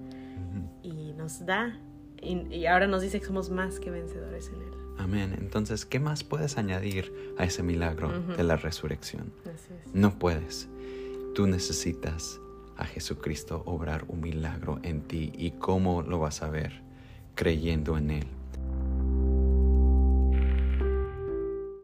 y 0.83 1.13
nos 1.13 1.45
da, 1.45 1.77
y, 2.21 2.65
ahora 2.65 2.87
nos 2.87 3.01
dice 3.01 3.19
que 3.19 3.25
somos 3.25 3.49
más 3.49 3.79
que 3.79 3.91
vencedores 3.91 4.49
en 4.49 4.61
Él. 4.61 4.73
Amén. 4.97 5.35
Entonces, 5.37 5.85
¿qué 5.85 5.99
más 5.99 6.23
puedes 6.23 6.57
añadir 6.57 7.13
a 7.37 7.45
ese 7.45 7.63
milagro 7.63 8.11
de 8.37 8.43
la 8.43 8.57
resurrección? 8.57 9.31
No 9.93 10.17
puedes. 10.19 10.69
Tú 11.35 11.47
necesitas 11.47 12.39
a 12.75 12.85
Jesucristo 12.85 13.63
obrar 13.65 14.05
un 14.07 14.21
milagro 14.21 14.79
en 14.83 15.01
ti. 15.01 15.31
¿Y 15.37 15.51
cómo 15.51 16.01
lo 16.01 16.19
vas 16.19 16.41
a 16.41 16.49
ver? 16.49 16.81
Creyendo 17.35 17.97
en 17.97 18.11
Él. 18.11 18.27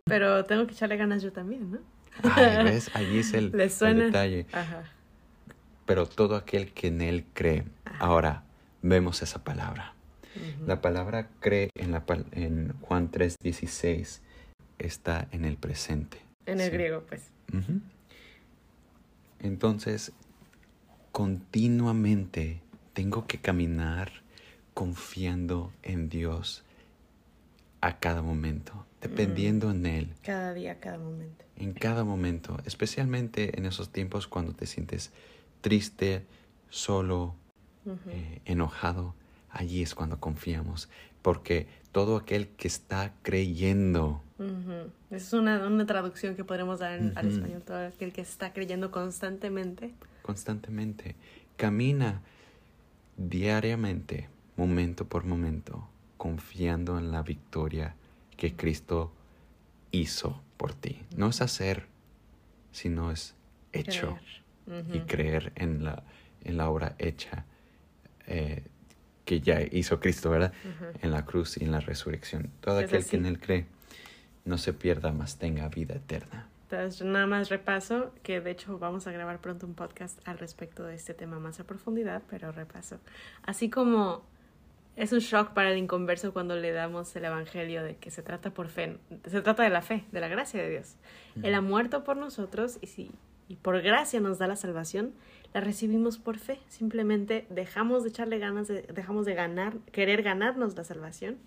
Pero 0.08 0.46
tengo 0.46 0.68
que 0.68 0.74
echarle 0.74 0.98
ganas 0.98 1.24
yo 1.24 1.32
también, 1.32 1.72
¿no? 1.72 1.80
¿ves? 2.64 2.92
Allí 2.94 3.20
es 3.20 3.34
el, 3.34 3.52
detalle. 3.52 4.46
Pero 5.88 6.06
todo 6.06 6.36
aquel 6.36 6.72
que 6.74 6.88
en 6.88 7.02
Él 7.02 7.26
cree. 7.34 7.66
Ahora, 7.98 8.44
vemos 8.84 9.24
esa 9.24 9.44
palabra. 9.44 9.96
La 10.68 10.80
palabra 10.80 11.30
cree 11.40 11.70
en, 11.74 11.92
la, 11.92 12.04
en 12.34 12.74
Juan 12.82 13.10
3:16 13.10 14.20
está 14.78 15.28
en 15.32 15.44
el 15.44 15.58
presente. 15.58 16.20
En 16.46 16.62
el 16.62 16.70
griego, 16.70 17.02
pues. 17.08 17.32
Entonces, 19.40 20.12
continuamente 21.12 22.62
tengo 22.94 23.26
que 23.26 23.40
caminar 23.40 24.12
confiando 24.76 25.74
en 25.82 26.10
Dios 26.10 26.64
a 27.82 28.00
cada 28.00 28.22
momento, 28.22 28.86
dependiendo 29.08 29.72
en 29.72 29.86
Él. 29.86 30.14
Cada 30.24 30.54
día, 30.54 30.80
cada 30.80 30.98
momento. 30.98 31.46
En 31.58 31.74
cada 31.74 32.04
momento, 32.04 32.58
especialmente 32.66 33.58
en 33.58 33.66
esos 33.66 33.90
tiempos 33.92 34.28
cuando 34.28 34.54
te 34.54 34.66
sientes 34.66 35.12
triste, 35.62 36.26
solo, 36.70 37.36
eh, 38.08 38.42
enojado, 38.46 39.16
allí 39.50 39.84
es 39.84 39.96
cuando 39.96 40.20
confiamos, 40.20 40.90
porque 41.22 41.68
todo 41.92 42.18
aquel 42.18 42.50
que 42.50 42.68
está 42.68 43.14
creyendo. 43.22 44.22
Es 45.12 45.32
una, 45.34 45.66
una, 45.66 45.86
traducción 45.86 46.36
que 46.36 46.44
podremos 46.44 46.80
dar 46.80 47.00
en, 47.00 47.18
al 47.18 47.28
español, 47.28 47.62
todo 47.62 47.88
aquel 47.88 48.12
que 48.12 48.22
está 48.22 48.52
creyendo 48.52 48.92
constantemente. 48.92 49.94
Constantemente. 50.24 51.16
Camina 51.56 52.22
diariamente, 53.16 54.28
momento 54.58 55.06
por 55.06 55.24
momento, 55.24 55.88
confiando 56.18 56.98
en 56.98 57.12
la 57.12 57.22
victoria 57.22 57.96
que 58.38 58.56
Cristo 58.56 59.12
hizo 59.92 60.42
por 60.58 60.74
ti. 60.74 61.02
No 61.16 61.30
es 61.30 61.42
hacer, 61.42 61.88
sino 62.72 63.12
es 63.12 63.36
hecho. 63.72 64.18
Y 64.92 65.00
creer 65.02 65.54
en 65.56 65.84
la, 65.84 66.04
en 66.44 66.58
la 66.58 66.70
obra 66.70 66.96
hecha 66.98 67.46
eh, 68.26 68.64
que 69.26 69.42
ya 69.42 69.62
hizo 69.62 70.00
Cristo, 70.00 70.30
¿verdad? 70.32 70.54
En 71.02 71.12
la 71.12 71.26
cruz 71.26 71.58
y 71.58 71.64
en 71.64 71.72
la 71.72 71.80
resurrección. 71.80 72.50
Todo 72.62 72.80
aquel 72.80 73.06
que 73.06 73.18
en 73.18 73.26
Él 73.26 73.40
cree 73.40 73.66
no 74.44 74.58
se 74.58 74.74
pierda, 74.74 75.12
más 75.12 75.38
tenga 75.38 75.68
vida 75.70 75.96
eterna. 75.96 76.48
Entonces, 76.70 77.06
nada 77.06 77.28
más 77.28 77.50
repaso, 77.50 78.12
que 78.24 78.42
de 78.42 78.52
hecho 78.52 78.80
vamos 78.80 79.06
a 79.08 79.12
grabar 79.12 79.40
pronto 79.40 79.68
un 79.68 79.76
podcast 79.76 80.20
al 80.28 80.40
respecto 80.40 80.84
de 80.84 80.96
este 80.96 81.14
tema 81.14 81.40
más 81.40 81.60
a 81.60 81.64
profundidad, 81.64 82.24
pero 82.30 82.52
repaso. 82.52 83.00
Así 83.44 83.70
como 83.70 84.24
es 84.96 85.12
un 85.12 85.20
shock 85.20 85.54
para 85.54 85.72
el 85.72 85.78
inconverso 85.78 86.34
cuando 86.34 86.56
le 86.56 86.72
damos 86.72 87.16
el 87.16 87.26
evangelio 87.26 87.84
de 87.84 87.98
que 87.98 88.12
se 88.12 88.22
trata 88.24 88.54
por 88.54 88.70
fe, 88.70 88.98
se 89.26 89.42
trata 89.42 89.64
de 89.64 89.70
la 89.70 89.82
fe, 89.82 90.06
de 90.12 90.20
la 90.20 90.28
gracia 90.28 90.62
de 90.62 90.70
Dios. 90.70 90.96
Él 91.44 91.54
ha 91.54 91.62
muerto 91.62 92.04
por 92.04 92.18
nosotros 92.18 92.78
y 92.82 92.88
si 92.88 93.12
y 93.48 93.56
por 93.58 93.82
gracia 93.82 94.20
nos 94.20 94.40
da 94.40 94.48
la 94.48 94.56
salvación, 94.56 95.14
la 95.54 95.62
recibimos 95.62 96.18
por 96.18 96.40
fe. 96.40 96.60
Simplemente 96.68 97.46
dejamos 97.50 98.04
de 98.04 98.10
echarle 98.10 98.40
ganas, 98.40 98.68
dejamos 98.68 99.26
de 99.26 99.36
ganar, 99.36 99.78
querer 99.92 100.24
ganarnos 100.24 100.76
la 100.76 100.84
salvación 100.84 101.38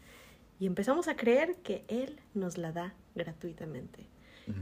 y 0.61 0.67
empezamos 0.67 1.09
a 1.09 1.17
creer 1.17 1.57
que 1.57 1.85
Él 1.89 2.21
nos 2.35 2.59
la 2.59 2.73
da 2.73 2.95
gratuitamente. 3.15 4.07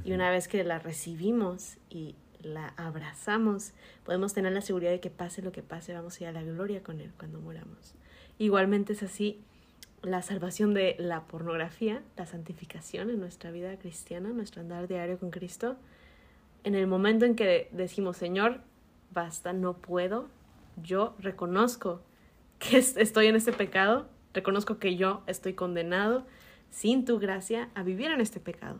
Y 0.05 0.12
una 0.12 0.31
vez 0.31 0.49
que 0.49 0.64
la 0.64 0.81
recibimos 0.81 1.77
y 1.88 2.16
la 2.40 2.75
abrazamos, 2.77 3.72
podemos 4.05 4.35
tener 4.35 4.53
la 4.53 4.61
seguridad 4.61 4.90
de 4.90 4.99
que 4.99 5.11
pase 5.11 5.42
lo 5.42 5.53
que 5.53 5.62
pase, 5.62 5.94
vamos 5.94 6.18
a 6.18 6.25
ir 6.25 6.29
a 6.29 6.33
la 6.33 6.42
gloria 6.42 6.83
con 6.83 7.01
Él 7.01 7.12
cuando 7.16 7.38
muramos. 7.38 7.94
Igualmente 8.38 8.92
es 8.92 9.03
así 9.03 9.40
la 10.03 10.22
salvación 10.22 10.75
de 10.75 10.94
la 10.99 11.22
pornografía, 11.22 12.03
la 12.16 12.27
santificación 12.27 13.11
en 13.11 13.18
nuestra 13.18 13.51
vida 13.51 13.77
cristiana, 13.79 14.29
nuestro 14.31 14.61
andar 14.61 14.88
diario 14.88 15.18
con 15.18 15.31
Cristo. 15.31 15.77
En 16.62 16.75
el 16.75 16.87
momento 16.87 17.25
en 17.25 17.35
que 17.35 17.68
decimos, 17.72 18.16
Señor, 18.16 18.61
basta, 19.12 19.53
no 19.53 19.79
puedo, 19.79 20.29
yo 20.83 21.14
reconozco 21.18 22.03
que 22.59 22.79
estoy 22.79 23.27
en 23.27 23.37
este 23.37 23.53
pecado, 23.53 24.07
reconozco 24.35 24.79
que 24.79 24.96
yo 24.96 25.22
estoy 25.27 25.55
condenado 25.55 26.27
sin 26.70 27.05
tu 27.05 27.18
gracia 27.18 27.70
a 27.75 27.83
vivir 27.83 28.11
en 28.11 28.20
este 28.20 28.40
pecado. 28.40 28.77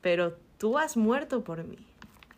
Pero 0.00 0.36
tú 0.58 0.78
has 0.78 0.96
muerto 0.96 1.44
por 1.44 1.64
mí 1.64 1.78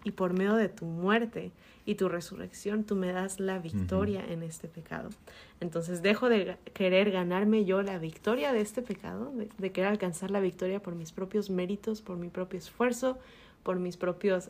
y 0.07 0.13
por 0.13 0.35
medio 0.35 0.55
de 0.55 0.69
tu 0.69 0.85
muerte 0.85 1.51
y 1.85 1.97
tu 1.97 2.09
resurrección 2.09 2.85
tú 2.85 2.95
me 2.95 3.11
das 3.11 3.41
la 3.41 3.59
victoria 3.59 4.25
en 4.25 4.45
este 4.45 4.69
pecado. 4.69 5.11
Entonces 5.59 6.01
dejo 6.01 6.29
de 6.29 6.57
querer 6.75 7.11
ganarme 7.11 7.65
yo 7.65 7.83
la 7.83 7.99
victoria 7.99 8.53
de 8.53 8.61
este 8.61 8.83
pecado, 8.83 9.33
de, 9.59 9.73
querer 9.73 9.91
alcanzar 9.91 10.31
la 10.31 10.39
victoria 10.39 10.81
por 10.81 10.95
mis 10.95 11.11
propios 11.11 11.51
méritos, 11.51 12.03
por 12.03 12.19
mi 12.19 12.29
propio 12.29 12.61
esfuerzo, 12.61 13.19
por 13.65 13.81
mis 13.81 13.97
propios 13.97 14.49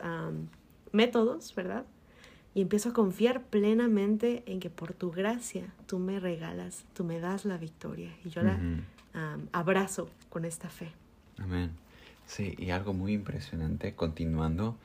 métodos, 0.91 1.55
¿verdad? 1.55 1.85
Y 2.53 2.61
empiezo 2.61 2.89
a 2.89 2.93
confiar 2.93 3.41
plenamente 3.41 4.43
en 4.45 4.59
que 4.59 4.69
por 4.69 4.93
tu 4.93 5.09
gracia 5.09 5.73
tú 5.87 5.97
me 5.97 6.19
regalas, 6.19 6.85
tú 6.93 7.03
me 7.03 7.19
das 7.19 7.45
la 7.45 7.57
victoria 7.57 8.15
y 8.23 8.29
yo 8.29 8.43
la 8.43 8.59
abrazo 9.53 10.11
con 10.29 10.45
esta 10.45 10.69
fe. 10.69 10.91
Amén. 11.39 11.71
Sí, 12.27 12.53
y 12.57 12.69
algo 12.71 12.93
muy 12.93 13.13
impresionante, 13.13 13.95
continuando, 13.95 14.75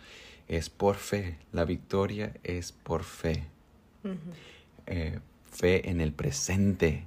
es 0.49 0.71
por 0.71 0.97
fe. 0.97 1.39
La 1.53 1.65
victoria 1.65 2.35
es 2.43 2.73
por 2.73 3.05
fe. 3.05 3.45
Eh, 4.87 5.19
fe 5.51 5.91
en 5.91 6.01
el 6.01 6.13
presente. 6.13 7.07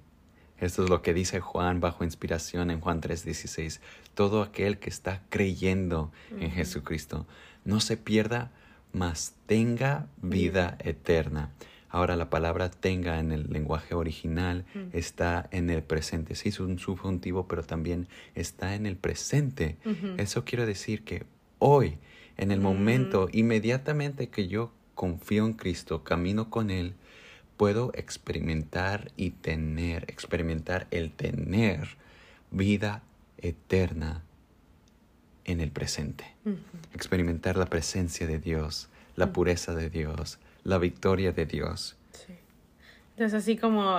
Esto 0.59 0.83
es 0.83 0.89
lo 0.89 1.01
que 1.01 1.13
dice 1.13 1.41
Juan 1.41 1.81
bajo 1.81 2.03
inspiración 2.03 2.71
en 2.71 2.79
Juan 2.79 3.01
3:16. 3.01 3.81
Todo 4.13 4.41
aquel 4.41 4.77
que 4.79 4.89
está 4.89 5.21
creyendo 5.29 6.11
en 6.39 6.51
Jesucristo 6.51 7.25
no 7.65 7.81
se 7.81 7.97
pierda, 7.97 8.51
mas 8.93 9.33
tenga 9.45 10.07
vida 10.21 10.77
eterna. 10.79 11.51
Ahora 11.95 12.17
la 12.17 12.29
palabra 12.29 12.69
tenga 12.69 13.19
en 13.19 13.31
el 13.31 13.47
lenguaje 13.49 13.95
original 13.95 14.65
está 14.91 15.47
en 15.51 15.69
el 15.69 15.81
presente. 15.81 16.35
Sí, 16.35 16.49
es 16.49 16.59
un 16.59 16.77
subjuntivo, 16.77 17.47
pero 17.47 17.63
también 17.63 18.09
está 18.33 18.75
en 18.75 18.85
el 18.85 18.97
presente. 18.97 19.77
Eso 20.17 20.43
quiere 20.43 20.65
decir 20.65 21.03
que 21.03 21.23
hoy, 21.57 21.97
en 22.37 22.51
el 22.51 22.59
momento, 22.59 23.27
inmediatamente 23.31 24.29
que 24.29 24.47
yo 24.47 24.71
confío 24.93 25.45
en 25.45 25.53
Cristo, 25.53 26.03
camino 26.03 26.49
con 26.49 26.69
Él, 26.69 26.95
puedo 27.57 27.91
experimentar 27.93 29.11
y 29.15 29.31
tener, 29.31 30.03
experimentar 30.09 30.87
el 30.91 31.11
tener 31.11 31.97
vida 32.51 33.01
eterna 33.37 34.23
en 35.45 35.61
el 35.61 35.71
presente. 35.71 36.25
Experimentar 36.93 37.57
la 37.57 37.67
presencia 37.67 38.27
de 38.27 38.39
Dios, 38.39 38.89
la 39.15 39.31
pureza 39.31 39.73
de 39.73 39.89
Dios, 39.89 40.39
la 40.63 40.77
victoria 40.77 41.31
de 41.31 41.45
Dios. 41.45 41.95
Sí. 42.11 42.33
Entonces, 43.11 43.41
así 43.41 43.57
como 43.57 43.95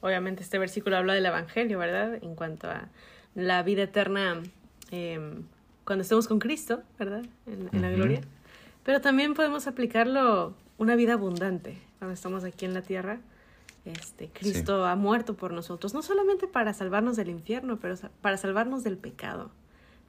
obviamente 0.00 0.42
este 0.42 0.58
versículo 0.58 0.96
habla 0.96 1.14
del 1.14 1.26
Evangelio, 1.26 1.78
¿verdad? 1.78 2.22
En 2.22 2.34
cuanto 2.34 2.70
a 2.70 2.88
la 3.34 3.62
vida 3.62 3.82
eterna 3.82 4.42
em, 4.90 5.44
cuando 5.84 6.02
estemos 6.02 6.28
con 6.28 6.38
Cristo, 6.38 6.82
¿verdad? 6.98 7.24
En, 7.46 7.82
la 7.82 7.90
gloria. 7.90 8.20
Pero 8.84 9.00
también 9.00 9.34
podemos 9.34 9.66
aplicarlo 9.66 10.54
una 10.78 10.96
vida 10.96 11.14
abundante 11.14 11.78
cuando 11.98 12.14
estamos 12.14 12.44
aquí 12.44 12.64
en 12.64 12.74
la 12.74 12.82
tierra. 12.82 13.20
Este, 13.84 14.28
Cristo 14.28 14.86
ha 14.86 14.96
muerto 14.96 15.34
por 15.34 15.52
nosotros, 15.52 15.92
no 15.92 16.02
solamente 16.02 16.48
para 16.48 16.72
salvarnos 16.72 17.16
del 17.16 17.28
infierno, 17.28 17.78
pero 17.78 17.96
para 18.22 18.36
salvarnos 18.36 18.82
del 18.82 18.96
pecado. 18.96 19.50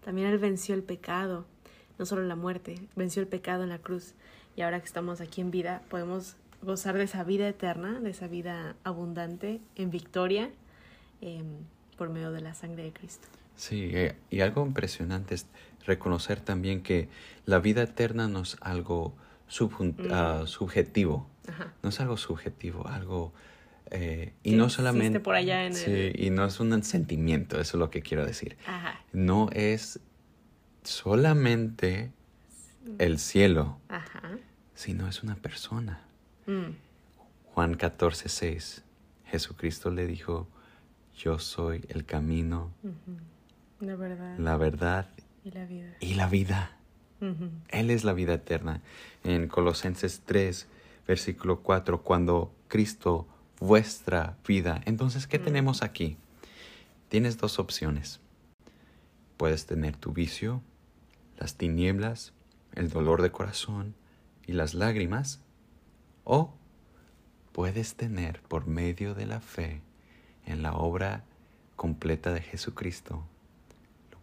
También 0.03 0.27
Él 0.27 0.37
venció 0.37 0.75
el 0.75 0.83
pecado, 0.83 1.45
no 1.97 2.05
solo 2.05 2.23
la 2.23 2.35
muerte, 2.35 2.75
venció 2.95 3.21
el 3.21 3.27
pecado 3.27 3.63
en 3.63 3.69
la 3.69 3.79
cruz 3.79 4.13
y 4.55 4.61
ahora 4.61 4.79
que 4.79 4.85
estamos 4.85 5.19
aquí 5.19 5.41
en 5.41 5.51
vida 5.51 5.81
podemos 5.89 6.37
gozar 6.61 6.95
de 6.95 7.03
esa 7.03 7.23
vida 7.23 7.47
eterna, 7.47 7.99
de 7.99 8.09
esa 8.09 8.27
vida 8.27 8.75
abundante 8.83 9.59
en 9.75 9.91
victoria 9.91 10.49
em, 11.21 11.45
por 11.97 12.09
medio 12.09 12.31
de 12.31 12.41
la 12.41 12.53
sangre 12.53 12.83
de 12.83 12.93
Cristo. 12.93 13.27
Sí, 13.55 13.89
eh, 13.93 14.15
y 14.29 14.41
algo 14.41 14.65
impresionante 14.65 15.35
es 15.35 15.47
reconocer 15.85 16.41
también 16.41 16.81
que 16.81 17.09
la 17.45 17.59
vida 17.59 17.83
eterna 17.83 18.27
no 18.27 18.41
es 18.41 18.57
algo 18.61 19.13
Mm. 19.47 20.47
subjetivo. 20.47 21.29
Ajá. 21.47 21.71
No 21.83 21.89
es 21.89 21.99
algo 21.99 22.17
subjetivo, 22.17 22.87
algo... 22.87 23.31
eh, 23.91 24.33
y 24.43 24.53
no 24.53 24.69
solamente... 24.69 25.19
por 25.19 25.35
allá 25.35 25.65
en 25.65 25.75
sí, 25.75 25.91
el- 25.91 26.19
y 26.19 26.29
no 26.31 26.45
es 26.45 26.59
un 26.59 26.81
sentimiento, 26.83 27.59
eso 27.61 27.77
es 27.77 27.79
lo 27.79 27.89
que 27.91 28.01
quiero 28.01 28.25
decir. 28.25 28.57
Ajá. 28.65 28.99
No 29.13 29.49
es 29.53 29.99
solamente 30.83 32.11
el 32.97 33.19
cielo, 33.19 33.79
Ajá. 33.89 34.37
sino 34.73 35.07
es 35.07 35.21
una 35.23 35.35
persona. 35.35 36.01
Mm. 36.47 36.71
Juan 37.53 37.75
14, 37.75 38.27
6. 38.29 38.83
Jesucristo 39.25 39.91
le 39.91 40.07
dijo, 40.07 40.47
yo 41.15 41.39
soy 41.39 41.85
el 41.89 42.05
camino, 42.05 42.71
Ujú. 42.83 42.95
La 43.79 43.95
verdad. 43.95 44.37
la 44.39 44.57
verdad 44.57 45.07
Y 45.43 45.51
la 45.51 45.65
vida. 45.65 45.95
y 45.99 46.13
la 46.15 46.27
vida. 46.27 46.71
Él 47.69 47.89
es 47.89 48.03
la 48.03 48.13
vida 48.13 48.33
eterna. 48.35 48.81
En 49.23 49.47
Colosenses 49.47 50.21
3, 50.25 50.67
versículo 51.07 51.61
4, 51.61 52.03
cuando 52.03 52.53
Cristo, 52.67 53.25
vuestra 53.59 54.37
vida. 54.47 54.81
Entonces, 54.85 55.25
¿qué 55.27 55.39
Mm. 55.39 55.43
tenemos 55.43 55.81
aquí? 55.81 56.17
Tienes 57.09 57.37
dos 57.37 57.57
opciones. 57.57 58.19
Puedes 59.37 59.65
tener 59.65 59.95
tu 59.97 60.13
vicio, 60.13 60.61
las 61.37 61.55
tinieblas, 61.55 62.33
el 62.73 62.89
dolor 62.89 63.21
de 63.21 63.31
corazón 63.31 63.95
y 64.45 64.53
las 64.53 64.73
lágrimas. 64.73 65.39
O 66.25 66.53
puedes 67.53 67.95
tener 67.95 68.41
por 68.41 68.67
medio 68.67 69.15
de 69.15 69.25
la 69.25 69.39
fe 69.39 69.81
en 70.45 70.61
la 70.61 70.73
obra 70.73 71.23
completa 71.75 72.31
de 72.33 72.41
Jesucristo, 72.41 73.23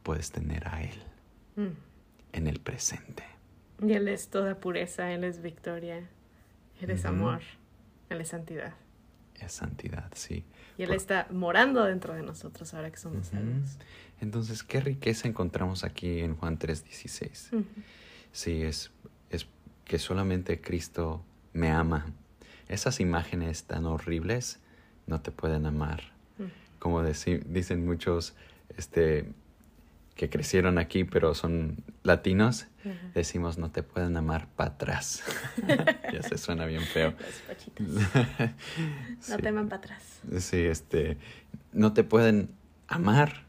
puedes 0.03 0.31
tener 0.31 0.67
a 0.69 0.83
Él 0.83 1.03
Mm. 1.57 1.69
en 2.33 2.47
el 2.47 2.61
presente. 2.61 3.25
Y 3.83 3.93
Él 3.93 4.09
es 4.09 4.29
toda 4.29 4.59
pureza, 4.61 5.13
Él 5.13 5.25
es 5.25 5.43
victoria, 5.43 6.09
Él 6.81 6.91
es 6.91 7.05
amor, 7.05 7.41
Él 8.11 8.21
es 8.21 8.29
santidad. 8.29 8.75
Es 9.41 9.53
santidad, 9.53 10.11
sí. 10.15 10.45
Y 10.79 10.83
Él 10.83 10.89
Por- 10.89 10.97
está 10.97 11.27
morando 11.31 11.85
dentro 11.85 12.15
de 12.15 12.23
nosotros 12.23 12.73
ahora 12.75 12.91
que 12.91 12.97
somos 12.99 13.27
salvos. 13.29 13.77
Entonces, 14.21 14.63
¿qué 14.63 14.81
riqueza 14.81 15.27
encontramos 15.29 15.83
aquí 15.85 16.21
en 16.21 16.37
Juan 16.37 16.59
3:16? 16.59 17.53
Ujú. 17.53 17.65
Sí, 18.33 18.63
es, 18.63 18.91
es 19.31 19.47
que 19.85 19.99
solamente 19.99 20.61
Cristo 20.61 21.23
me 21.53 21.71
ama. 21.71 22.07
Esas 22.69 23.01
imágenes 23.01 23.65
tan 23.65 23.85
horribles 23.85 24.61
no 25.07 25.21
te 25.21 25.33
pueden 25.33 25.67
amar. 25.67 26.03
Ujú. 26.39 26.49
Como 26.79 27.03
dicen 27.03 27.85
muchos 27.85 28.35
este, 28.79 29.29
que 30.15 30.29
crecieron 30.29 30.79
aquí 30.79 31.05
pero 31.05 31.35
son 31.35 31.83
latinos, 32.03 32.67
decimos 33.15 33.59
no 33.59 33.71
te 33.71 33.83
pueden 33.83 34.17
amar 34.17 34.49
para 34.57 34.71
atrás. 34.73 35.23
ya 36.13 36.23
se 36.23 36.39
suena 36.39 36.67
bien 36.67 36.83
feo. 36.83 37.15
Los. 37.19 37.71
No 39.29 39.37
Sí. 39.37 39.43
teman 39.43 39.69
para 39.69 39.79
atrás. 39.79 40.21
Sí, 40.41 40.59
este, 40.59 41.17
no 41.73 41.93
te 41.93 42.05
pueden 42.05 42.51
amar, 42.89 43.45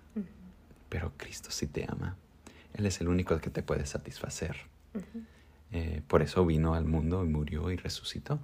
pero 0.89 1.11
Cristo 1.17 1.49
sí 1.51 1.67
te 1.67 1.85
ama. 1.89 2.15
Él 2.73 2.85
es 2.85 3.01
el 3.01 3.07
único 3.07 3.39
que 3.39 3.49
te 3.49 3.63
puede 3.63 3.85
satisfacer. 3.85 4.55
Eh, 5.71 6.01
por 6.07 6.21
eso 6.21 6.45
vino 6.45 6.75
al 6.75 6.85
mundo 6.85 7.25
y 7.25 7.27
murió 7.27 7.71
y 7.71 7.75
resucitó. 7.77 8.39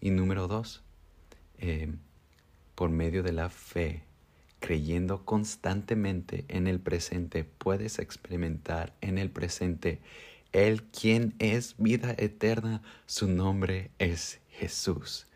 Y 0.00 0.10
número 0.10 0.48
dos, 0.48 0.82
eh, 1.58 1.94
por 2.74 2.88
medio 2.90 3.22
de 3.22 3.32
la 3.32 3.50
fe, 3.50 4.02
creyendo 4.66 5.24
constantemente 5.24 6.44
en 6.48 6.66
el 6.66 6.80
presente, 6.80 7.44
puedes 7.44 8.00
experimentar 8.00 8.92
en 9.00 9.16
el 9.16 9.30
presente 9.30 10.00
Él 10.50 10.82
quien 10.82 11.34
es 11.38 11.76
vida 11.78 12.16
eterna, 12.18 12.82
su 13.06 13.28
nombre 13.28 13.92
es 14.00 14.40
Jesús. 14.50 15.28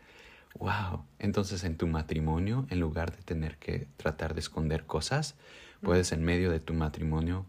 Wow. 0.59 1.05
Entonces 1.17 1.63
en 1.63 1.77
tu 1.77 1.87
matrimonio, 1.87 2.67
en 2.69 2.81
lugar 2.81 3.15
de 3.15 3.23
tener 3.23 3.55
que 3.55 3.87
tratar 3.95 4.33
de 4.33 4.41
esconder 4.41 4.85
cosas, 4.85 5.35
puedes 5.81 6.11
en 6.11 6.25
medio 6.25 6.51
de 6.51 6.59
tu 6.59 6.73
matrimonio 6.73 7.45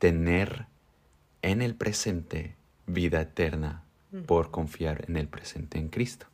tener 0.00 0.66
en 1.42 1.62
el 1.62 1.76
presente 1.76 2.56
vida 2.88 3.20
eterna 3.20 3.84
por 4.26 4.50
confiar 4.50 5.04
en 5.06 5.16
el 5.16 5.28
presente 5.28 5.78
en 5.78 5.90
Cristo. 5.90 6.26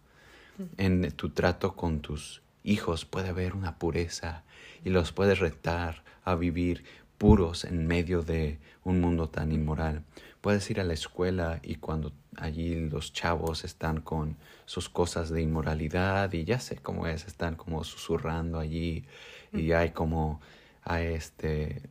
En 0.78 1.12
tu 1.12 1.28
trato 1.28 1.76
con 1.76 2.00
tus 2.00 2.40
hijos 2.62 3.04
puede 3.04 3.28
haber 3.28 3.54
una 3.54 3.78
pureza 3.78 4.42
y 4.84 4.90
los 4.90 5.12
puedes 5.12 5.38
retar 5.38 6.04
a 6.24 6.34
vivir 6.34 6.84
puros 7.18 7.64
en 7.64 7.86
medio 7.86 8.22
de 8.22 8.58
un 8.84 9.00
mundo 9.00 9.28
tan 9.28 9.52
inmoral. 9.52 10.02
Puedes 10.40 10.68
ir 10.70 10.80
a 10.80 10.84
la 10.84 10.92
escuela 10.94 11.60
y 11.62 11.76
cuando 11.76 12.12
allí 12.36 12.88
los 12.88 13.12
chavos 13.12 13.64
están 13.64 14.00
con 14.00 14.36
sus 14.66 14.88
cosas 14.88 15.30
de 15.30 15.40
inmoralidad 15.40 16.32
y 16.32 16.44
ya 16.44 16.60
sé 16.60 16.76
cómo 16.76 17.06
es, 17.06 17.26
están 17.26 17.54
como 17.56 17.84
susurrando 17.84 18.58
allí 18.58 19.04
y 19.52 19.72
hay 19.72 19.90
como 19.90 20.40
hay 20.82 21.14
este 21.14 21.82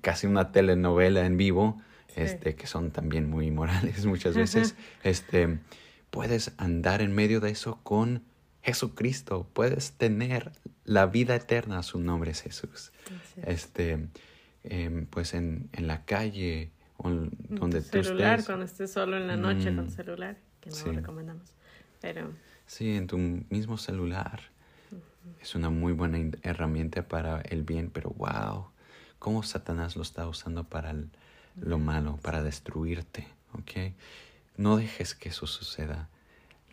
casi 0.00 0.26
una 0.26 0.50
telenovela 0.52 1.26
en 1.26 1.36
vivo 1.36 1.80
Sí. 2.06 2.20
este 2.20 2.54
que 2.54 2.68
son 2.68 2.92
también 2.92 3.28
muy 3.28 3.48
inmorales 3.48 4.06
muchas 4.06 4.36
veces 4.36 4.76
este 5.02 5.58
puedes 6.10 6.52
andar 6.58 7.02
en 7.02 7.12
medio 7.12 7.40
de 7.40 7.50
eso 7.50 7.80
con 7.82 8.22
Jesucristo 8.64 9.48
puedes 9.52 9.92
tener 9.92 10.50
la 10.84 11.06
vida 11.06 11.36
eterna 11.36 11.82
su 11.82 11.98
nombre 12.00 12.30
es 12.32 12.40
Jesús 12.42 12.92
este 13.46 14.08
em, 14.64 15.06
pues 15.06 15.34
en, 15.34 15.68
en 15.72 15.86
la 15.86 16.04
calle 16.04 16.72
o 16.96 17.08
en 17.10 17.30
donde 17.50 17.82
tu 17.82 17.90
tú 17.98 18.02
celular, 18.04 18.32
estés 18.38 18.46
cuando 18.46 18.64
estés 18.64 18.92
solo 18.92 19.16
en 19.18 19.26
la 19.26 19.36
noche 19.36 19.70
Mm. 19.70 19.76
con 19.76 19.90
celular, 19.90 20.36
que 20.60 20.70
no 20.70 20.76
Sí. 20.76 20.86
lo 20.86 20.92
recomendamos. 20.92 21.52
Pero 22.00 22.32
Sí, 22.66 22.96
en 22.96 23.06
tu 23.06 23.18
mismo 23.18 23.76
celular. 23.76 24.40
Es 25.42 25.54
una 25.54 25.68
muy 25.68 25.92
buena 25.92 26.18
herramienta 26.42 27.06
para 27.06 27.42
el 27.42 27.62
bien, 27.62 27.90
pero 27.90 28.10
wow, 28.10 28.68
cómo 29.18 29.42
Satanás 29.42 29.96
lo 29.96 30.02
está 30.02 30.26
usando 30.26 30.64
para 30.64 30.90
el- 30.92 31.10
lo 31.60 31.78
malo, 31.78 32.18
para 32.22 32.42
destruirte, 32.42 33.26
¿ok? 33.52 33.92
No 34.56 34.76
dejes 34.76 35.14
que 35.14 35.28
eso 35.28 35.46
suceda. 35.46 36.08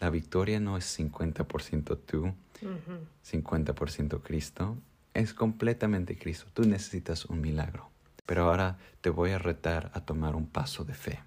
La 0.01 0.09
victoria 0.09 0.59
no 0.59 0.75
es 0.77 0.83
50% 0.99 1.97
tú, 1.97 2.25
ujú, 2.61 3.07
50% 3.23 4.21
Cristo. 4.21 4.77
Es 5.13 5.33
completamente 5.33 6.17
Cristo. 6.17 6.47
Tú 6.53 6.63
necesitas 6.63 7.25
un 7.25 7.39
milagro. 7.39 7.89
Pero 8.25 8.45
ahora 8.49 8.77
te 9.01 9.09
voy 9.09 9.31
a 9.31 9.37
retar 9.39 9.91
a 9.93 10.01
tomar 10.01 10.35
un 10.35 10.47
paso 10.47 10.83
de 10.83 10.93
fe. 10.95 11.19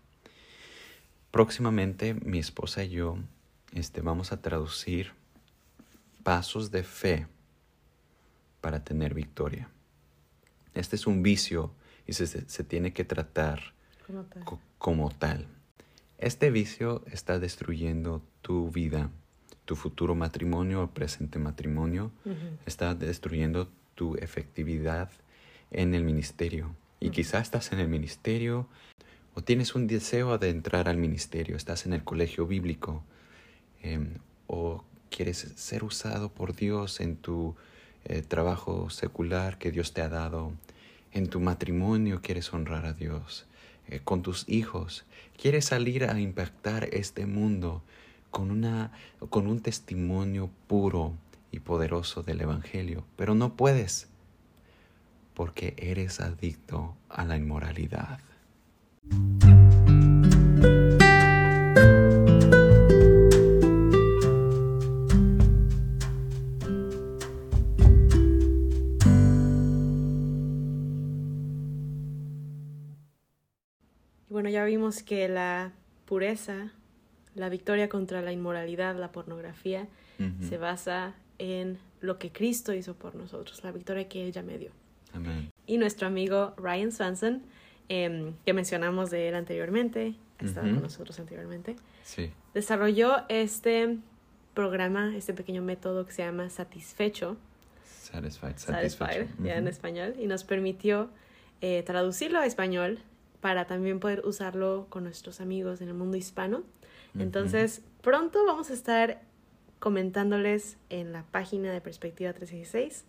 Próximamente 1.31 2.15
mi 2.15 2.39
esposa 2.39 2.85
y 2.85 2.91
yo 2.91 3.17
este, 3.73 4.01
vamos 4.01 4.33
a 4.33 4.41
traducir 4.41 5.13
pasos 6.23 6.71
de 6.71 6.83
fe 6.85 7.27
para 8.61 8.83
tener 8.85 9.15
victoria. 9.15 9.69
Este 10.75 10.97
es 10.97 11.07
un 11.07 11.23
vicio 11.23 11.73
y 12.07 12.13
se, 12.15 12.27
se- 12.27 12.49
se 12.49 12.65
tiene 12.65 12.93
que 12.93 13.05
tratar 13.05 13.61
como 14.07 14.25
tal. 14.25 14.45
co- 14.45 14.61
como 14.79 15.11
tal. 15.11 15.47
Este 16.19 16.51
vicio 16.51 17.03
está 17.11 17.39
destruyendo 17.39 18.23
tu 18.41 18.71
vida, 18.71 19.11
tu 19.65 19.77
futuro 19.77 20.15
matrimonio 20.15 20.83
o 20.83 20.91
presente 20.91 21.39
matrimonio, 21.39 22.13
está 22.67 22.95
destruyendo 22.95 23.69
tu 23.95 24.17
efectividad 24.17 25.11
en 25.71 25.95
el 25.95 26.05
ministerio. 26.05 26.75
Y 27.01 27.11
quizás 27.11 27.43
estás 27.43 27.73
en 27.73 27.81
el 27.81 27.89
ministerio 27.89 28.69
o 29.35 29.43
tienes 29.43 29.75
un 29.75 29.87
deseo 29.87 30.39
de 30.39 30.51
entrar 30.51 30.89
al 30.89 30.97
ministerio, 30.97 31.57
estás 31.57 31.87
en 31.87 31.93
el 31.93 32.05
colegio 32.05 32.47
bíblico 32.47 33.03
em, 33.83 34.19
o 34.47 34.85
quieres 35.11 35.53
ser 35.57 35.85
usado 35.85 36.33
por 36.33 36.55
Dios 36.55 37.01
en 37.01 37.17
tu 37.17 37.57
eh, 38.05 38.23
trabajo 38.23 38.91
secular 38.91 39.59
que 39.59 39.73
Dios 39.73 39.93
te 39.93 40.03
ha 40.03 40.09
dado, 40.09 40.53
en 41.13 41.29
tu 41.29 41.41
matrimonio 41.41 42.21
quieres 42.23 42.53
honrar 42.53 42.87
a 42.87 42.93
Dios, 42.93 43.47
eh, 43.89 44.01
con 44.03 44.23
tus 44.23 44.49
hijos, 44.49 45.05
quieres 45.37 45.67
salir 45.67 46.05
a 46.05 46.19
impactar 46.19 46.89
este 46.93 47.27
mundo 47.27 47.83
con, 48.31 48.51
una, 48.51 48.93
con 49.31 49.47
un 49.47 49.61
testimonio 49.61 50.51
puro 50.67 51.13
y 51.51 51.61
poderoso 51.61 52.23
del 52.23 52.41
Evangelio, 52.41 53.05
pero 53.17 53.35
no 53.35 53.55
puedes 53.55 54.09
porque 55.35 55.75
eres 55.77 56.21
adicto 56.21 56.97
a 57.09 57.25
la 57.25 57.37
inmoralidad. 57.37 58.21
Ya 74.55 74.65
vimos 74.65 75.03
que 75.03 75.29
la 75.29 75.73
pureza, 76.07 76.71
la 77.35 77.49
victoria 77.49 77.89
contra 77.89 78.23
la 78.23 78.31
inmoralidad, 78.33 78.95
la 78.97 79.11
pornografía, 79.11 79.89
se 80.49 80.59
basa 80.59 81.15
en 81.39 81.79
lo 82.01 82.19
que 82.21 82.31
Cristo 82.31 82.73
hizo 82.73 82.95
por 82.95 83.17
nosotros, 83.17 83.65
la 83.65 83.73
victoria 83.73 84.09
que 84.09 84.25
Él 84.25 84.33
ya 84.33 84.43
me 84.43 84.57
dio. 84.59 84.71
Amén. 85.13 85.51
Y 85.67 85.79
nuestro 85.79 86.07
amigo 86.07 86.55
Ryan 86.57 86.93
Swanson, 86.93 87.43
em, 87.89 88.35
que 88.47 88.53
mencionamos 88.53 89.11
de 89.11 89.29
él 89.29 89.35
anteriormente, 89.35 90.15
que 90.39 90.47
estaba 90.47 90.69
con 90.69 90.83
nosotros 90.83 91.19
anteriormente, 91.19 91.75
Sí. 92.05 92.31
desarrolló 92.55 93.25
este 93.29 93.99
programa, 94.55 95.17
este 95.17 95.35
pequeño 95.35 95.63
método 95.63 96.07
que 96.07 96.13
se 96.13 96.23
llama 96.25 96.49
Satisfecho, 96.51 97.37
Satisfied. 97.85 98.57
Satisfied, 98.57 98.93
satisfecho. 99.17 99.43
ya 99.43 99.57
en 99.57 99.67
español, 99.67 100.15
y 100.21 100.27
nos 100.27 100.45
permitió 100.45 101.11
eh, 101.61 101.83
traducirlo 101.85 102.39
a 102.39 102.47
español 102.47 102.99
para 103.45 103.67
también 103.67 104.01
poder 104.01 104.23
usarlo 104.25 104.87
con 104.89 105.05
nuestros 105.05 105.39
amigos 105.39 105.83
en 105.83 105.89
el 105.89 105.95
mundo 105.95 106.17
hispano. 106.17 106.63
Entonces, 107.19 107.83
pronto 108.01 108.43
vamos 108.47 108.71
a 108.71 108.73
estar 108.73 109.21
comentándoles 109.81 110.79
en 110.89 111.13
la 111.13 111.25
página 111.25 111.71
de 111.71 111.83
Perspectiva 111.83 112.33
316, 112.33 113.05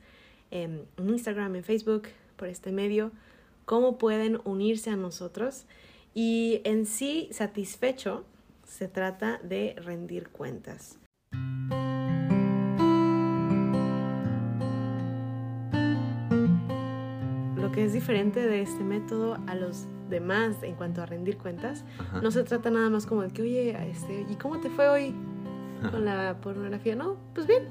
en 0.52 0.88
en 0.98 1.10
Instagram, 1.10 1.56
en 1.56 1.64
Facebook, 1.64 2.10
por 2.36 2.50
este 2.50 2.74
medio, 2.74 3.14
cómo 3.64 3.98
pueden 3.98 4.42
unirse 4.44 4.90
a 4.90 4.98
nosotros. 4.98 5.68
Y 6.14 6.60
en 6.66 6.86
sí, 6.86 7.30
satisfecho, 7.32 8.26
se 8.68 8.90
trata 8.90 9.40
de 9.42 9.76
rendir 9.78 10.28
cuentas. 10.28 11.00
Es 17.86 17.94
diferente 17.94 18.46
de 18.46 18.62
este 18.62 18.84
método 18.84 19.38
a 19.48 19.56
los 19.56 19.88
demás 20.10 20.62
en 20.62 20.76
cuanto 20.76 21.02
a 21.02 21.06
rendir 21.06 21.38
cuentas, 21.38 21.84
Ajá. 22.00 22.22
no 22.22 22.32
se 22.32 22.44
trata 22.44 22.70
nada 22.70 22.90
más 22.90 23.06
como 23.06 23.22
de 23.24 23.30
que, 23.30 23.42
oye, 23.42 23.90
este, 23.90 24.26
¿y 24.30 24.36
cómo 24.36 24.60
te 24.60 24.70
fue 24.70 24.88
hoy 24.88 25.16
con 25.92 26.06
la 26.06 26.38
pornografía? 26.42 26.96
No, 26.96 27.18
pues 27.34 27.48
bien. 27.48 27.70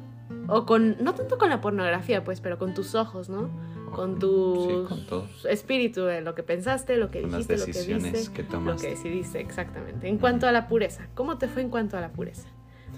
O 0.48 0.64
con, 0.66 0.96
no 1.02 1.14
tanto 1.14 1.36
con 1.38 1.50
la 1.50 1.60
pornografía, 1.60 2.24
pues, 2.24 2.40
pero 2.40 2.58
con 2.58 2.74
tus 2.74 2.94
ojos, 2.94 3.28
¿no? 3.28 3.50
Con 3.92 4.18
tu 4.18 4.86
Sí, 4.88 5.06
con 5.08 5.24
espíritu, 5.50 6.02
de 6.04 6.22
lo 6.22 6.34
que 6.34 6.42
pensaste, 6.42 6.96
lo 6.96 7.10
que 7.10 7.20
Con 7.20 7.30
las 7.32 7.46
dijiste, 7.46 7.58
lo 7.58 7.64
que 7.66 7.72
decisiones 7.72 8.12
viste, 8.12 8.32
que 8.32 8.42
lo 8.42 8.48
tomaste. 8.48 8.82
que 8.88 8.94
decidiste, 8.94 9.40
exactamente. 9.40 10.08
En 10.08 10.18
cuanto 10.18 10.46
a 10.48 10.52
la 10.52 10.66
pureza, 10.66 11.06
¿cómo 11.14 11.38
te 11.38 11.46
fue 11.46 11.62
en 11.62 11.68
cuanto 11.68 11.96
a 11.96 12.00
la 12.00 12.10
pureza? 12.10 12.48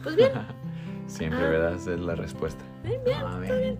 Pues 0.02 0.16
bien. 0.16 0.30
Siempre, 1.06 1.38
Ah. 1.44 1.72
es 1.74 1.86
la 1.86 2.14
respuesta. 2.14 2.64
Bien, 2.84 3.00
bien, 3.04 3.18
Ah, 3.22 3.38
está 3.42 3.56
bien. 3.56 3.78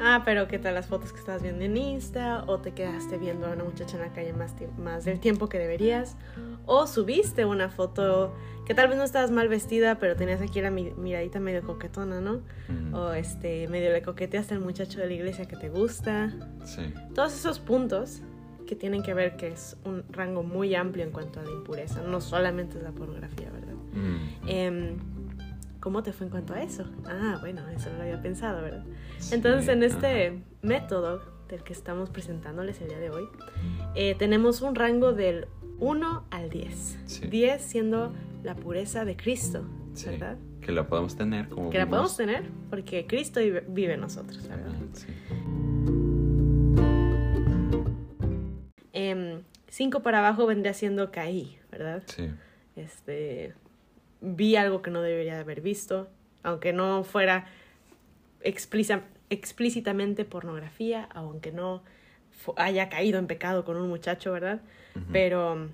Ah, 0.00 0.22
pero 0.24 0.46
¿qué 0.48 0.58
tal 0.58 0.74
las 0.74 0.86
fotos 0.86 1.12
que 1.12 1.18
estabas 1.18 1.42
viendo 1.42 1.64
en 1.64 1.76
Insta? 1.76 2.44
¿O 2.46 2.58
te 2.58 2.72
quedaste 2.72 3.18
viendo 3.18 3.46
a 3.46 3.50
una 3.50 3.64
muchacha 3.64 3.96
en 3.96 4.02
la 4.02 4.12
calle 4.12 4.32
más, 4.32 4.54
más 4.78 5.04
del 5.04 5.18
tiempo 5.20 5.48
que 5.48 5.58
deberías? 5.58 6.16
¿O 6.66 6.86
subiste 6.86 7.44
una 7.44 7.68
foto 7.68 8.34
que 8.66 8.74
tal 8.74 8.88
vez 8.88 8.98
no 8.98 9.04
estabas 9.04 9.30
mal 9.30 9.48
vestida, 9.48 9.98
pero 9.98 10.14
tenías 10.14 10.40
aquí 10.42 10.60
la 10.60 10.70
mi- 10.70 10.92
miradita 10.96 11.40
medio 11.40 11.62
coquetona, 11.62 12.20
¿no? 12.20 12.42
O 12.92 13.12
este, 13.12 13.66
medio 13.68 13.90
le 13.92 14.02
coqueteaste 14.02 14.54
al 14.54 14.60
muchacho 14.60 15.00
de 15.00 15.06
la 15.06 15.12
iglesia 15.14 15.46
que 15.46 15.56
te 15.56 15.68
gusta. 15.70 16.32
Sí. 16.64 16.92
Todos 17.14 17.34
esos 17.34 17.58
puntos 17.58 18.20
que 18.66 18.76
tienen 18.76 19.02
que 19.02 19.14
ver 19.14 19.36
que 19.38 19.48
es 19.48 19.78
un 19.86 20.04
rango 20.10 20.42
muy 20.42 20.74
amplio 20.74 21.02
en 21.04 21.10
cuanto 21.10 21.40
a 21.40 21.42
la 21.42 21.50
impureza, 21.50 22.02
no 22.02 22.20
solamente 22.20 22.76
es 22.76 22.84
la 22.84 22.92
pornografía, 22.92 23.50
¿verdad? 23.50 23.72
Em, 24.46 24.98
¿Cómo 25.88 26.02
te 26.02 26.12
fue 26.12 26.26
en 26.26 26.30
cuanto 26.30 26.52
a 26.52 26.60
eso? 26.60 26.84
Ah, 27.06 27.38
bueno, 27.40 27.66
eso 27.74 27.88
no 27.88 27.96
lo 27.96 28.02
había 28.02 28.20
pensado, 28.20 28.60
¿verdad? 28.60 28.84
sí, 29.20 29.34
Entonces, 29.34 29.70
en 29.70 29.82
este 29.82 30.38
método 30.60 31.22
del 31.48 31.62
que 31.62 31.72
estamos 31.72 32.10
presentándoles 32.10 32.78
el 32.82 32.88
día 32.88 32.98
de 32.98 33.08
hoy, 33.08 33.24
eh, 33.94 34.14
tenemos 34.18 34.60
un 34.60 34.74
rango 34.74 35.14
del 35.14 35.48
1 35.78 36.24
al 36.30 36.50
10. 36.50 36.98
Sí. 37.06 37.26
10 37.26 37.62
siendo 37.62 38.12
la 38.44 38.54
pureza 38.54 39.06
de 39.06 39.16
Cristo, 39.16 39.64
Sí, 39.94 40.10
¿verdad? 40.10 40.36
Que 40.60 40.72
la 40.72 40.86
podemos 40.86 41.16
tener 41.16 41.48
como 41.48 41.70
Que 41.70 41.78
la 41.78 41.86
podemos 41.88 42.14
tener 42.18 42.42
porque 42.68 43.06
Cristo 43.06 43.40
vive, 43.40 43.94
en 43.94 44.00
nosotros, 44.00 44.46
¿verdad? 44.46 44.74
Sí. 44.92 45.06
5 49.70 50.02
para 50.02 50.18
abajo 50.18 50.44
vendría 50.44 50.74
siendo 50.74 51.10
caí, 51.10 51.56
¿verdad? 51.70 52.02
Sí. 52.04 52.28
Este, 52.76 53.54
vi 54.20 54.56
algo 54.56 54.82
que 54.82 54.90
no 54.90 55.02
debería 55.02 55.34
de 55.34 55.40
haber 55.40 55.60
visto, 55.60 56.08
aunque 56.42 56.72
no 56.72 57.04
fuera 57.04 57.46
explícita- 58.42 59.04
explícitamente 59.30 60.24
pornografía, 60.24 61.08
aunque 61.12 61.52
no 61.52 61.82
haya 62.56 62.88
caído 62.88 63.18
en 63.18 63.26
pecado 63.26 63.64
con 63.64 63.76
un 63.76 63.88
muchacho, 63.88 64.32
¿verdad? 64.32 64.60
Pero 65.12 65.52
um, 65.52 65.68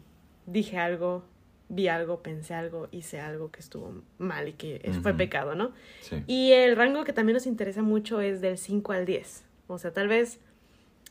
dije 0.47 0.77
algo, 0.79 1.23
vi 1.69 1.89
algo, 1.89 2.21
pensé 2.23 2.53
algo, 2.55 2.89
hice 2.91 3.21
algo 3.21 3.51
que 3.51 3.61
estuvo 3.61 4.03
mal 4.19 4.49
y 4.49 4.53
que 4.53 4.81
fue 5.03 5.15
pecado, 5.15 5.55
¿no? 5.55 5.73
Sí. 6.03 6.23
Y 6.27 6.53
el 6.53 6.77
rango 6.77 7.05
que 7.05 7.13
también 7.15 7.35
nos 7.35 7.47
interesa 7.47 7.83
mucho 7.83 8.21
es 8.21 8.41
del 8.43 8.59
5 8.59 8.93
al 8.93 9.07
10. 9.07 9.45
O 9.69 9.79
sea, 9.79 9.93
tal 9.93 10.09
vez 10.09 10.41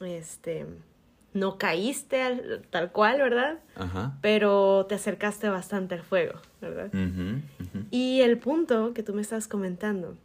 este 0.01 0.65
no 1.33 1.57
caíste 1.57 2.21
al- 2.21 2.61
tal 2.69 2.91
cual, 2.91 3.17
¿verdad? 3.19 3.59
Ajá. 3.75 4.17
Pero 4.21 4.85
te 4.87 4.95
acercaste 4.95 5.49
bastante 5.49 5.95
al 5.95 6.03
fuego, 6.03 6.39
¿verdad? 6.61 6.87
Ujú. 6.93 7.41
Y 7.91 8.21
el 8.21 8.37
punto 8.37 8.93
que 8.93 9.03
tú 9.03 9.13
me 9.13 9.21
estás 9.21 9.47
comentando 9.47 10.15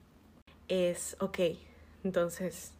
es, 0.68 1.16
ok, 1.20 1.38
entonces 2.04 2.74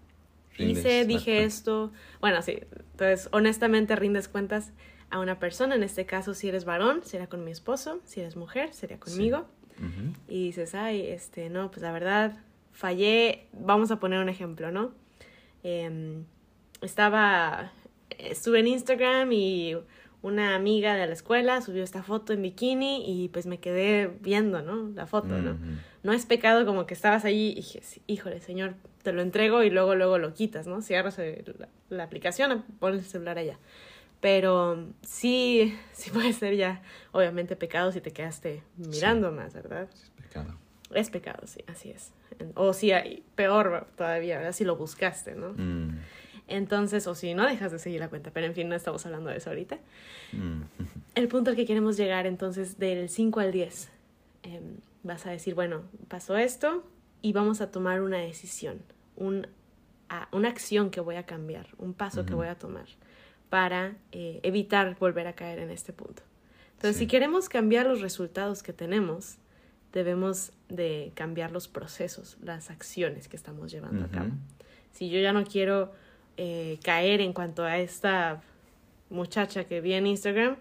Rindes 0.56 0.78
hice, 0.78 1.04
dije 1.06 1.44
esto, 1.44 1.92
bueno, 2.20 2.42
sí, 2.42 2.58
entonces 2.92 3.28
honestamente 3.32 3.96
rindes 3.96 4.28
cuentas 4.28 4.72
a 5.10 5.20
una 5.20 5.38
persona, 5.38 5.74
en 5.74 5.82
este 5.82 6.04
caso 6.04 6.34
si 6.34 6.48
eres 6.48 6.64
varón, 6.64 7.00
será 7.04 7.28
con 7.28 7.44
mi 7.44 7.50
esposo, 7.50 8.00
si 8.04 8.20
eres 8.20 8.36
mujer, 8.36 8.74
sería 8.74 8.98
conmigo, 9.00 9.46
Ujú. 9.78 10.12
y 10.28 10.46
dices, 10.46 10.74
ay, 10.74 11.06
este, 11.06 11.48
no, 11.48 11.70
pues 11.70 11.82
la 11.82 11.92
verdad, 11.92 12.38
fallé, 12.72 13.46
vamos 13.52 13.90
a 13.90 14.00
poner 14.00 14.18
un 14.20 14.28
ejemplo, 14.28 14.70
¿no? 14.70 14.92
Em, 15.62 16.24
estaba, 16.82 17.72
estuve 18.18 18.60
en 18.60 18.66
Instagram 18.68 19.32
y 19.32 19.76
una 20.20 20.54
amiga 20.56 20.94
de 20.96 21.06
la 21.06 21.12
escuela 21.12 21.60
subió 21.62 21.84
esta 21.84 22.02
foto 22.02 22.32
en 22.32 22.42
bikini 22.42 23.04
y 23.06 23.28
pues 23.28 23.46
me 23.46 23.58
quedé 23.58 24.08
viendo, 24.20 24.62
¿no? 24.62 24.90
La 24.94 25.06
foto, 25.06 25.28
¿no? 25.28 25.52
Ujú. 25.52 25.64
No 26.02 26.12
es 26.12 26.26
pecado 26.26 26.66
como 26.66 26.86
que 26.86 26.94
estabas 26.94 27.24
allí 27.24 27.50
y 27.52 27.54
dije, 27.56 27.80
"Sí, 27.82 28.02
híjole, 28.06 28.40
señor, 28.40 28.74
te 29.02 29.12
lo 29.12 29.22
entrego 29.22 29.62
y 29.62 29.70
luego, 29.70 29.94
luego 29.94 30.18
lo 30.18 30.34
quitas, 30.34 30.66
¿no? 30.66 30.82
Cierras 30.82 31.18
el- 31.18 31.54
la, 31.58 31.68
la 31.88 32.04
aplicación, 32.04 32.64
pones 32.80 33.00
el 33.00 33.06
celular 33.06 33.38
allá. 33.38 33.58
Pero 34.20 34.88
sí, 35.02 35.76
sí 35.92 36.10
puede 36.10 36.32
ser 36.32 36.56
ya, 36.56 36.82
obviamente, 37.12 37.54
pecado 37.56 37.92
si 37.92 38.00
te 38.00 38.12
quedaste 38.12 38.62
mirando 38.76 39.30
más, 39.30 39.54
¿verdad? 39.54 39.88
Es 39.92 40.10
pecado. 40.22 40.58
Es 40.94 41.10
pecado, 41.10 41.46
sí, 41.46 41.60
así 41.68 41.90
es. 41.90 42.12
O 42.54 42.72
hay, 42.92 43.22
peor 43.34 43.86
todavía, 43.96 44.38
¿verdad? 44.38 44.52
Si 44.52 44.64
lo 44.64 44.76
buscaste, 44.76 45.34
¿no? 45.34 45.50
Mm, 45.52 45.98
Entonces, 46.48 47.06
o 47.06 47.14
si 47.14 47.34
no 47.34 47.46
dejas 47.46 47.70
de 47.72 47.78
seguir 47.78 48.00
la 48.00 48.08
cuenta, 48.08 48.30
pero 48.32 48.46
en 48.46 48.54
fin, 48.54 48.68
no 48.68 48.74
estamos 48.74 49.04
hablando 49.06 49.30
de 49.30 49.36
eso 49.36 49.50
ahorita. 49.50 49.78
mm, 50.32 50.62
El 51.14 51.28
punto 51.28 51.50
al 51.50 51.56
que 51.56 51.66
queremos 51.66 51.96
llegar 51.96 52.26
entonces 52.26 52.78
del 52.78 53.08
5 53.08 53.40
al 53.40 53.52
10. 53.52 53.90
em, 54.44 54.76
vas 55.02 55.26
a 55.26 55.30
decir, 55.30 55.54
bueno, 55.54 55.82
pasó 56.08 56.36
esto 56.36 56.84
y 57.22 57.32
vamos 57.32 57.60
a 57.60 57.70
tomar 57.70 58.00
una 58.02 58.18
decisión, 58.18 58.80
un, 59.16 59.46
a- 60.08 60.28
una 60.32 60.48
acción 60.48 60.90
que 60.90 61.00
voy 61.00 61.16
a 61.16 61.24
cambiar, 61.26 61.66
un 61.78 61.92
paso 61.92 62.24
que 62.24 62.34
voy 62.34 62.46
a 62.46 62.54
tomar 62.56 62.86
para 63.50 63.96
eh, 64.12 64.40
evitar 64.42 64.96
volver 64.98 65.26
a 65.26 65.32
caer 65.34 65.58
en 65.58 65.70
este 65.70 65.92
punto. 65.92 66.22
Entonces, 66.76 66.96
Sí. 66.96 67.00
si 67.04 67.06
queremos 67.08 67.48
cambiar 67.48 67.86
los 67.86 68.00
resultados 68.00 68.62
que 68.62 68.72
tenemos, 68.72 69.38
debemos 69.92 70.52
de 70.68 71.12
cambiar 71.14 71.50
los 71.50 71.66
procesos, 71.66 72.36
las 72.42 72.70
acciones 72.70 73.26
que 73.28 73.36
estamos 73.36 73.70
llevando 73.72 74.04
a 74.04 74.08
cabo. 74.08 74.30
Si 74.92 75.10
yo 75.10 75.18
ya 75.20 75.32
no 75.32 75.44
quiero 75.44 75.92
eh, 76.38 76.78
caer 76.82 77.20
en 77.20 77.32
cuanto 77.32 77.64
a 77.64 77.78
esta 77.78 78.40
muchacha 79.10 79.64
que 79.64 79.80
vi 79.80 79.92
en 79.92 80.06
Instagram. 80.06 80.56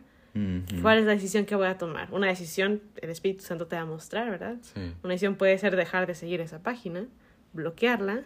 ¿cuál 0.83 0.99
es 0.99 1.05
la 1.05 1.13
decisión 1.13 1.45
que 1.45 1.55
voy 1.55 1.65
a 1.65 1.79
tomar? 1.79 2.09
Una 2.11 2.27
decisión, 2.27 2.81
el 3.01 3.09
Espíritu 3.09 3.43
Santo 3.43 3.65
te 3.65 3.75
va 3.75 3.83
a 3.83 3.85
mostrar, 3.85 4.29
¿verdad? 4.29 4.57
Sí. 4.61 4.93
Una 5.03 5.13
decisión 5.13 5.35
puede 5.35 5.57
ser 5.57 5.75
dejar 5.75 6.05
de 6.05 6.13
seguir 6.13 6.41
esa 6.41 6.61
página, 6.61 7.07
bloquearla. 7.53 8.21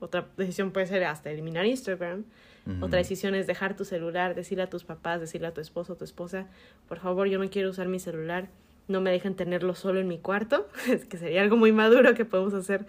Otra 0.00 0.26
decisión 0.36 0.72
puede 0.72 0.86
ser 0.86 1.04
hasta 1.04 1.30
eliminar 1.30 1.64
Instagram. 1.64 2.24
Otra 2.80 2.98
decisión 2.98 3.34
es 3.34 3.46
dejar 3.46 3.76
tu 3.76 3.84
celular, 3.84 4.34
decirle 4.34 4.64
a 4.64 4.70
tus 4.70 4.84
papás, 4.84 5.20
decirle 5.20 5.46
a 5.48 5.54
tu 5.54 5.60
esposo 5.60 5.92
o 5.92 5.96
tu 5.96 6.04
esposa, 6.04 6.46
por 6.88 6.98
favor, 6.98 7.28
yo 7.28 7.38
no 7.38 7.48
quiero 7.50 7.70
usar 7.70 7.88
mi 7.88 8.00
celular, 8.00 8.48
no 8.88 9.00
me 9.00 9.10
dejen 9.10 9.34
tenerlo 9.34 9.74
solo 9.74 10.00
en 10.00 10.08
mi 10.08 10.18
cuarto, 10.18 10.66
es 10.88 11.04
que 11.04 11.18
sería 11.18 11.42
algo 11.42 11.56
muy 11.56 11.72
maduro 11.72 12.14
que 12.14 12.24
podemos 12.24 12.54
hacer, 12.54 12.86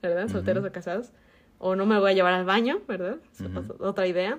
¿verdad? 0.00 0.28
Solteros 0.28 0.64
o 0.64 0.70
casados. 0.70 1.10
O 1.58 1.74
no 1.76 1.86
me 1.86 1.98
voy 1.98 2.10
a 2.10 2.14
llevar 2.14 2.34
al 2.34 2.44
baño, 2.44 2.80
¿verdad? 2.86 3.16
Otra 3.80 4.06
idea. 4.06 4.38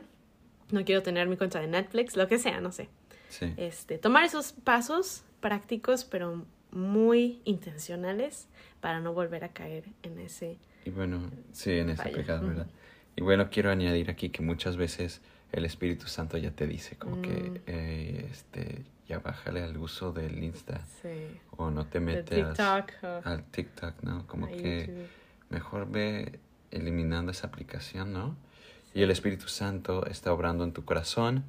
No 0.72 0.84
quiero 0.86 1.02
tener 1.02 1.28
mi 1.28 1.38
cuenta 1.38 1.60
de 1.60 1.68
Netflix, 1.68 2.16
lo 2.16 2.28
que 2.28 2.38
sea, 2.38 2.60
no 2.62 2.72
sé. 2.72 2.90
Sí. 3.30 3.54
Este, 3.58 3.98
tomar 3.98 4.24
esos 4.24 4.52
pasos 4.54 5.24
prácticos, 5.40 6.04
pero 6.06 6.46
muy 6.72 7.42
intencionales 7.46 8.48
para 8.82 9.00
no 9.00 9.14
volver 9.14 9.44
a 9.44 9.50
caer 9.50 9.86
en 10.04 10.20
ese... 10.20 10.58
Y 10.86 10.90
bueno, 10.90 11.30
sí, 11.54 11.72
en 11.72 11.90
ese 11.90 12.10
pecado. 12.10 12.48
¿verdad? 12.48 12.68
Y 13.16 13.22
bueno, 13.22 13.50
quiero 13.50 13.72
añadir 13.72 14.10
aquí 14.10 14.30
que 14.30 14.42
muchas 14.42 14.78
veces 14.78 15.22
el 15.52 15.66
Espíritu 15.66 16.08
Santo 16.08 16.38
ya 16.38 16.52
te 16.52 16.68
dice 16.68 16.96
como 16.98 17.18
Mm. 17.18 17.22
que, 17.22 17.62
eh, 17.68 18.28
este, 18.30 18.84
ya 19.08 19.20
bájale 19.20 19.64
al 19.64 19.78
uso 19.78 20.12
del 20.12 20.44
Insta 20.44 20.82
Sí. 21.02 21.10
o 21.56 21.72
no 21.72 21.88
te 21.88 22.00
metas 22.02 22.56
TikTok 22.58 23.04
al 23.26 23.44
TikTok, 23.46 24.04
¿no? 24.04 24.28
Como 24.28 24.48
que 24.48 24.86
YouTube. 24.88 25.08
mejor 25.50 25.90
ve 25.90 26.40
eliminando 26.72 27.32
esa 27.32 27.48
aplicación, 27.48 28.14
¿no? 28.14 28.36
Y 28.94 29.04
el 29.04 29.12
Espíritu 29.12 29.48
Santo 29.48 30.06
está 30.06 30.34
obrando 30.34 30.64
en 30.64 30.74
tu 30.74 30.86
corazón 30.86 31.44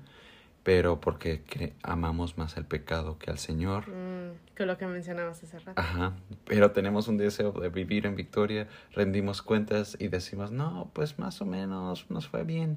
pero 0.69 1.01
porque 1.01 1.43
amamos 1.83 2.37
más 2.37 2.59
el 2.59 2.67
pecado 2.67 3.19
que 3.19 3.31
al 3.31 3.39
Señor. 3.39 3.89
Mm, 3.89 4.55
que 4.55 4.67
lo 4.67 4.77
que 4.77 4.87
mencionabas 4.87 5.43
hace 5.43 5.59
rato. 5.59 5.81
Ajá, 5.81 6.13
pero 6.45 6.73
tenemos 6.73 7.09
un 7.09 7.17
deseo 7.17 7.53
de 7.53 7.71
vivir 7.71 8.05
en 8.05 8.17
victoria, 8.17 8.69
rendimos 8.93 9.41
cuentas 9.41 9.97
y 9.99 10.09
decimos, 10.09 10.51
no, 10.51 10.91
pues 10.93 11.19
más 11.19 11.41
o 11.41 11.47
menos 11.47 12.11
nos 12.11 12.29
fue 12.29 12.45
bien, 12.45 12.77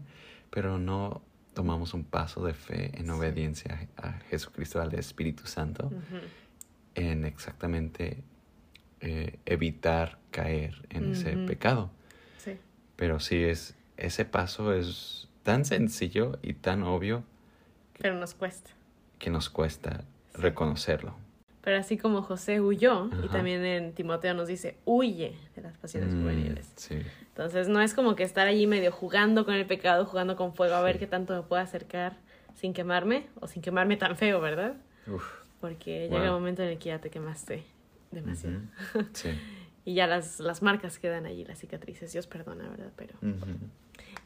pero 0.52 0.80
no 0.80 1.22
tomamos 1.54 1.94
un 1.94 2.06
paso 2.06 2.46
de 2.46 2.54
fe 2.54 2.98
en 2.98 3.10
obediencia 3.10 3.89
a 3.98 4.14
Jesucristo, 4.30 4.82
al 4.82 4.94
Espíritu 4.96 5.46
Santo, 5.48 5.92
en 6.96 7.26
exactamente 7.26 8.24
eh, 9.02 9.38
evitar 9.46 10.18
caer 10.32 10.82
en 10.92 11.12
ese 11.12 11.36
pecado. 11.36 11.92
Pero 13.02 13.20
sí, 13.20 13.43
es, 13.43 13.76
ese 13.97 14.26
paso 14.26 14.76
es 14.76 15.28
tan 15.41 15.66
sencillo 15.66 16.38
y 16.43 16.54
tan 16.54 16.84
obvio. 16.84 17.24
Pero 17.97 18.14
nos 18.14 18.36
cuesta. 18.36 18.70
Que 19.18 19.32
nos 19.32 19.49
cuesta 19.49 20.04
reconocerlo. 20.36 21.16
Pero 21.64 21.80
así 21.80 21.97
como 21.97 22.22
José 22.22 22.62
huyó, 22.62 23.10
y 23.24 23.28
también 23.30 23.66
en 23.66 23.93
Timoteo 23.93 24.36
nos 24.36 24.47
dice, 24.47 24.78
huye 24.86 25.36
de 25.56 25.64
las 25.64 25.76
pasiones 25.80 26.14
mm, 26.14 26.22
juveniles. 26.22 26.72
Sí. 26.76 27.02
Entonces 27.30 27.70
no 27.70 27.82
es 27.82 27.95
como 27.95 28.16
que 28.16 28.22
estar 28.22 28.45
allí 28.45 28.68
medio 28.68 28.91
jugando 28.91 29.45
con 29.45 29.56
el 29.56 29.66
pecado, 29.66 30.06
jugando 30.06 30.36
con 30.36 30.54
fuego, 30.54 30.76
a 30.76 30.82
ver 30.84 30.99
qué 30.99 31.08
tanto 31.08 31.34
me 31.34 31.41
puedo 31.41 31.60
acercar 31.60 32.18
sin 32.54 32.72
quemarme, 32.72 33.30
o 33.39 33.47
sin 33.47 33.64
quemarme 33.64 33.97
tan 33.97 34.16
feo, 34.16 34.39
¿verdad? 34.41 34.76
Uf. 35.08 35.28
Porque 35.60 36.08
llega 36.08 36.26
el 36.26 36.32
momento 36.32 36.62
en 36.62 36.70
el 36.70 36.78
que 36.78 36.89
ya 36.89 37.02
te 37.02 37.10
quemaste 37.10 37.64
demasiado. 38.12 38.60
Sí. 39.14 39.32
y 39.86 39.96
ya 39.96 40.08
las, 40.08 40.40
las 40.40 40.62
marcas 40.62 41.00
quedan 41.00 41.26
allí, 41.26 41.46
las 41.46 41.60
cicatrices. 41.60 42.14
Dios 42.14 42.28
perdona, 42.28 42.70
¿verdad? 42.70 42.92
Pero. 42.96 43.16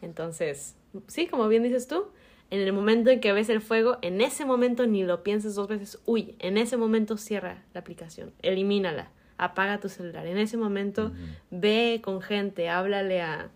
Entonces, 0.02 0.76
sí, 1.08 1.28
como 1.28 1.48
bien 1.48 1.64
dices 1.64 1.88
tú, 1.88 2.06
en 2.52 2.60
el 2.60 2.74
momento 2.74 3.10
en 3.10 3.20
que 3.20 3.34
ves 3.34 3.50
el 3.50 3.62
fuego, 3.62 3.98
en 4.02 4.22
ese 4.22 4.46
momento 4.46 4.86
ni 4.86 5.04
lo 5.04 5.24
pienses 5.24 5.56
dos 5.56 5.68
veces, 5.68 6.00
uy, 6.06 6.36
en 6.40 6.58
ese 6.58 6.78
momento 6.78 7.18
cierra 7.18 7.64
la 7.74 7.80
aplicación, 7.80 8.32
elimínala, 8.42 9.10
apaga 9.38 9.80
tu 9.80 9.90
celular. 9.90 10.28
En 10.28 10.38
ese 10.38 10.58
momento 10.58 11.12
ve 11.50 12.02
con 12.04 12.22
gente, 12.22 12.70
háblale 12.70 13.22
a, 13.22 13.50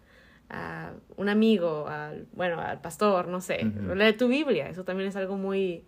a 0.50 0.93
un 1.18 1.30
amigo, 1.30 1.88
al, 1.88 2.26
bueno, 2.34 2.60
al 2.60 2.82
pastor, 2.82 3.28
no 3.28 3.41
sé, 3.41 3.64
lee 3.95 4.14
tu 4.14 4.28
Biblia, 4.28 4.70
eso 4.70 4.84
también 4.84 5.10
es 5.10 5.16
algo 5.16 5.38
muy 5.38 5.84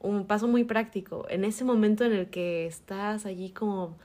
un 0.00 0.26
paso 0.26 0.46
muy 0.46 0.64
práctico. 0.64 1.26
En 1.30 1.44
ese 1.44 1.64
momento 1.64 2.04
en 2.04 2.12
el 2.12 2.28
que 2.28 2.66
estás 2.66 3.24
allí 3.24 3.50
como 3.50 3.96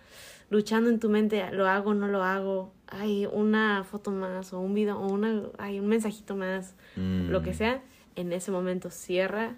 luchando 0.50 0.89
en 0.89 1.00
tu 1.00 1.10
mente, 1.10 1.43
lo 1.52 1.68
hago, 1.68 1.93
no 1.93 2.08
lo 2.08 2.24
hago, 2.24 2.74
hay 2.88 3.28
una 3.32 3.84
foto 3.84 4.12
más 4.12 4.54
o 4.54 4.60
un 4.60 4.74
video 4.74 4.97
o 4.97 5.08
una, 5.08 5.43
hay 5.58 5.80
un 5.80 5.88
mensajito 5.88 6.36
más, 6.36 6.76
lo 6.95 7.41
que 7.41 7.52
mm. 7.52 7.56
sea, 7.56 7.84
en 8.16 8.34
ese 8.34 8.52
momento 8.52 8.89
cierra, 8.89 9.56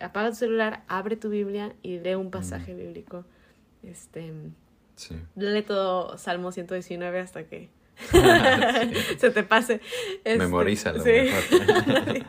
apaga 0.00 0.30
tu 0.30 0.36
celular, 0.36 0.82
abre 0.88 1.16
tu 1.16 1.28
Biblia 1.28 1.74
y 1.82 1.98
lee 1.98 2.14
un 2.14 2.30
pasaje 2.30 2.74
mm. 2.74 2.76
bíblico. 2.76 3.24
Este, 3.82 4.32
sí. 4.96 5.16
Lee 5.36 5.62
todo 5.62 6.16
Salmo 6.16 6.52
119 6.52 7.20
hasta 7.20 7.44
que 7.44 7.68
se 9.18 9.30
te 9.30 9.42
pase. 9.42 9.80
Este, 10.24 10.38
Memorízalo. 10.38 11.02
Sí. 11.02 11.10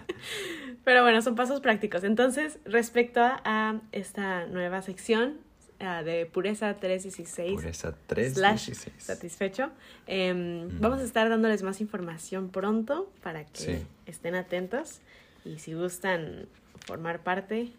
Pero 0.83 1.01
bueno, 1.01 1.21
son 1.23 1.35
pasos 1.35 1.61
prácticos. 1.61 2.03
Entonces, 2.03 2.59
respecto 2.63 3.19
a, 3.19 3.81
esta 3.91 4.45
nueva 4.45 4.83
sección 4.83 5.39
de 5.79 6.25
Pureza 6.25 6.73
316. 6.75 7.53
Pureza 7.53 7.95
316. 8.07 8.93
Satisfecho. 8.97 9.71
Em, 10.07 10.69
vamos 10.79 10.99
a 10.99 11.03
estar 11.03 11.29
dándoles 11.29 11.63
más 11.63 11.81
información 11.81 12.49
pronto 12.49 13.11
para 13.21 13.45
que 13.45 13.83
estén 14.05 14.35
atentos. 14.35 14.99
Y 15.43 15.59
si 15.59 15.73
gustan 15.73 16.47
formar 16.85 17.21
parte 17.23 17.71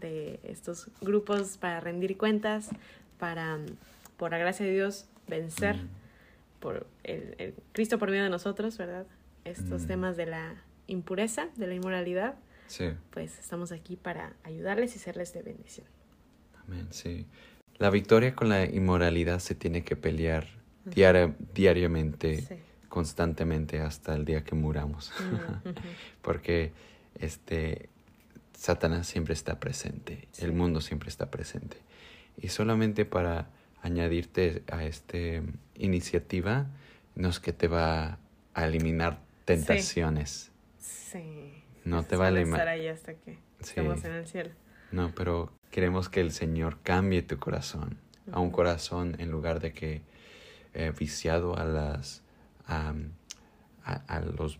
de 0.00 0.40
estos 0.44 0.88
grupos 1.00 1.56
para 1.58 1.80
rendir 1.80 2.16
cuentas, 2.16 2.70
para, 3.18 3.58
por 4.16 4.30
la 4.30 4.38
gracia 4.38 4.66
de 4.66 4.72
Dios, 4.72 5.06
vencer 5.28 5.76
por 6.60 6.86
el, 7.04 7.54
Cristo 7.72 7.98
por 7.98 8.10
medio 8.10 8.24
de 8.24 8.30
nosotros, 8.30 8.76
¿verdad? 8.78 9.06
Estos 9.44 9.86
temas 9.86 10.16
de 10.16 10.26
la 10.26 10.54
impureza, 10.88 11.48
de 11.56 11.68
la 11.68 11.74
inmoralidad, 11.74 12.34
sí. 12.66 12.90
pues 13.10 13.38
estamos 13.38 13.70
aquí 13.70 13.96
para 13.96 14.32
ayudarles 14.42 14.96
y 14.96 14.98
serles 14.98 15.32
de 15.32 15.42
bendición. 15.42 15.86
Amén, 16.66 16.88
sí. 16.90 17.26
La 17.78 17.90
victoria 17.90 18.34
con 18.34 18.48
la 18.48 18.64
inmoralidad 18.64 19.38
se 19.38 19.54
tiene 19.54 19.84
que 19.84 19.96
pelear 19.96 20.46
diariamente, 20.84 22.62
constantemente 22.88 23.80
hasta 23.80 24.14
el 24.14 24.24
día 24.24 24.44
que 24.44 24.54
muramos. 24.54 25.12
Porque 26.22 26.72
este 27.18 27.90
Satanás 28.56 29.06
siempre 29.06 29.34
está 29.34 29.60
presente, 29.60 30.28
el 30.38 30.52
mundo 30.52 30.80
siempre 30.80 31.08
está 31.08 31.30
presente. 31.30 31.76
Y 32.38 32.48
solamente 32.48 33.04
para 33.04 33.48
añadirte 33.82 34.62
a 34.70 34.84
esta 34.84 35.18
iniciativa, 35.74 36.66
no 37.14 37.28
es 37.28 37.40
que 37.40 37.52
te 37.52 37.68
va 37.68 38.18
a 38.54 38.66
eliminar 38.66 39.20
tentaciones. 39.44 40.50
Sí. 40.78 41.62
No 41.84 42.02
te 42.02 42.16
vale 42.16 42.44
más. 42.44 42.58
estar 42.58 42.68
ahí 42.68 42.88
hasta 42.88 43.14
que 43.14 43.38
estemos 43.60 44.04
en 44.04 44.12
el 44.12 44.26
cielo. 44.26 44.50
No, 44.90 45.12
pero 45.14 45.52
queremos 45.70 46.08
que 46.08 46.20
el 46.20 46.32
Señor 46.32 46.78
cambie 46.82 47.22
tu 47.22 47.38
corazón 47.38 47.98
a 48.32 48.40
un 48.40 48.50
corazón 48.50 49.16
en 49.18 49.30
lugar 49.30 49.60
de 49.60 49.72
que 49.72 50.02
eh, 50.74 50.92
viciado 50.98 51.56
a 51.56 51.64
las 51.64 52.22
a, 52.66 52.94
a, 53.84 54.20
los 54.20 54.58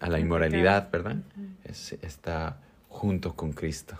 a 0.00 0.08
la 0.08 0.18
inmoralidad, 0.18 0.90
¿verdad? 0.90 1.18
está 1.64 2.60
junto 2.88 3.34
con 3.34 3.52
Cristo, 3.52 3.96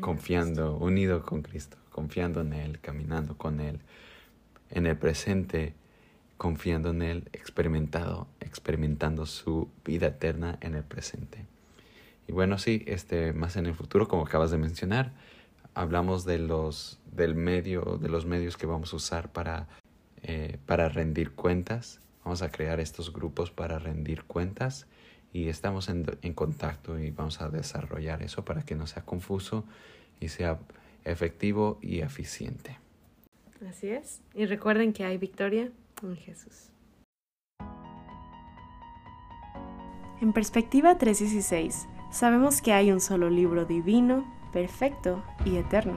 confiando, 0.00 0.76
unido 0.76 1.24
con 1.24 1.42
Cristo, 1.42 1.78
confiando 1.90 2.42
en 2.42 2.52
Él, 2.52 2.80
caminando 2.80 3.38
con 3.38 3.60
Él, 3.60 3.80
en 4.70 4.86
el 4.86 4.96
presente 4.96 5.74
confiando 6.40 6.88
en 6.88 7.02
Él, 7.02 7.28
experimentado, 7.34 8.26
experimentando 8.40 9.26
su 9.26 9.68
vida 9.84 10.06
eterna 10.06 10.56
en 10.62 10.74
el 10.74 10.82
presente. 10.82 11.44
Y 12.26 12.32
bueno, 12.32 12.56
sí, 12.56 12.82
este, 12.86 13.34
más 13.34 13.56
en 13.56 13.66
el 13.66 13.74
futuro, 13.74 14.08
como 14.08 14.22
acabas 14.22 14.50
de 14.50 14.56
mencionar, 14.56 15.12
hablamos 15.74 16.24
de 16.24 16.38
los, 16.38 17.00
del 17.12 17.34
medio, 17.34 17.98
de 18.00 18.08
los 18.08 18.26
medios 18.26 18.56
que 18.56 18.66
vamos 18.66 18.92
a 18.92 18.96
usar 18.96 19.32
para, 19.32 19.68
eh, 20.22 20.58
para 20.66 20.88
rendir 20.88 21.32
cuentas. 21.32 22.00
Vamos 22.24 22.42
a 22.42 22.50
crear 22.50 22.80
estos 22.80 23.12
grupos 23.12 23.50
para 23.50 23.78
rendir 23.78 24.24
cuentas 24.24 24.86
y 25.32 25.48
estamos 25.48 25.88
en, 25.88 26.06
en 26.22 26.34
contacto 26.34 26.98
y 26.98 27.10
vamos 27.10 27.40
a 27.40 27.48
desarrollar 27.48 28.22
eso 28.22 28.44
para 28.44 28.62
que 28.62 28.74
no 28.74 28.86
sea 28.86 29.04
confuso 29.04 29.64
y 30.20 30.28
sea 30.28 30.58
efectivo 31.04 31.78
y 31.80 32.00
eficiente. 32.00 32.78
Así 33.68 33.88
es. 33.88 34.20
Y 34.34 34.46
recuerden 34.46 34.92
que 34.92 35.04
hay 35.04 35.18
victoria 35.18 35.70
Jesús. 36.16 36.70
En 40.20 40.32
perspectiva 40.32 40.98
316, 40.98 41.86
sabemos 42.10 42.60
que 42.60 42.72
hay 42.72 42.92
un 42.92 43.00
solo 43.00 43.30
libro 43.30 43.64
divino, 43.64 44.26
perfecto 44.52 45.22
y 45.44 45.56
eterno. 45.56 45.94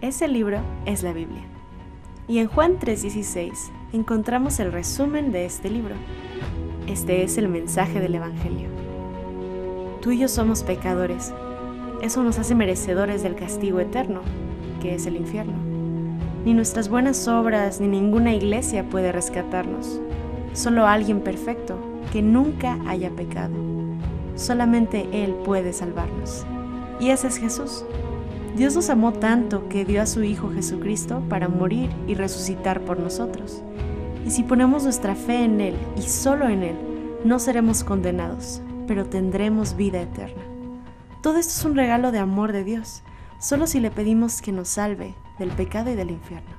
Ese 0.00 0.28
libro 0.28 0.58
es 0.84 1.02
la 1.02 1.12
Biblia. 1.12 1.42
Y 2.28 2.38
en 2.38 2.48
Juan 2.48 2.78
3:16 2.78 3.70
encontramos 3.92 4.60
el 4.60 4.72
resumen 4.72 5.32
de 5.32 5.44
este 5.44 5.70
libro. 5.70 5.94
Este 6.86 7.22
es 7.22 7.38
el 7.38 7.48
mensaje 7.48 8.00
del 8.00 8.14
Evangelio. 8.14 8.68
Tú 10.00 10.10
y 10.10 10.18
yo 10.18 10.28
somos 10.28 10.62
pecadores. 10.62 11.32
Eso 12.00 12.22
nos 12.22 12.38
hace 12.38 12.54
merecedores 12.54 13.22
del 13.22 13.36
castigo 13.36 13.78
eterno, 13.80 14.22
que 14.80 14.94
es 14.94 15.06
el 15.06 15.16
infierno. 15.16 15.54
Ni 16.44 16.54
nuestras 16.54 16.88
buenas 16.88 17.28
obras 17.28 17.80
ni 17.80 17.86
ninguna 17.86 18.34
iglesia 18.34 18.88
puede 18.88 19.12
rescatarnos. 19.12 20.00
Solo 20.52 20.86
alguien 20.86 21.20
perfecto, 21.20 21.76
que 22.12 22.20
nunca 22.20 22.78
haya 22.86 23.10
pecado. 23.10 23.54
Solamente 24.34 25.06
Él 25.12 25.34
puede 25.44 25.72
salvarnos. 25.72 26.44
Y 27.00 27.10
ese 27.10 27.28
es 27.28 27.38
Jesús. 27.38 27.84
Dios 28.56 28.74
nos 28.74 28.90
amó 28.90 29.12
tanto 29.12 29.68
que 29.68 29.84
dio 29.84 30.02
a 30.02 30.06
su 30.06 30.22
Hijo 30.22 30.50
Jesucristo 30.50 31.22
para 31.28 31.48
morir 31.48 31.90
y 32.06 32.14
resucitar 32.14 32.82
por 32.82 33.00
nosotros. 33.00 33.62
Y 34.26 34.30
si 34.30 34.42
ponemos 34.42 34.84
nuestra 34.84 35.14
fe 35.14 35.44
en 35.44 35.60
Él 35.60 35.74
y 35.96 36.02
solo 36.02 36.48
en 36.48 36.62
Él, 36.62 36.76
no 37.24 37.38
seremos 37.38 37.82
condenados, 37.82 38.60
pero 38.86 39.06
tendremos 39.06 39.76
vida 39.76 40.02
eterna. 40.02 40.42
Todo 41.22 41.38
esto 41.38 41.52
es 41.52 41.64
un 41.64 41.76
regalo 41.76 42.12
de 42.12 42.18
amor 42.18 42.52
de 42.52 42.64
Dios, 42.64 43.02
solo 43.38 43.66
si 43.66 43.80
le 43.80 43.90
pedimos 43.90 44.42
que 44.42 44.52
nos 44.52 44.68
salve 44.68 45.14
del 45.38 45.50
pecado 45.50 45.90
y 45.90 45.94
del 45.94 46.10
infierno. 46.10 46.50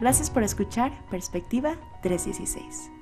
Gracias 0.00 0.30
por 0.30 0.42
escuchar 0.42 0.92
Perspectiva 1.10 1.74
316. 2.02 2.97